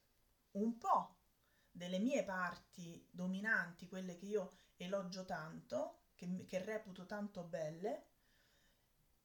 un 0.52 0.76
po' 0.76 1.14
delle 1.70 1.98
mie 1.98 2.24
parti 2.24 3.06
dominanti, 3.10 3.88
quelle 3.88 4.16
che 4.16 4.26
io 4.26 4.50
elogio 4.76 5.24
tanto, 5.24 6.00
che, 6.14 6.44
che 6.46 6.64
reputo 6.64 7.06
tanto 7.06 7.42
belle, 7.44 8.06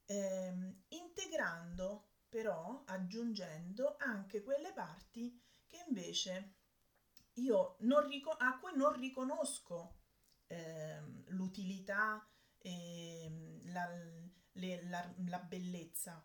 ehm, 0.06 0.84
integrando 0.90 2.10
però, 2.30 2.84
aggiungendo 2.86 3.96
anche 3.98 4.44
quelle 4.44 4.72
parti 4.74 5.42
che 5.72 5.86
invece 5.88 6.56
io 7.36 7.78
non 7.80 8.06
rico- 8.08 8.32
a 8.32 8.60
cui 8.60 8.76
non 8.76 8.94
riconosco 9.00 10.00
ehm, 10.48 11.24
l'utilità 11.30 12.28
e 12.58 13.60
la, 13.68 13.88
le, 14.54 14.84
la, 14.84 15.14
la, 15.28 15.40
bellezza. 15.40 16.24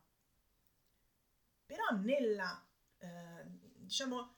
Però 1.65 1.91
nella, 1.93 2.69
eh, 2.99 3.45
diciamo... 3.47 4.35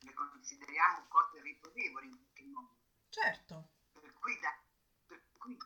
Le 0.00 0.14
consideriamo 0.14 0.98
un 0.98 1.08
po' 1.08 1.28
territorievoli 1.32 2.06
in 2.06 2.16
qualche 2.16 2.44
modo. 2.44 2.76
Certo. 3.10 3.68
Per 3.92 4.12
cui, 4.14 4.38
da, 4.40 4.58
per 5.06 5.22
cui 5.36 5.56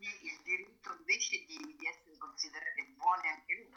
il 0.00 0.40
diritto 0.42 0.96
invece 0.98 1.44
di, 1.44 1.76
di 1.76 1.86
essere 1.86 2.16
considerate 2.18 2.86
buone 2.96 3.28
anche 3.28 3.54
loro. 3.62 3.69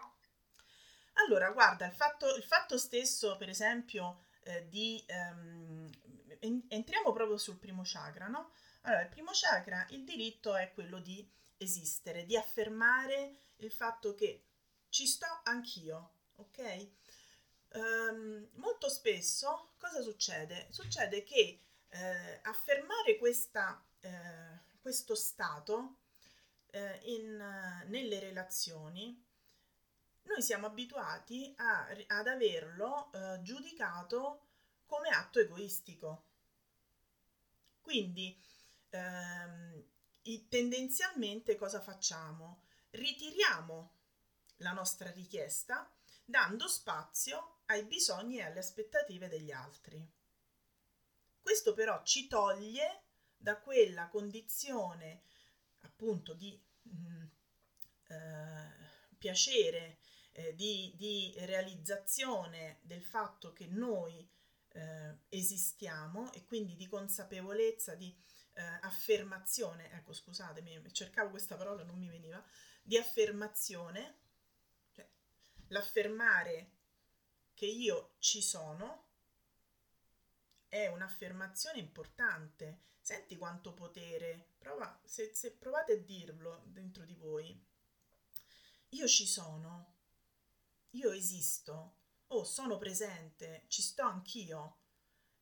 Allora, 1.14 1.52
guarda, 1.52 1.86
il 1.86 1.94
fatto, 1.94 2.36
il 2.36 2.44
fatto 2.44 2.78
stesso, 2.78 3.38
per 3.38 3.50
esempio, 3.50 4.26
eh, 4.44 4.68
di... 4.68 5.04
Um, 5.08 5.90
entriamo 6.68 7.14
proprio 7.14 7.38
sul 7.38 7.58
primo 7.58 7.84
chakra, 7.86 8.28
no? 8.28 8.52
Allora, 8.82 9.04
il 9.04 9.10
primo 9.10 9.32
chakra, 9.34 9.86
il 9.92 10.04
diritto 10.04 10.56
è 10.56 10.74
quello 10.74 11.00
di 11.00 11.26
esistere, 11.58 12.26
di 12.26 12.36
affermare 12.36 13.36
il 13.58 13.72
fatto 13.72 14.14
che 14.14 14.44
ci 14.90 15.08
sto 15.08 15.42
anch'io, 15.44 16.12
ok? 16.36 16.88
Um, 17.74 18.50
molto 18.56 18.90
spesso 18.90 19.72
cosa 19.78 20.02
succede? 20.02 20.68
Succede 20.70 21.24
che 21.24 21.62
eh, 21.90 22.40
affermare 22.44 23.18
questa, 23.18 23.84
eh, 24.02 24.60
questo 24.82 25.16
stato 25.16 25.98
eh, 26.72 27.00
in, 27.04 27.84
nelle 27.88 28.20
relazioni 28.20 29.24
noi 30.24 30.42
siamo 30.42 30.68
abituati 30.68 31.54
a, 31.58 31.88
ad 32.08 32.28
averlo 32.28 33.12
eh, 33.12 33.42
giudicato 33.42 34.48
come 34.86 35.10
atto 35.10 35.40
egoistico. 35.40 36.26
Quindi 37.82 38.40
ehm, 38.90 39.84
tendenzialmente 40.48 41.56
cosa 41.56 41.82
facciamo? 41.82 42.64
Ritiriamo 42.92 43.92
la 44.58 44.72
nostra 44.72 45.12
richiesta 45.12 45.92
dando 46.26 46.68
spazio 46.68 47.62
ai 47.66 47.84
bisogni 47.86 48.38
e 48.38 48.44
alle 48.44 48.60
aspettative 48.60 49.28
degli 49.28 49.52
altri. 49.52 50.06
Questo 51.42 51.74
però 51.74 52.02
ci 52.04 52.28
toglie 52.28 53.04
da 53.36 53.58
quella 53.58 54.08
condizione 54.08 55.24
appunto 55.82 56.34
di 56.34 56.58
mh, 56.84 56.92
mm, 56.92 57.24
eh, 58.08 58.72
piacere, 59.18 59.98
eh, 60.34 60.56
di, 60.56 60.94
di, 60.96 61.34
realizzazione 61.40 62.80
del 62.82 63.04
fatto 63.04 63.54
che 63.54 63.68
noi 63.68 64.28
eh, 64.70 65.18
esistiamo 65.30 66.32
e 66.34 66.44
quindi 66.46 66.76
di 66.76 66.88
consapevolezza, 66.88 67.96
di 67.96 68.16
eh, 68.54 68.62
affermazione, 68.82 69.92
ecco 69.94 70.14
scusatemi, 70.14 70.92
cercavo 70.92 71.30
questa 71.30 71.56
parola, 71.56 71.84
non 71.84 71.98
mi 71.98 72.10
veniva, 72.10 72.44
di 72.82 72.98
affermazione, 72.98 74.18
cioè 74.92 75.08
l'affermare 75.68 76.72
che 77.54 77.66
io 77.66 78.16
ci 78.20 78.42
sono 78.42 79.12
è 80.68 80.88
un'affermazione 80.88 81.80
importante. 81.80 82.82
Senti 83.00 83.36
quanto 83.36 83.74
potere, 83.74 84.54
prova, 84.58 85.00
se, 85.04 85.32
se 85.34 85.52
provate 85.52 85.94
a 85.94 85.98
dirlo 85.98 86.64
dentro 86.66 87.04
di 87.04 87.16
voi, 87.16 87.62
io 88.90 89.08
ci 89.08 89.28
sono, 89.28 89.93
io 90.94 91.12
esisto, 91.12 91.96
oh 92.28 92.44
sono 92.44 92.78
presente, 92.78 93.66
ci 93.68 93.82
sto 93.82 94.04
anch'io, 94.04 94.78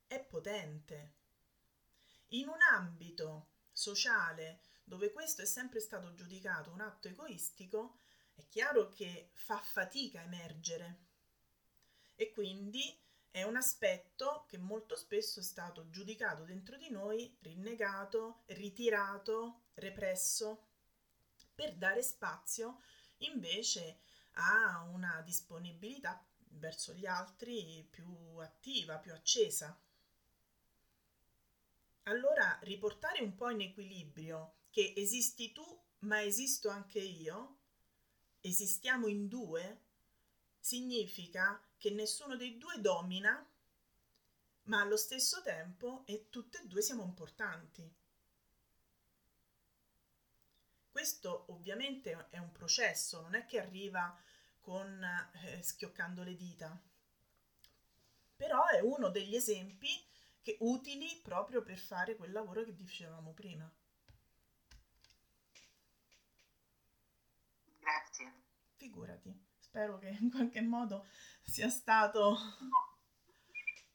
è 0.08 0.20
potente. 0.20 1.16
In 2.30 2.48
un 2.48 2.62
ambito 2.62 3.50
sociale 3.72 4.62
dove 4.84 5.12
questo 5.12 5.42
è 5.42 5.46
sempre 5.46 5.80
stato 5.80 6.14
giudicato 6.14 6.72
un 6.72 6.82
atto 6.82 7.08
egoistico, 7.08 8.00
è 8.34 8.48
chiaro 8.48 8.90
che 8.90 9.32
fa 9.34 9.60
fatica 9.60 10.22
a 10.22 10.24
emergere. 10.24 11.00
E 12.16 12.32
quindi 12.32 12.98
è 13.30 13.44
un 13.44 13.56
aspetto 13.56 14.46
che 14.48 14.58
molto 14.58 14.96
spesso 14.96 15.40
è 15.40 15.44
stato 15.44 15.90
giudicato 15.90 16.44
dentro 16.44 16.78
di 16.78 16.90
noi, 16.90 17.36
rinnegato, 17.42 18.44
ritirato, 18.48 19.64
represso, 19.76 20.68
per 21.54 21.76
dare 21.76 22.04
spazio 22.04 22.82
invece 23.20 24.00
a 24.34 24.82
una 24.92 25.22
disponibilità 25.22 26.24
verso 26.52 26.94
gli 26.94 27.06
altri 27.06 27.88
più 27.90 28.38
attiva, 28.38 28.98
più 28.98 29.14
accesa. 29.14 29.78
Allora 32.04 32.58
riportare 32.64 33.22
un 33.22 33.36
po' 33.36 33.50
in 33.50 33.62
equilibrio 33.62 34.56
che 34.70 34.94
esisti 34.96 35.52
tu 35.52 35.64
ma 36.00 36.22
esisto 36.24 36.70
anche 36.70 37.00
io, 37.00 37.58
esistiamo 38.42 39.08
in 39.08 39.28
due, 39.28 39.82
significa 40.60 41.62
che 41.78 41.92
nessuno 41.92 42.36
dei 42.36 42.58
due 42.58 42.80
domina, 42.80 43.46
ma 44.64 44.82
allo 44.82 44.98
stesso 44.98 45.42
tempo 45.42 46.04
e 46.06 46.28
tutte 46.30 46.60
e 46.62 46.68
due 46.68 46.82
siamo 46.82 47.04
importanti. 47.04 47.92
Questo 50.92 51.46
ovviamente 51.48 52.28
è 52.30 52.38
un 52.38 52.52
processo, 52.52 53.22
non 53.22 53.34
è 53.34 53.46
che 53.46 53.62
arriva 53.62 54.14
con 54.60 55.02
eh, 55.04 55.62
schioccando 55.62 56.22
le 56.22 56.36
dita, 56.36 56.78
però 58.36 58.68
è 58.68 58.82
uno 58.82 59.10
degli 59.10 59.36
esempi 59.36 59.88
che 60.42 60.58
utili 60.60 61.22
proprio 61.24 61.62
per 61.64 61.78
fare 61.78 62.18
quel 62.18 62.34
lavoro 62.34 62.64
che 62.66 62.76
dicevamo 62.76 63.32
prima. 63.32 63.72
Grazie. 67.80 68.34
Figurati, 68.76 69.34
spero 69.60 69.98
che 69.98 70.10
in 70.20 70.30
qualche 70.30 70.62
modo 70.62 71.06
sia 71.42 71.70
stato... 71.70 72.38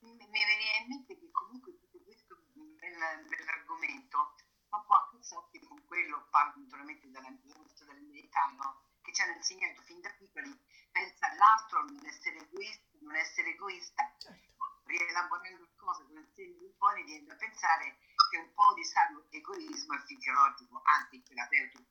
Mi 0.00 0.16
veniva 0.16 0.78
in 0.80 0.88
mente 0.88 1.18
che 1.18 1.30
comunque 1.30 1.76
tutto 1.76 1.98
questo 2.02 2.36
bell'argomento 2.54 4.34
fa 4.68 4.76
un 4.76 4.86
po' 5.28 5.38
a 5.38 5.42
cazzotti 5.42 5.58
con 5.60 5.84
quello, 5.86 6.26
parlo 6.30 6.62
naturalmente 6.62 7.08
dell'americano, 7.10 8.82
che 9.02 9.12
ci 9.12 9.22
hanno 9.22 9.34
insegnato 9.34 9.82
fin 9.82 10.00
da 10.00 10.10
piccoli, 10.16 10.56
pensa 10.92 11.30
all'altro, 11.30 11.84
non 11.84 12.06
essere 12.06 12.38
egoista, 12.38 12.98
non 13.00 13.14
essere 13.16 13.50
egoista. 13.50 14.14
Certo 14.18 14.54
rielaborando 14.86 15.66
con 15.74 16.16
il 16.16 16.28
segno 16.32 16.58
di 16.58 16.72
poi 16.78 17.02
viene 17.02 17.26
da 17.26 17.34
pensare 17.34 17.98
che 18.30 18.38
un 18.38 18.52
po' 18.54 18.72
di 18.74 18.84
sano 18.84 19.26
egoismo 19.30 19.96
è 19.96 20.04
fisiologico, 20.06 20.80
anzi 20.84 21.22
terapeutico. 21.22 21.90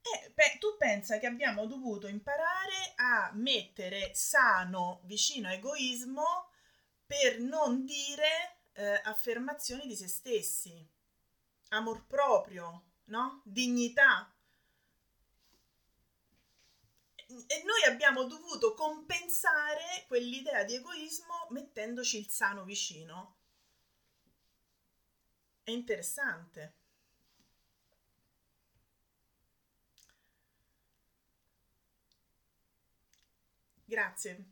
Eh, 0.00 0.30
beh, 0.30 0.58
tu 0.58 0.76
pensa 0.78 1.18
che 1.18 1.26
abbiamo 1.26 1.66
dovuto 1.66 2.06
imparare 2.06 2.92
a 2.96 3.32
mettere 3.34 4.14
sano 4.14 5.00
vicino 5.04 5.48
a 5.48 5.54
egoismo 5.54 6.50
per 7.04 7.40
non 7.40 7.84
dire 7.84 8.60
eh, 8.74 9.00
affermazioni 9.02 9.86
di 9.86 9.96
se 9.96 10.06
stessi, 10.06 10.88
amor 11.70 12.04
proprio, 12.06 12.84
no? 13.06 13.42
Dignità. 13.44 14.30
E 17.46 17.62
noi 17.64 17.84
abbiamo 17.86 18.24
dovuto 18.24 18.74
compensare 18.74 20.04
quell'idea 20.08 20.64
di 20.64 20.74
egoismo 20.74 21.46
mettendoci 21.50 22.18
il 22.18 22.28
sano 22.28 22.64
vicino. 22.64 23.36
È 25.62 25.70
interessante. 25.70 26.74
Grazie. 33.88 34.44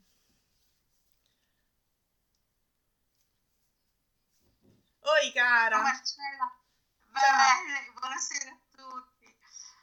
Oi 5.12 5.32
cara. 5.32 5.76
Ciao 5.76 5.82
Marcella. 5.82 6.65
Bene, 7.16 7.92
buonasera 7.94 8.50
a 8.50 8.58
tutti. 8.76 9.34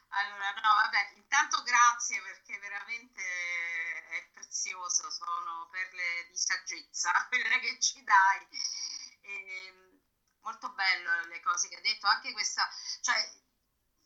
Allora, 0.10 0.52
no, 0.52 0.74
vabbè, 0.84 1.14
intanto 1.16 1.64
grazie 1.64 2.22
perché 2.22 2.60
veramente 2.60 3.24
è 3.24 4.30
prezioso, 4.34 5.10
sono 5.10 5.68
perle 5.72 6.28
di 6.30 6.38
saggezza, 6.38 7.12
quelle 7.30 7.60
che 7.60 7.80
ci 7.80 8.04
dai. 8.04 8.48
E, 9.22 9.66
ehm, 9.66 10.00
molto 10.42 10.70
bello 10.74 11.26
le 11.26 11.40
cose 11.42 11.70
che 11.70 11.78
hai 11.78 11.82
detto, 11.82 12.06
anche 12.06 12.34
questa, 12.34 12.70
cioè, 13.02 13.18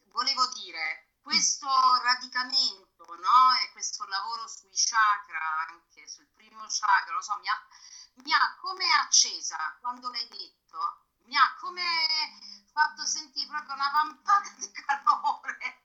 volevo 0.05 0.47
dire, 0.53 1.09
questo 1.21 1.67
radicamento 2.03 3.13
no? 3.13 3.57
e 3.61 3.71
questo 3.73 4.05
lavoro 4.05 4.47
sui 4.47 4.71
chakra, 4.73 5.67
anche 5.67 6.07
sul 6.07 6.30
primo 6.34 6.65
chakra, 6.69 7.13
lo 7.13 7.21
so, 7.21 7.38
mi 7.39 7.49
ha, 7.49 7.67
mi 8.23 8.32
ha 8.32 8.55
come 8.61 8.89
accesa 8.89 9.78
quando 9.82 10.09
l'hai 10.11 10.30
detto, 10.30 11.07
mi 11.25 11.36
ha 11.36 11.55
come 11.59 12.56
fatto 12.78 13.05
sentire 13.07 13.47
proprio 13.47 13.73
una 13.73 13.89
vampata 13.89 14.53
di 14.61 14.71
calore, 14.71 15.82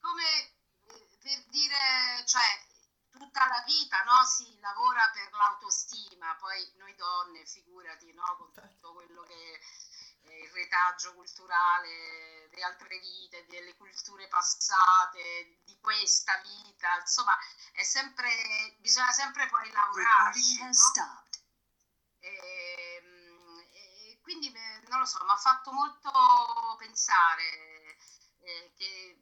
come 0.00 0.54
eh, 0.84 1.18
per 1.22 1.44
dire, 1.46 2.22
cioè, 2.26 2.44
tutta 3.10 3.46
la 3.46 3.62
vita 3.64 4.02
no? 4.04 4.22
si 4.26 4.58
lavora 4.60 5.08
per 5.14 5.32
l'autostima, 5.32 6.36
poi 6.36 6.72
noi 6.76 6.94
donne, 6.96 7.46
figurati, 7.46 8.12
no? 8.12 8.36
con 8.36 8.52
tutto 8.52 8.92
quello 8.92 9.22
che 9.22 9.60
il 10.26 10.50
retaggio 10.52 11.14
culturale 11.14 12.48
di 12.50 12.62
altre 12.62 12.98
vite, 12.98 13.46
delle 13.46 13.74
culture 13.76 14.28
passate, 14.28 15.60
di 15.64 15.78
questa 15.80 16.40
vita, 16.42 16.98
insomma, 16.98 17.36
è 17.72 17.82
sempre, 17.82 18.76
bisogna 18.78 19.12
sempre 19.12 19.46
poi 19.48 19.70
lavorarci. 19.70 20.62
No? 20.62 21.24
E, 22.20 23.02
e 23.72 24.20
quindi, 24.22 24.50
non 24.88 25.00
lo 25.00 25.06
so, 25.06 25.22
mi 25.24 25.30
ha 25.30 25.36
fatto 25.36 25.72
molto 25.72 26.10
pensare 26.78 27.96
eh, 28.40 28.72
che 28.76 29.18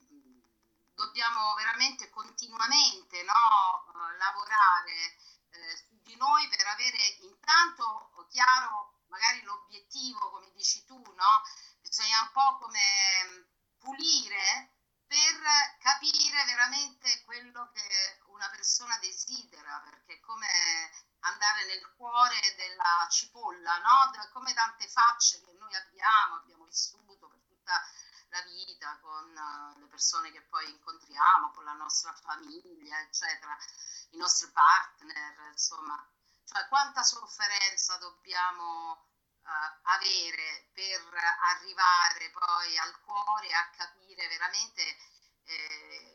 dobbiamo 0.94 1.54
veramente 1.54 2.10
continuamente 2.10 3.22
no, 3.22 4.14
lavorare 4.18 5.16
eh, 5.50 5.76
su 5.76 6.00
di 6.02 6.16
noi 6.16 6.48
per 6.48 6.66
avere 6.66 6.98
intanto 7.20 8.10
chiaro 8.32 9.00
magari 9.08 9.42
l'obiettivo, 9.42 10.30
come 10.30 10.50
dici 10.52 10.84
tu, 10.86 10.96
no? 10.96 11.42
Bisogna 11.82 12.22
un 12.22 12.30
po' 12.32 12.56
come 12.58 13.48
pulire 13.78 14.72
per 15.06 15.76
capire 15.78 16.44
veramente 16.46 17.22
quello 17.24 17.70
che 17.74 18.18
una 18.43 18.51
persona 18.51 18.99
desidera, 18.99 19.80
perché 19.84 20.14
è 20.14 20.20
come 20.20 20.49
andare 21.20 21.64
nel 21.66 21.95
cuore 21.95 22.40
della 22.57 23.07
cipolla, 23.09 23.78
no? 23.78 24.11
Come 24.32 24.53
tante 24.53 24.88
facce 24.88 25.40
che 25.43 25.53
noi 25.53 25.72
abbiamo, 25.76 26.34
abbiamo 26.36 26.64
vissuto 26.64 27.28
per 27.28 27.38
tutta 27.47 27.80
la 28.30 28.43
vita 28.43 28.99
con 29.01 29.32
le 29.78 29.86
persone 29.86 30.32
che 30.32 30.43
poi 30.43 30.68
incontriamo, 30.70 31.53
con 31.53 31.62
la 31.62 31.74
nostra 31.74 32.12
famiglia, 32.14 32.99
eccetera, 32.99 33.57
i 34.11 34.16
nostri 34.16 34.51
partner, 34.51 35.51
insomma, 35.53 36.05
cioè 36.45 36.66
quanta 36.66 37.05
sofferenza 37.05 37.97
dobbiamo 37.99 39.07
uh, 39.43 39.51
avere 39.82 40.70
per 40.72 41.14
arrivare 41.55 42.30
poi 42.30 42.76
al 42.78 43.01
cuore 43.03 43.53
a 43.53 43.70
capire 43.70 44.26
veramente 44.26 44.82
eh, 45.45 46.11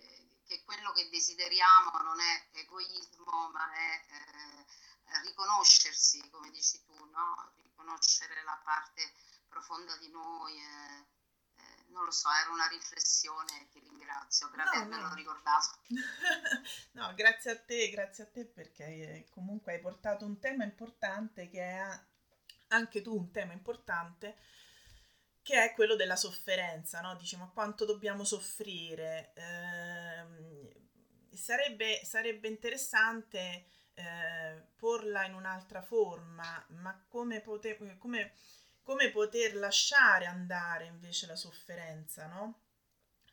che 0.48 0.64
quello 0.64 0.92
che 0.94 1.10
desideriamo 1.10 1.92
non 2.02 2.20
è 2.20 2.48
egoismo, 2.54 3.50
ma 3.52 3.72
è 3.74 4.06
eh, 4.10 5.22
riconoscersi, 5.24 6.30
come 6.30 6.50
dici 6.50 6.84
tu, 6.84 6.96
no? 7.12 7.54
riconoscere 7.58 8.44
la 8.44 8.60
parte 8.64 9.14
profonda 9.48 9.96
di 9.98 10.10
noi. 10.10 10.58
Eh, 10.58 11.16
non 11.90 12.06
lo 12.06 12.12
so, 12.12 12.30
era 12.30 12.52
una 12.52 12.68
riflessione, 12.68 13.70
ti 13.72 13.80
ringrazio 13.80 14.50
per 14.50 14.64
no, 14.64 14.70
avermelo 14.70 15.08
no. 15.08 15.14
ricordato. 15.16 15.80
no, 16.92 17.14
grazie 17.16 17.52
a 17.52 17.60
te, 17.60 17.90
grazie 17.90 18.24
a 18.26 18.28
te 18.28 18.46
perché 18.46 18.86
eh, 18.86 19.28
comunque 19.32 19.74
hai 19.74 19.80
portato 19.80 20.26
un 20.26 20.40
tema 20.40 20.64
importante 20.64 21.50
che 21.50 21.62
è 21.62 22.06
anche 22.70 23.02
tu 23.02 23.16
un 23.16 23.32
tema 23.32 23.54
importante 23.54 24.38
che 25.48 25.64
è 25.64 25.74
quello 25.74 25.96
della 25.96 26.18
sofferenza, 26.18 27.00
no? 27.00 27.16
Dici, 27.16 27.38
ma 27.38 27.50
quanto 27.54 27.86
dobbiamo 27.86 28.26
soffrire? 28.26 29.32
Eh, 29.36 30.26
sarebbe, 31.38 32.02
sarebbe 32.04 32.50
interessante 32.50 33.66
eh, 33.94 34.68
porla 34.76 35.24
in 35.26 35.34
un'altra 35.34 35.82
forma, 35.82 36.66
ma 36.72 37.02
come, 37.08 37.40
poter, 37.40 37.98
come 37.98 38.34
come 38.88 39.10
poter 39.12 39.54
lasciare 39.56 40.26
andare 40.26 40.86
invece 40.86 41.28
la 41.28 41.36
sofferenza, 41.36 42.26
no? 42.28 42.62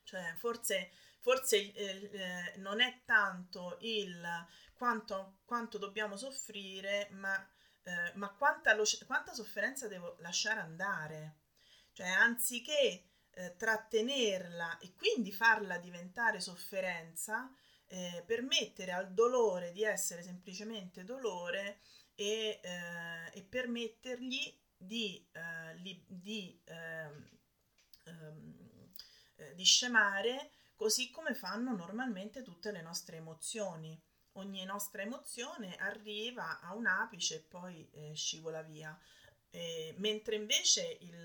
Cioè, 0.02 0.34
forse, 0.36 0.90
forse 1.20 1.72
eh, 1.72 2.10
eh, 2.12 2.56
non 2.56 2.80
è 2.80 3.02
tanto 3.04 3.78
il 3.82 4.20
quanto, 4.74 5.38
quanto 5.44 5.78
dobbiamo 5.78 6.16
soffrire, 6.16 7.08
ma, 7.12 7.36
eh, 7.84 8.12
ma 8.14 8.30
quanta, 8.30 8.74
lo, 8.74 8.82
quanta, 9.06 9.32
sofferenza 9.32 9.86
devo 9.86 10.16
lasciare 10.18 10.58
andare. 10.58 11.36
Cioè, 11.94 12.08
anziché 12.08 13.04
eh, 13.30 13.54
trattenerla 13.56 14.78
e 14.78 14.94
quindi 14.94 15.30
farla 15.30 15.78
diventare 15.78 16.40
sofferenza, 16.40 17.48
eh, 17.86 18.24
permettere 18.26 18.90
al 18.90 19.12
dolore 19.12 19.70
di 19.70 19.84
essere 19.84 20.22
semplicemente 20.24 21.04
dolore 21.04 21.78
e, 22.16 22.60
eh, 22.62 23.30
e 23.32 23.42
permettergli 23.44 24.60
di, 24.76 25.24
eh, 25.32 25.76
li, 25.76 26.04
di, 26.08 26.60
ehm, 26.64 27.28
ehm, 28.06 28.92
eh, 29.36 29.54
di 29.54 29.64
scemare 29.64 30.50
così 30.74 31.12
come 31.12 31.34
fanno 31.34 31.76
normalmente 31.76 32.42
tutte 32.42 32.72
le 32.72 32.82
nostre 32.82 33.18
emozioni. 33.18 34.00
Ogni 34.32 34.64
nostra 34.64 35.02
emozione 35.02 35.76
arriva 35.76 36.58
a 36.60 36.74
un 36.74 36.86
apice 36.86 37.36
e 37.36 37.40
poi 37.42 37.88
eh, 37.92 38.14
scivola 38.14 38.62
via. 38.62 38.98
mentre 39.98 40.34
invece 40.34 40.98
il, 41.02 41.22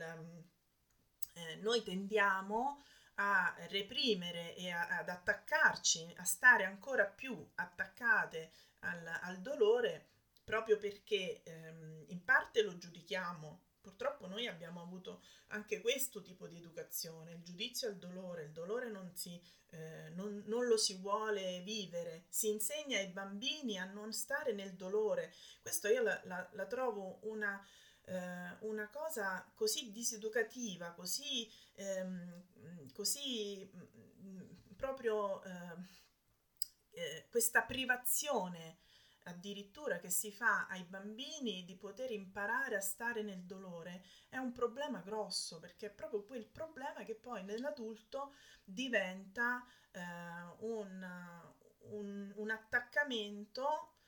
eh, 1.40 1.56
noi 1.58 1.84
tendiamo 1.84 2.84
a 3.16 3.54
reprimere 3.70 4.56
e 4.56 4.72
a, 4.72 5.00
ad 5.00 5.10
attaccarci, 5.10 6.14
a 6.18 6.24
stare 6.24 6.64
ancora 6.64 7.06
più 7.06 7.50
attaccate 7.56 8.52
al, 8.80 9.06
al 9.22 9.42
dolore 9.42 10.10
proprio 10.50 10.80
perché 10.80 11.44
ehm, 11.44 12.06
in 12.08 12.24
parte 12.24 12.64
lo 12.64 12.76
giudichiamo. 12.76 13.66
Purtroppo 13.82 14.26
noi 14.26 14.48
abbiamo 14.48 14.82
avuto 14.82 15.22
anche 15.50 15.80
questo 15.80 16.24
tipo 16.24 16.48
di 16.48 16.58
educazione, 16.58 17.34
il 17.34 17.44
giudizio 17.44 17.88
al 17.88 17.98
dolore, 17.98 18.46
il 18.46 18.52
dolore 18.52 18.90
non, 18.90 19.16
si, 19.16 19.40
eh, 19.70 20.10
non, 20.16 20.44
non 20.48 20.66
lo 20.66 20.76
si 20.76 20.96
vuole 20.98 21.62
vivere, 21.62 22.26
si 22.30 22.50
insegna 22.50 22.98
ai 22.98 23.10
bambini 23.10 23.78
a 23.78 23.86
non 23.86 24.12
stare 24.12 24.52
nel 24.52 24.74
dolore. 24.74 25.32
Questo 25.62 25.88
io 25.88 26.02
la, 26.02 26.20
la, 26.24 26.50
la 26.54 26.66
trovo 26.66 27.20
una, 27.24 27.64
eh, 28.06 28.58
una 28.62 28.90
cosa 28.90 29.50
così 29.56 29.92
diseducativa, 29.92 30.92
così, 30.92 31.50
ehm, 31.76 32.92
così 32.94 33.70
mh, 33.72 34.28
mm, 34.28 34.42
proprio 34.76 35.44
eh, 35.44 35.76
eh, 36.92 37.28
questa 37.30 37.64
privazione 37.64 38.78
addirittura 39.24 40.00
che 40.00 40.10
si 40.10 40.32
fa 40.32 40.68
ai 40.68 40.84
bambini 40.84 41.64
di 41.66 41.76
poter 41.76 42.12
imparare 42.12 42.76
a 42.76 42.82
stare 42.82 43.22
nel 43.22 43.44
dolore 43.44 44.04
è 44.30 44.38
un 44.38 44.52
problema 44.52 45.00
grosso 45.02 45.60
perché 45.60 45.88
è 45.88 45.92
proprio 45.92 46.24
quel 46.24 46.48
problema 46.48 47.04
che 47.04 47.16
poi 47.16 47.44
nell'adulto 47.44 48.34
diventa 48.64 49.64
eh, 49.92 50.02
un, 50.60 51.42
un, 51.92 52.34
un, 52.36 52.50
attaccamento 52.50 53.99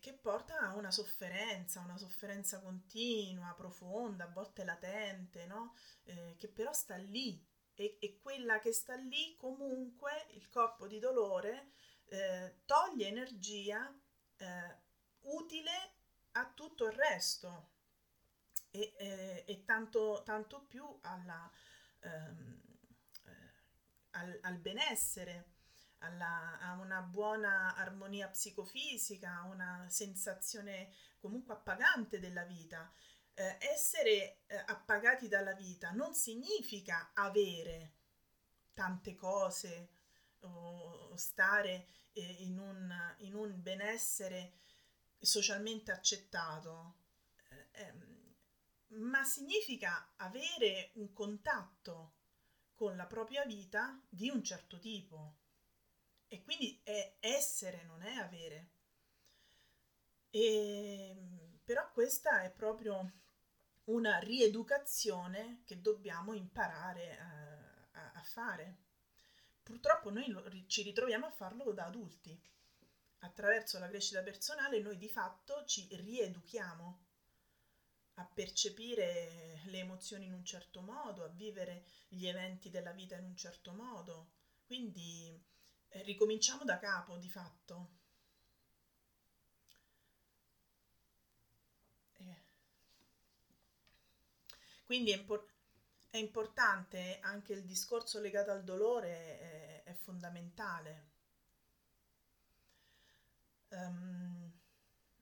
che 0.00 0.12
porta 0.20 0.58
a 0.58 0.74
una 0.74 0.90
sofferenza, 0.90 1.80
una 1.80 1.96
sofferenza 1.96 2.60
continua, 2.60 3.54
profonda, 3.56 4.24
a 4.24 4.32
volte 4.32 4.64
latente, 4.64 5.46
no? 5.46 5.74
eh, 6.04 6.34
che 6.38 6.48
però 6.48 6.72
sta 6.72 6.96
lì. 6.96 7.44
E, 7.74 7.98
e 8.00 8.18
quella 8.22 8.58
che 8.58 8.72
sta 8.72 8.94
lì 8.94 9.36
comunque, 9.36 10.26
il 10.30 10.48
corpo 10.48 10.86
di 10.86 10.98
dolore, 10.98 11.72
eh, 12.06 12.60
toglie 12.64 13.08
energia 13.08 13.94
eh, 14.36 14.76
utile 15.22 15.94
a 16.32 16.50
tutto 16.54 16.86
il 16.86 16.92
resto, 16.92 17.74
e, 18.70 18.94
e, 18.96 19.44
e 19.46 19.64
tanto, 19.64 20.22
tanto, 20.24 20.64
più 20.66 20.84
alla, 21.02 21.50
ehm, 22.00 22.62
eh, 23.24 23.52
al, 24.12 24.38
al, 24.42 24.58
benessere, 24.58 25.54
alla, 25.98 26.58
a 26.60 26.78
una 26.78 27.00
buona 27.00 27.74
armonia 27.74 28.28
psicofisica, 28.28 29.40
a 29.40 29.44
una 29.44 29.86
sensazione 29.88 30.92
comunque 31.18 31.54
appagante 31.54 32.18
della 32.18 32.44
vita. 32.44 32.92
Eh, 33.34 33.58
essere 33.60 34.42
eh, 34.46 34.56
appagati 34.66 35.28
dalla 35.28 35.52
vita 35.52 35.90
non 35.90 36.14
significa 36.14 37.10
avere 37.12 37.92
tante 38.72 39.14
cose 39.14 39.90
o, 40.40 41.08
o 41.10 41.16
stare 41.16 41.86
eh, 42.12 42.36
in, 42.40 42.58
un, 42.58 43.14
in 43.18 43.34
un 43.34 43.62
benessere 43.62 44.54
socialmente 45.18 45.92
accettato, 45.92 46.94
eh, 47.50 47.68
ehm, 47.72 48.34
ma 49.00 49.24
significa 49.24 50.12
avere 50.16 50.92
un 50.94 51.12
contatto 51.12 52.14
con 52.74 52.96
la 52.96 53.06
propria 53.06 53.44
vita 53.44 54.00
di 54.08 54.28
un 54.28 54.42
certo 54.42 54.78
tipo. 54.78 55.38
E 56.28 56.42
quindi 56.42 56.80
è 56.82 57.16
essere, 57.20 57.84
non 57.84 58.02
è 58.02 58.14
avere. 58.16 58.70
E, 60.30 61.16
però 61.64 61.90
questa 61.92 62.42
è 62.42 62.50
proprio 62.50 63.12
una 63.84 64.18
rieducazione 64.18 65.62
che 65.64 65.80
dobbiamo 65.80 66.32
imparare 66.34 67.18
a, 67.18 67.90
a, 67.92 68.12
a 68.14 68.22
fare. 68.22 68.84
Purtroppo 69.62 70.10
noi 70.10 70.28
lo, 70.28 70.44
ci 70.66 70.82
ritroviamo 70.82 71.26
a 71.26 71.30
farlo 71.30 71.72
da 71.72 71.86
adulti. 71.86 72.38
Attraverso 73.20 73.78
la 73.78 73.88
crescita 73.88 74.22
personale 74.22 74.80
noi 74.80 74.98
di 74.98 75.08
fatto 75.08 75.64
ci 75.64 75.88
rieduchiamo 75.90 77.04
a 78.14 78.24
percepire 78.24 79.60
le 79.64 79.78
emozioni 79.78 80.26
in 80.26 80.32
un 80.32 80.44
certo 80.44 80.80
modo, 80.80 81.24
a 81.24 81.28
vivere 81.28 81.84
gli 82.08 82.26
eventi 82.26 82.70
della 82.70 82.92
vita 82.92 83.16
in 83.16 83.24
un 83.24 83.36
certo 83.36 83.72
modo. 83.72 84.32
Quindi 84.64 85.42
ricominciamo 86.04 86.64
da 86.64 86.78
capo 86.78 87.16
di 87.16 87.28
fatto. 87.28 87.88
Eh. 92.18 92.42
Quindi 94.84 95.12
è, 95.12 95.16
impor- 95.16 95.52
è, 96.10 96.16
importante 96.18 97.18
anche 97.20 97.52
il 97.52 97.64
discorso 97.64 98.20
legato 98.20 98.50
al 98.50 98.64
dolore, 98.64 99.38
è, 99.38 99.82
è 99.84 99.94
fondamentale. 99.94 101.14
Um, 103.68 104.52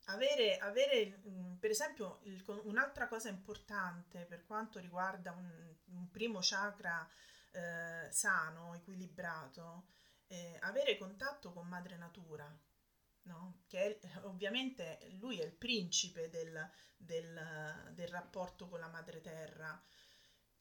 avere, 0.07 0.59
avere 0.59 1.21
mm, 1.27 1.55
per 1.55 1.71
esempio, 1.71 2.21
il, 2.25 2.43
un'altra 2.65 3.09
cosa 3.09 3.29
importante 3.29 4.25
per 4.25 4.45
quanto 4.45 4.79
riguarda 4.79 5.33
un, 5.33 5.75
un 5.87 6.11
primo 6.11 6.39
chakra 6.43 7.09
eh, 7.53 8.11
sano, 8.11 8.75
equilibrato, 8.75 9.87
è 10.35 10.59
avere 10.61 10.97
contatto 10.97 11.53
con 11.53 11.67
madre 11.67 11.97
natura, 11.97 12.53
no? 13.23 13.63
che 13.67 13.99
è, 14.01 14.19
ovviamente 14.23 15.09
lui 15.19 15.39
è 15.39 15.45
il 15.45 15.53
principe 15.53 16.29
del, 16.29 16.71
del, 16.97 17.91
del 17.93 18.09
rapporto 18.09 18.69
con 18.69 18.81
la 18.81 18.89
madre 18.89 19.21
terra 19.21 19.83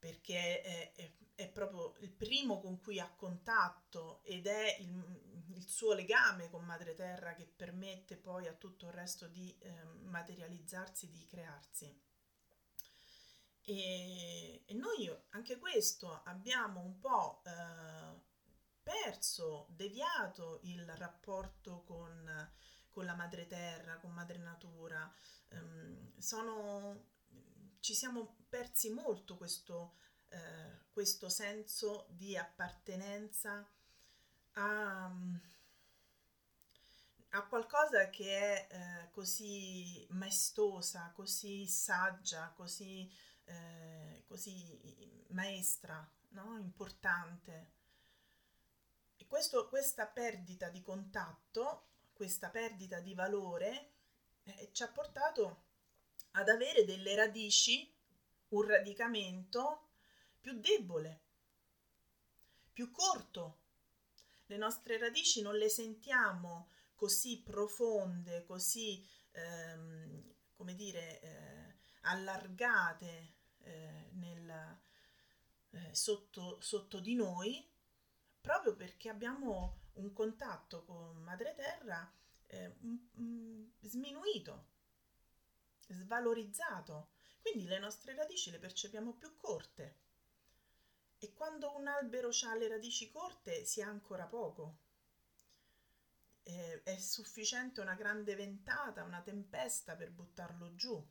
perché 0.04 0.62
è, 0.62 0.92
è, 0.96 1.14
è, 1.34 1.48
proprio 1.48 1.96
il 2.00 2.12
primo 2.12 2.60
con 2.60 2.78
cui 2.82 3.00
ha 3.00 3.10
contatto 3.10 4.22
ed 4.24 4.48
è 4.48 4.76
il, 4.82 5.46
il, 5.56 5.66
suo 5.66 5.94
legame 5.94 6.50
con 6.50 6.66
Madre 6.66 6.94
Terra 6.94 7.34
che 7.36 7.46
permette 7.46 8.18
poi 8.18 8.48
a 8.48 8.54
tutto 8.54 8.88
il 8.88 8.92
resto 8.92 9.28
di 9.28 9.58
eh, 9.60 9.84
materializzarsi, 10.02 11.10
di 11.10 11.26
crearsi. 11.26 12.02
E, 13.62 14.64
e, 14.66 14.74
noi 14.74 15.10
anche 15.30 15.58
questo 15.58 16.22
abbiamo 16.26 16.82
un 16.82 17.00
po' 17.00 17.42
eh, 17.46 18.32
perso, 18.84 19.68
deviato 19.70 20.60
il 20.64 20.86
rapporto 20.98 21.84
con, 21.84 22.52
con, 22.90 23.06
la 23.06 23.16
Madre 23.16 23.48
Terra, 23.48 23.98
con 23.98 24.12
Madre 24.12 24.38
Natura. 24.38 25.12
Um, 25.50 26.18
sono 26.20 27.12
ci 27.84 27.94
siamo 27.94 28.38
persi 28.48 28.90
molto 28.92 29.36
questo, 29.36 29.96
eh, 30.30 30.86
questo 30.94 31.28
senso 31.28 32.06
di 32.12 32.38
appartenenza 32.38 33.70
a, 34.54 35.12
a 37.32 37.46
qualcosa 37.48 38.10
che 38.10 38.40
è 38.40 38.68
eh, 38.72 39.10
così 39.12 40.08
maestosa, 40.12 41.12
così 41.14 41.68
saggia, 41.68 42.54
così, 42.56 43.12
eh, 43.44 44.24
così 44.28 45.26
maestra, 45.32 46.10
no? 46.30 46.58
importante. 46.60 47.82
Questo, 49.34 49.68
questa 49.68 50.06
perdita 50.06 50.70
di 50.70 50.84
contatto, 50.84 51.88
questa 52.14 52.52
perdita 52.52 53.00
di 53.00 53.16
valore, 53.16 53.94
eh, 54.44 54.70
ci 54.74 54.84
ha 54.84 54.88
portato 54.90 55.64
ad 56.34 56.50
avere 56.50 56.86
delle 56.86 57.16
radici, 57.16 57.92
un 58.50 58.68
radicamento 58.68 59.88
più 60.40 60.60
debole, 60.60 61.22
più 62.74 62.92
corto. 62.92 63.62
Le 64.46 64.58
nostre 64.58 65.00
radici 65.00 65.42
non 65.42 65.56
le 65.56 65.68
sentiamo 65.68 66.70
così 66.94 67.42
profonde, 67.42 68.46
così, 68.46 69.04
ehm, 69.32 70.36
come 70.54 70.76
dire, 70.76 71.20
eh, 71.22 71.76
allargate 72.02 73.34
eh, 73.62 74.10
nel, 74.12 74.80
eh, 75.72 75.96
sotto, 75.96 76.62
sotto 76.62 77.00
di 77.00 77.16
noi, 77.16 77.73
proprio 78.44 78.76
perché 78.76 79.08
abbiamo 79.08 79.78
un 79.94 80.12
contatto 80.12 80.84
con 80.84 81.16
Madre 81.24 81.56
Terra 81.56 82.12
eh, 82.48 82.76
sminuito 83.80 84.72
svalorizzato, 85.88 87.12
quindi 87.42 87.66
le 87.66 87.80
nostre 87.80 88.14
radici 88.14 88.52
le 88.52 88.60
percepiamo 88.60 89.14
più 89.14 89.38
corte. 89.38 90.02
E 91.20 91.34
quando 91.34 91.74
un 91.78 91.88
albero 91.88 92.32
ha 92.46 92.56
le 92.56 92.68
radici 92.68 93.10
corte 93.10 93.64
si 93.64 93.82
ha 93.82 93.88
ancora 93.88 94.26
poco. 94.26 94.80
è 96.44 96.98
sufficiente 96.98 97.80
una 97.80 97.96
grande 97.96 98.36
ventata, 98.36 99.04
una 99.04 99.22
tempesta 99.22 99.96
per 99.96 100.12
buttarlo 100.12 100.76
giù. 100.76 101.02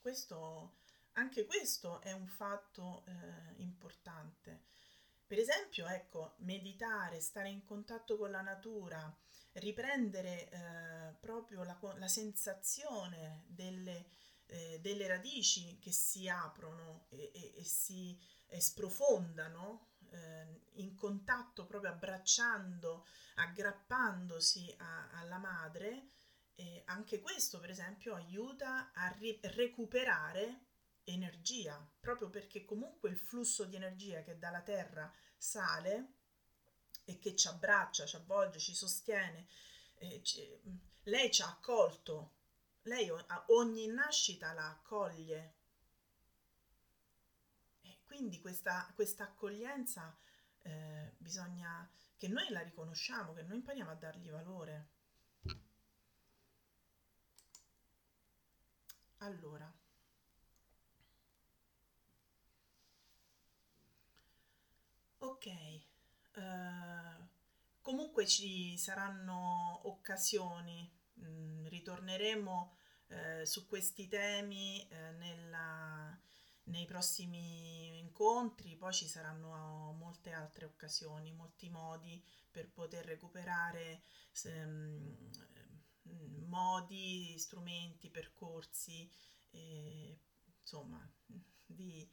Questo, 0.00 0.76
anche 1.14 1.44
questo 1.46 2.00
è 2.00 2.12
un 2.12 2.28
fatto 2.28 3.04
eh, 3.06 3.54
importante. 3.56 4.74
Per 5.26 5.38
esempio, 5.38 5.86
ecco, 5.88 6.36
meditare, 6.38 7.20
stare 7.20 7.48
in 7.48 7.64
contatto 7.64 8.16
con 8.16 8.30
la 8.30 8.42
natura, 8.42 9.12
riprendere 9.54 10.48
eh, 10.48 11.14
proprio 11.18 11.64
la, 11.64 11.76
la, 11.96 12.06
sensazione 12.06 13.44
delle, 13.48 14.06
eh, 14.46 14.78
delle, 14.80 15.08
radici 15.08 15.78
che 15.80 15.90
si 15.90 16.28
aprono 16.28 17.06
e, 17.08 17.32
e, 17.34 17.54
e 17.56 17.64
si 17.64 18.16
e 18.48 18.60
sprofondano 18.60 19.94
eh, 20.10 20.60
in 20.74 20.94
contatto 20.94 21.66
proprio 21.66 21.90
abbracciando, 21.90 23.04
aggrappandosi 23.34 24.76
a, 24.78 25.10
alla 25.10 25.38
madre, 25.38 26.10
anche 26.86 27.20
questo 27.20 27.60
per 27.60 27.68
esempio 27.68 28.14
aiuta 28.14 28.90
a 28.94 29.08
ri- 29.08 29.38
recuperare 29.42 30.65
energia, 31.06 31.84
proprio 32.00 32.28
perché 32.28 32.64
comunque 32.64 33.10
il 33.10 33.16
flusso 33.16 33.64
di 33.64 33.76
energia 33.76 34.22
che 34.22 34.38
dalla 34.38 34.62
terra 34.62 35.12
sale 35.36 36.14
e 37.04 37.18
che 37.18 37.36
ci 37.36 37.48
abbraccia, 37.48 38.06
ci 38.06 38.16
avvolge, 38.16 38.58
ci 38.58 38.74
sostiene. 38.74 39.46
Eh, 39.94 40.22
ci, 40.22 40.44
lei 41.04 41.30
ci 41.30 41.42
ha 41.42 41.48
accolto, 41.48 42.32
lei 42.82 43.08
a 43.08 43.44
ogni 43.48 43.86
nascita 43.86 44.52
la 44.52 44.68
accoglie. 44.68 45.54
E 47.82 48.00
quindi 48.04 48.40
questa, 48.40 48.90
questa 48.94 49.24
accoglienza 49.24 50.16
eh, 50.62 51.12
bisogna 51.18 51.88
che 52.16 52.28
noi 52.28 52.48
la 52.50 52.62
riconosciamo, 52.62 53.32
che 53.34 53.42
noi 53.42 53.56
impariamo 53.56 53.90
a 53.90 53.94
dargli 53.94 54.30
valore. 54.30 54.88
Allora, 59.18 59.72
ok. 65.28 65.46
Uh, 66.36 67.28
comunque 67.80 68.26
ci 68.26 68.76
saranno 68.76 69.80
occasioni, 69.84 70.90
mm, 71.20 71.66
ritorneremo 71.66 72.76
eh, 73.08 73.46
su 73.46 73.66
questi 73.66 74.08
temi 74.08 74.86
eh, 74.88 75.12
nella, 75.12 76.18
nei 76.64 76.84
prossimi 76.86 77.98
incontri, 77.98 78.76
poi 78.76 78.92
ci 78.92 79.06
saranno 79.06 79.92
molte 79.92 80.32
altre 80.32 80.64
occasioni, 80.64 81.32
molti 81.32 81.68
modi 81.68 82.20
per 82.50 82.68
poter 82.68 83.04
recuperare 83.04 84.02
um, 84.44 85.30
modi, 86.48 87.38
strumenti, 87.38 88.10
percorsi 88.10 89.08
insomma, 90.60 91.00
di, 91.64 92.06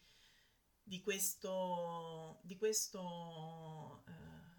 di 0.83 1.01
questo, 1.01 2.39
di 2.43 2.57
questo 2.57 4.03
eh, 4.07 4.11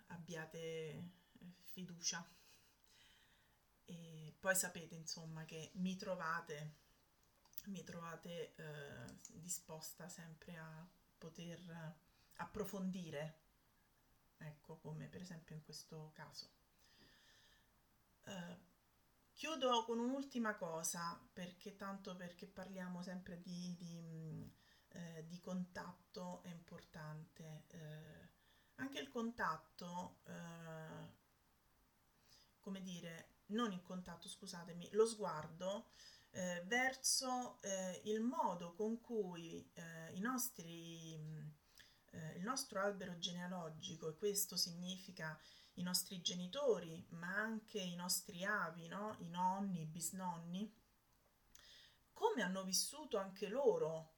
abbiate 0.08 1.10
fiducia. 1.72 2.26
E 3.86 4.34
poi 4.40 4.54
sapete, 4.56 4.94
insomma, 4.94 5.44
che 5.44 5.70
mi 5.74 5.96
trovate, 5.96 6.76
mi 7.66 7.84
trovate 7.84 8.54
eh, 8.54 9.18
disposta 9.32 10.08
sempre 10.08 10.56
a 10.56 10.88
poter 11.18 11.94
approfondire, 12.36 13.40
ecco, 14.38 14.76
come 14.78 15.06
per 15.06 15.20
esempio 15.20 15.54
in 15.54 15.62
questo 15.62 16.10
caso. 16.14 16.48
Uh, 18.24 18.56
chiudo 19.34 19.84
con 19.84 19.98
un'ultima 19.98 20.54
cosa, 20.56 21.20
perché 21.32 21.76
tanto 21.76 22.16
perché 22.16 22.46
parliamo 22.46 23.02
sempre 23.02 23.40
di, 23.42 23.74
di, 23.76 24.50
eh, 24.94 25.24
di 25.26 25.40
contatto 25.40 26.42
è 26.42 26.48
importante. 26.48 27.64
Eh, 27.68 28.28
anche 28.76 28.98
il 28.98 29.08
contatto, 29.08 30.20
eh, 30.24 31.12
come 32.60 32.80
dire, 32.82 33.32
non 33.46 33.72
il 33.72 33.82
contatto, 33.82 34.28
scusatemi, 34.28 34.90
lo 34.92 35.06
sguardo 35.06 35.90
eh, 36.30 36.62
verso 36.66 37.60
eh, 37.62 38.00
il 38.04 38.20
modo 38.20 38.72
con 38.72 39.00
cui 39.00 39.70
eh, 39.74 40.12
i 40.14 40.20
nostri, 40.20 41.12
il 42.36 42.42
nostro 42.42 42.80
albero 42.80 43.18
genealogico, 43.18 44.08
e 44.08 44.14
questo 44.14 44.56
significa 44.56 45.36
i 45.74 45.82
nostri 45.82 46.20
genitori, 46.20 47.04
ma 47.10 47.34
anche 47.34 47.80
i 47.80 47.96
nostri 47.96 48.44
avi, 48.44 48.86
no? 48.86 49.16
i 49.18 49.28
nonni, 49.28 49.82
i 49.82 49.86
bisnonni, 49.86 50.72
come 52.12 52.42
hanno 52.42 52.62
vissuto 52.62 53.18
anche 53.18 53.48
loro 53.48 54.13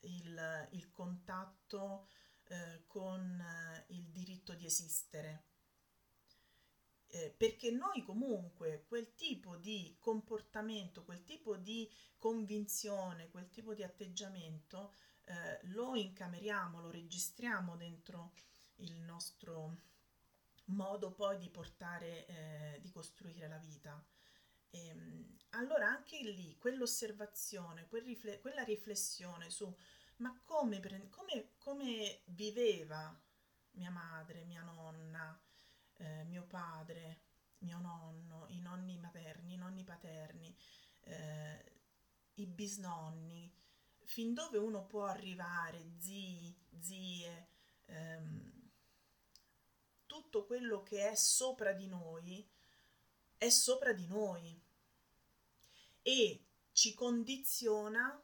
il, 0.00 0.68
il 0.72 0.90
contatto 0.90 2.08
eh, 2.44 2.84
con 2.86 3.40
eh, 3.40 3.84
il 3.94 4.08
diritto 4.10 4.54
di 4.54 4.66
esistere. 4.66 5.44
Eh, 7.12 7.34
perché 7.36 7.72
noi 7.72 8.02
comunque 8.04 8.84
quel 8.86 9.14
tipo 9.14 9.56
di 9.56 9.96
comportamento, 9.98 11.04
quel 11.04 11.24
tipo 11.24 11.56
di 11.56 11.90
convinzione, 12.16 13.30
quel 13.30 13.50
tipo 13.50 13.74
di 13.74 13.82
atteggiamento 13.82 14.94
eh, 15.24 15.58
lo 15.68 15.96
incameriamo, 15.96 16.80
lo 16.80 16.90
registriamo 16.90 17.76
dentro 17.76 18.32
il 18.76 18.94
nostro 19.00 19.76
modo 20.66 21.12
poi 21.12 21.38
di 21.38 21.50
portare, 21.50 22.26
eh, 22.26 22.78
di 22.80 22.90
costruire 22.90 23.48
la 23.48 23.58
vita. 23.58 24.02
E, 24.70 24.86
ehm, 24.86 25.36
allora 25.50 25.88
anche 25.88 26.20
lì 26.22 26.56
quell'osservazione, 26.58 27.86
quel 27.88 28.02
rifle- 28.02 28.40
quella 28.40 28.62
riflessione 28.62 29.50
su 29.50 29.74
ma 30.16 30.38
come, 30.44 30.80
come, 31.08 31.52
come, 31.58 32.20
viveva 32.26 33.18
mia 33.72 33.90
madre, 33.90 34.44
mia 34.44 34.62
nonna, 34.62 35.38
eh, 35.96 36.24
mio 36.24 36.44
padre, 36.44 37.20
mio 37.58 37.78
nonno, 37.78 38.46
i 38.48 38.60
nonni 38.60 38.98
materni, 38.98 39.54
i 39.54 39.56
nonni 39.56 39.82
paterni, 39.82 40.54
eh, 41.02 41.72
i 42.34 42.46
bisnonni, 42.46 43.50
fin 44.04 44.34
dove 44.34 44.58
uno 44.58 44.84
può 44.84 45.04
arrivare, 45.04 45.92
zii, 45.98 46.54
zie, 46.78 47.48
ehm, 47.86 48.70
tutto 50.06 50.44
quello 50.44 50.82
che 50.82 51.08
è 51.08 51.14
sopra 51.14 51.72
di 51.72 51.86
noi 51.86 52.46
è 53.36 53.48
sopra 53.48 53.92
di 53.92 54.06
noi 54.06 54.60
e 56.02 56.44
ci 56.72 56.94
condiziona 56.94 58.22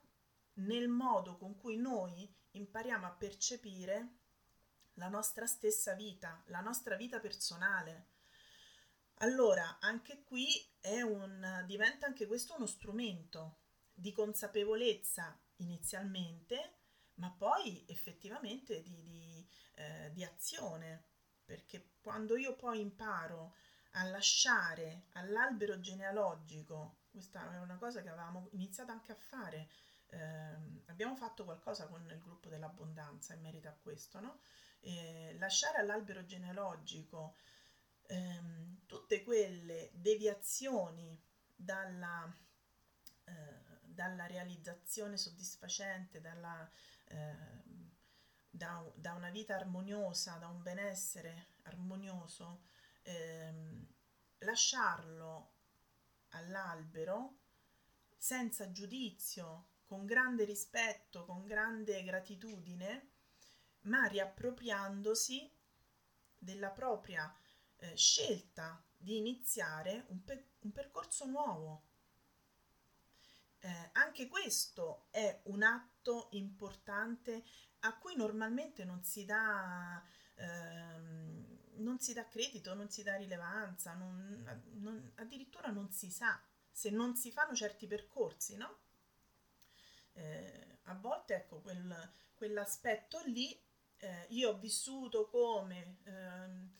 nel 0.55 0.89
modo 0.89 1.37
con 1.37 1.57
cui 1.57 1.77
noi 1.77 2.33
impariamo 2.53 3.07
a 3.07 3.13
percepire 3.13 4.15
la 4.95 5.09
nostra 5.09 5.47
stessa 5.47 5.95
vita, 5.95 6.43
la 6.47 6.61
nostra 6.61 6.97
vita 6.97 7.21
personale. 7.21 8.15
Allora, 9.21 9.79
anche 9.81 10.23
qui 10.23 10.49
un, 11.05 11.65
diventa 11.67 12.07
anche 12.07 12.27
questo 12.27 12.55
uno 12.55 12.67
strumento 12.67 13.59
di 13.93 14.13
consapevolezza 14.13 15.39
inizialmente, 15.57 16.75
ma 17.15 17.31
poi 17.31 17.85
effettivamente 17.89 18.83
di, 18.83 19.03
di, 19.03 19.49
eh, 19.75 20.11
di 20.13 20.23
azione 20.25 21.15
perché 21.47 21.93
quando 22.03 22.37
io 22.37 22.57
poi 22.57 22.81
imparo 22.81 23.55
a 23.93 24.05
lasciare 24.05 25.07
all'albero 25.13 25.81
genealogico, 25.81 27.05
questa 27.17 27.51
è 27.51 27.59
una 27.61 27.79
cosa 27.79 28.03
che 28.03 28.11
avevamo 28.11 28.49
iniziato 28.51 28.93
anche 28.93 29.11
a 29.13 29.17
fare, 29.17 29.71
eh, 30.09 30.19
abbiamo 30.89 31.17
fatto 31.17 31.45
qualcosa 31.45 31.87
con 31.87 32.05
il 32.05 32.21
gruppo 32.21 32.51
dell'abbondanza 32.51 33.33
in 33.33 33.41
merito 33.41 33.69
a 33.69 33.73
questo, 33.73 34.21
no? 34.21 34.41
Eh, 34.81 35.35
lasciare 35.39 35.79
all'albero 35.79 36.27
genealogico 36.27 37.37
ehm, 38.03 38.83
tutte 38.85 39.25
quelle 39.25 39.93
deviazioni 39.95 41.19
dalla, 41.55 42.31
eh, 43.25 43.33
dalla 43.81 44.27
realizzazione 44.27 45.17
soddisfacente, 45.17 46.21
dalla, 46.21 46.71
eh, 47.07 47.65
da, 48.51 48.85
da, 48.95 49.15
una 49.15 49.31
vita 49.31 49.57
armoniosa, 49.57 50.37
da 50.37 50.49
un 50.49 50.61
benessere 50.61 51.55
armonioso, 51.63 52.65
ehm, 53.05 53.87
lasciarlo 54.41 55.55
all'albero 56.31 57.39
senza 58.17 58.71
giudizio, 58.73 59.69
con 59.85 60.05
grande 60.05 60.45
rispetto, 60.45 61.25
con 61.25 61.45
grande 61.45 62.03
gratitudine, 62.03 63.11
ma 63.83 64.05
riappropriandosi 64.07 65.49
della 66.37 66.71
propria 66.71 67.33
eh, 67.77 67.97
scelta 67.97 68.85
di 68.97 69.17
iniziare 69.17 70.07
un, 70.09 70.25
pe- 70.25 70.51
un 70.61 70.73
percorso 70.73 71.27
nuovo. 71.27 71.85
Eh, 73.61 73.91
anche 73.93 74.27
questo 74.29 75.07
è 75.11 75.41
un 75.45 75.63
atto 75.63 76.29
importante 76.33 77.45
a 77.81 77.97
cui 77.99 78.17
normalmente 78.17 78.85
non 78.85 79.05
si 79.05 79.25
dà, 79.25 80.03
ehm, 80.35 81.56
non 81.77 81.99
si 81.99 82.13
dà 82.13 82.27
credito, 82.27 82.75
non 82.75 82.91
si 82.91 83.03
dà 83.03 83.17
rilevanza, 83.17 83.95
non, 83.95 84.61
non, 84.75 85.13
addirittura 85.17 85.71
non 85.71 85.91
si 85.91 86.11
sa 86.11 86.41
se 86.71 86.91
non 86.91 87.17
si 87.17 87.31
fanno 87.31 87.55
certi 87.55 87.87
percorsi, 87.87 88.57
no? 88.57 88.79
Eh, 90.13 90.79
a 90.85 90.95
volte, 90.95 91.35
ecco, 91.35 91.61
quel, 91.61 92.13
quell'aspetto 92.35 93.23
lì, 93.25 93.59
eh, 93.99 94.27
io 94.31 94.51
ho 94.51 94.59
vissuto 94.59 95.27
come 95.27 95.99
ehm, 96.05 96.75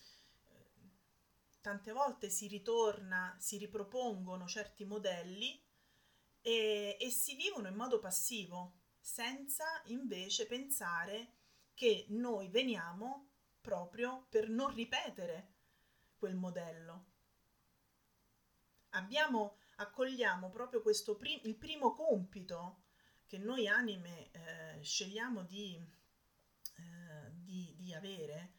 tante 1.67 1.93
volte 1.93 2.31
si 2.31 2.47
ritorna, 2.47 3.35
si 3.41 3.59
ripropongono 3.59 4.47
certi 4.47 4.85
modelli 4.85 5.61
e, 6.41 6.97
e 7.01 7.11
si 7.11 7.35
vivono 7.35 7.69
in 7.69 7.75
modo 7.75 7.99
passivo 7.99 8.83
senza 9.01 9.65
invece 9.87 10.47
pensare 10.47 11.33
che 11.75 12.07
noi 12.11 12.49
veniamo 12.49 13.31
proprio 13.67 14.27
per 14.29 14.49
non 14.49 14.73
ripetere 14.73 15.55
quel 16.17 16.37
modello. 16.37 17.07
Abbiamo, 18.91 19.57
accogliamo 19.79 20.51
proprio 20.51 20.81
questo 20.83 21.17
prim- 21.17 21.45
il 21.45 21.57
primo 21.57 21.93
compito 21.93 22.85
che 23.27 23.39
noi 23.39 23.67
anime 23.67 24.31
eh, 24.31 24.83
scegliamo 24.85 25.43
di, 25.43 25.85
eh, 26.77 27.31
di, 27.33 27.75
di, 27.77 27.93
avere, 27.93 28.53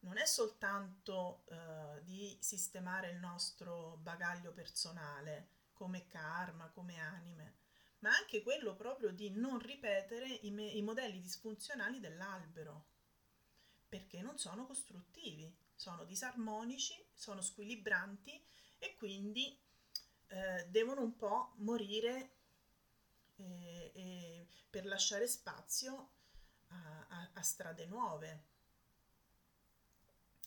non 0.00 0.18
è 0.18 0.26
soltanto 0.26 1.44
eh, 1.50 2.02
di 2.02 2.36
sistemare 2.40 3.10
il 3.10 3.18
nostro 3.18 3.98
bagaglio 4.02 4.50
personale 4.52 5.50
come 5.72 6.08
karma, 6.08 6.68
come 6.70 6.98
anime, 6.98 7.58
ma 8.00 8.10
anche 8.10 8.42
quello 8.42 8.74
proprio 8.74 9.12
di 9.12 9.30
non 9.30 9.60
ripetere 9.60 10.26
i, 10.26 10.50
me- 10.50 10.66
i 10.66 10.82
modelli 10.82 11.20
disfunzionali 11.20 12.00
dell'albero, 12.00 12.86
perché 13.88 14.20
non 14.20 14.38
sono 14.38 14.66
costruttivi, 14.66 15.52
sono 15.74 16.04
disarmonici, 16.04 16.94
sono 17.14 17.40
squilibranti 17.40 18.44
e 18.78 18.94
quindi 18.94 19.58
eh, 20.28 20.66
devono 20.68 21.02
un 21.02 21.16
po' 21.16 21.54
morire 21.56 22.30
eh, 23.36 23.92
eh, 23.94 24.46
per 24.68 24.84
lasciare 24.84 25.26
spazio 25.26 26.10
a, 26.68 27.06
a, 27.08 27.30
a, 27.34 27.42
strade 27.42 27.86
nuove. 27.86 28.44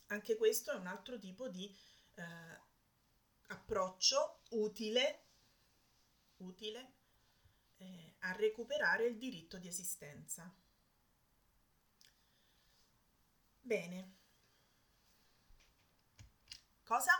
Anche 0.07 0.35
questo 0.35 0.72
è 0.72 0.76
un 0.76 0.88
altro 0.88 1.18
tipo 1.18 1.47
di 1.47 1.73
eh, 2.15 2.23
approccio 3.47 4.41
utile, 4.49 5.23
utile 6.38 6.93
eh, 7.77 8.15
a 8.19 8.34
recuperare 8.34 9.05
il 9.05 9.18
diritto 9.18 9.57
di 9.57 9.68
esistenza. 9.68 10.53
Bene. 13.62 14.14
Cosa? 16.84 17.12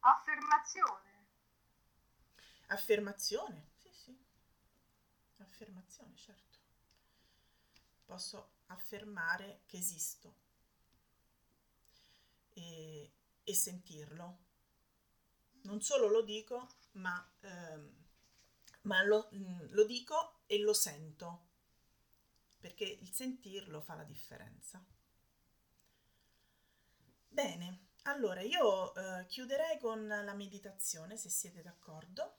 Affermazione. 0.00 1.26
Affermazione, 2.66 3.70
sì, 3.78 3.90
sì. 3.92 4.16
affermazione, 5.38 6.14
certo. 6.16 6.58
Posso 8.04 8.50
affermare 8.66 9.62
che 9.66 9.78
esisto 9.78 10.34
e, 12.50 13.12
e 13.42 13.54
sentirlo. 13.54 14.38
Non 15.62 15.80
solo 15.80 16.08
lo 16.08 16.22
dico, 16.22 16.68
ma, 16.92 17.28
ehm, 17.40 18.04
ma 18.82 19.02
lo, 19.04 19.28
mm, 19.34 19.66
lo 19.70 19.84
dico 19.84 20.40
e 20.46 20.58
lo 20.58 20.72
sento, 20.72 21.48
perché 22.58 22.84
il 22.84 23.12
sentirlo 23.12 23.80
fa 23.80 23.94
la 23.94 24.04
differenza. 24.04 24.84
Bene, 27.32 27.90
allora 28.02 28.40
io 28.42 28.92
eh, 28.92 29.24
chiuderei 29.26 29.78
con 29.78 30.06
la 30.06 30.34
meditazione, 30.34 31.16
se 31.16 31.28
siete 31.28 31.62
d'accordo. 31.62 32.38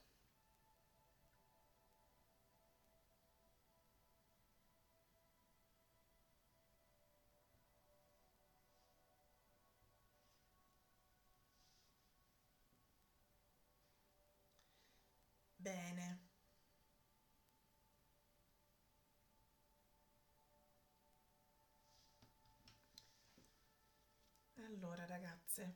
Allora, 24.83 25.05
ragazze. 25.05 25.75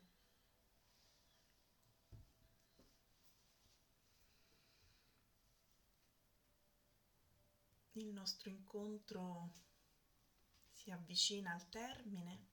Il 7.92 8.08
nostro 8.08 8.50
incontro 8.50 9.52
si 10.72 10.90
avvicina 10.90 11.54
al 11.54 11.70
termine. 11.70 12.48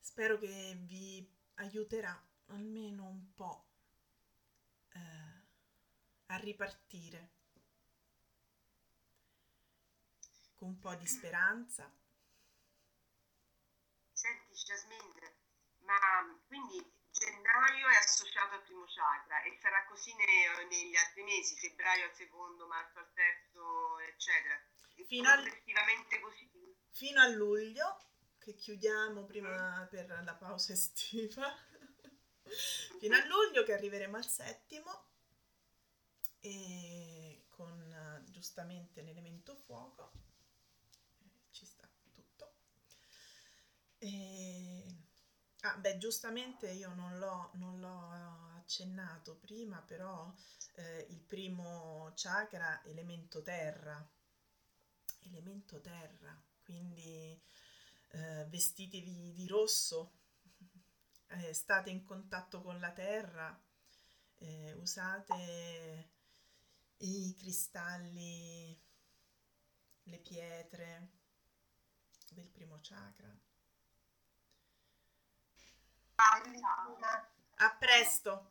Spero 0.00 0.36
che 0.38 0.76
vi 0.84 1.26
aiuterà 1.54 2.14
almeno 2.48 3.06
un 3.06 3.32
po' 3.34 3.68
eh, 4.90 4.98
a 6.26 6.36
ripartire 6.36 7.37
con 10.58 10.68
un 10.68 10.78
po' 10.80 10.94
di 10.96 11.06
speranza. 11.06 11.90
Senti 14.12 14.52
Jasmine, 14.52 15.36
ma 15.84 16.40
quindi 16.48 16.84
gennaio 17.12 17.88
è 17.88 17.96
associato 17.96 18.56
al 18.56 18.62
primo 18.62 18.84
chakra 18.86 19.42
e 19.42 19.56
sarà 19.60 19.84
così 19.86 20.12
ne, 20.14 20.66
negli 20.68 20.96
altri 20.96 21.22
mesi, 21.22 21.56
febbraio 21.56 22.06
al 22.06 22.14
secondo, 22.14 22.66
marzo 22.66 22.98
al 22.98 23.12
terzo, 23.14 24.00
eccetera. 24.00 24.60
Fino, 25.06 25.30
al, 25.30 25.48
così. 26.20 26.50
fino 26.90 27.20
a 27.20 27.28
luglio 27.28 28.02
che 28.38 28.54
chiudiamo 28.54 29.24
prima 29.24 29.86
per 29.88 30.22
la 30.24 30.34
pausa 30.34 30.72
estiva, 30.72 31.56
fino 32.98 33.16
a 33.16 33.24
luglio 33.26 33.62
che 33.62 33.74
arriveremo 33.74 34.16
al 34.16 34.26
settimo 34.26 35.06
e 36.40 37.44
con 37.48 38.24
giustamente 38.28 39.02
l'elemento 39.02 39.54
fuoco 39.54 40.26
ci 41.58 41.66
sta 41.66 41.88
tutto. 42.12 42.52
E... 44.08 44.84
Ah, 45.62 45.76
beh, 45.76 45.98
giustamente 45.98 46.70
io 46.70 46.94
non 46.94 47.18
l'ho, 47.18 47.50
non 47.54 47.78
l'ho 47.80 48.56
accennato 48.56 49.36
prima, 49.36 49.80
però 49.82 50.32
eh, 50.76 51.06
il 51.10 51.20
primo 51.20 52.12
chakra, 52.14 52.82
elemento 52.84 53.42
terra, 53.42 53.96
elemento 55.24 55.80
terra, 55.80 56.40
quindi 56.64 57.38
eh, 58.10 58.46
vestitevi 58.48 59.32
di 59.34 59.46
rosso, 59.46 60.12
eh, 61.28 61.52
state 61.52 61.90
in 61.90 62.04
contatto 62.04 62.62
con 62.62 62.78
la 62.80 62.92
terra, 62.92 63.58
eh, 64.38 64.72
usate 64.74 66.10
i 66.98 67.34
cristalli, 67.36 68.78
le 70.04 70.18
pietre 70.18 71.08
del 72.30 72.48
primo 72.48 72.78
chakra. 72.80 73.47
A 77.60 77.68
presto! 77.78 78.46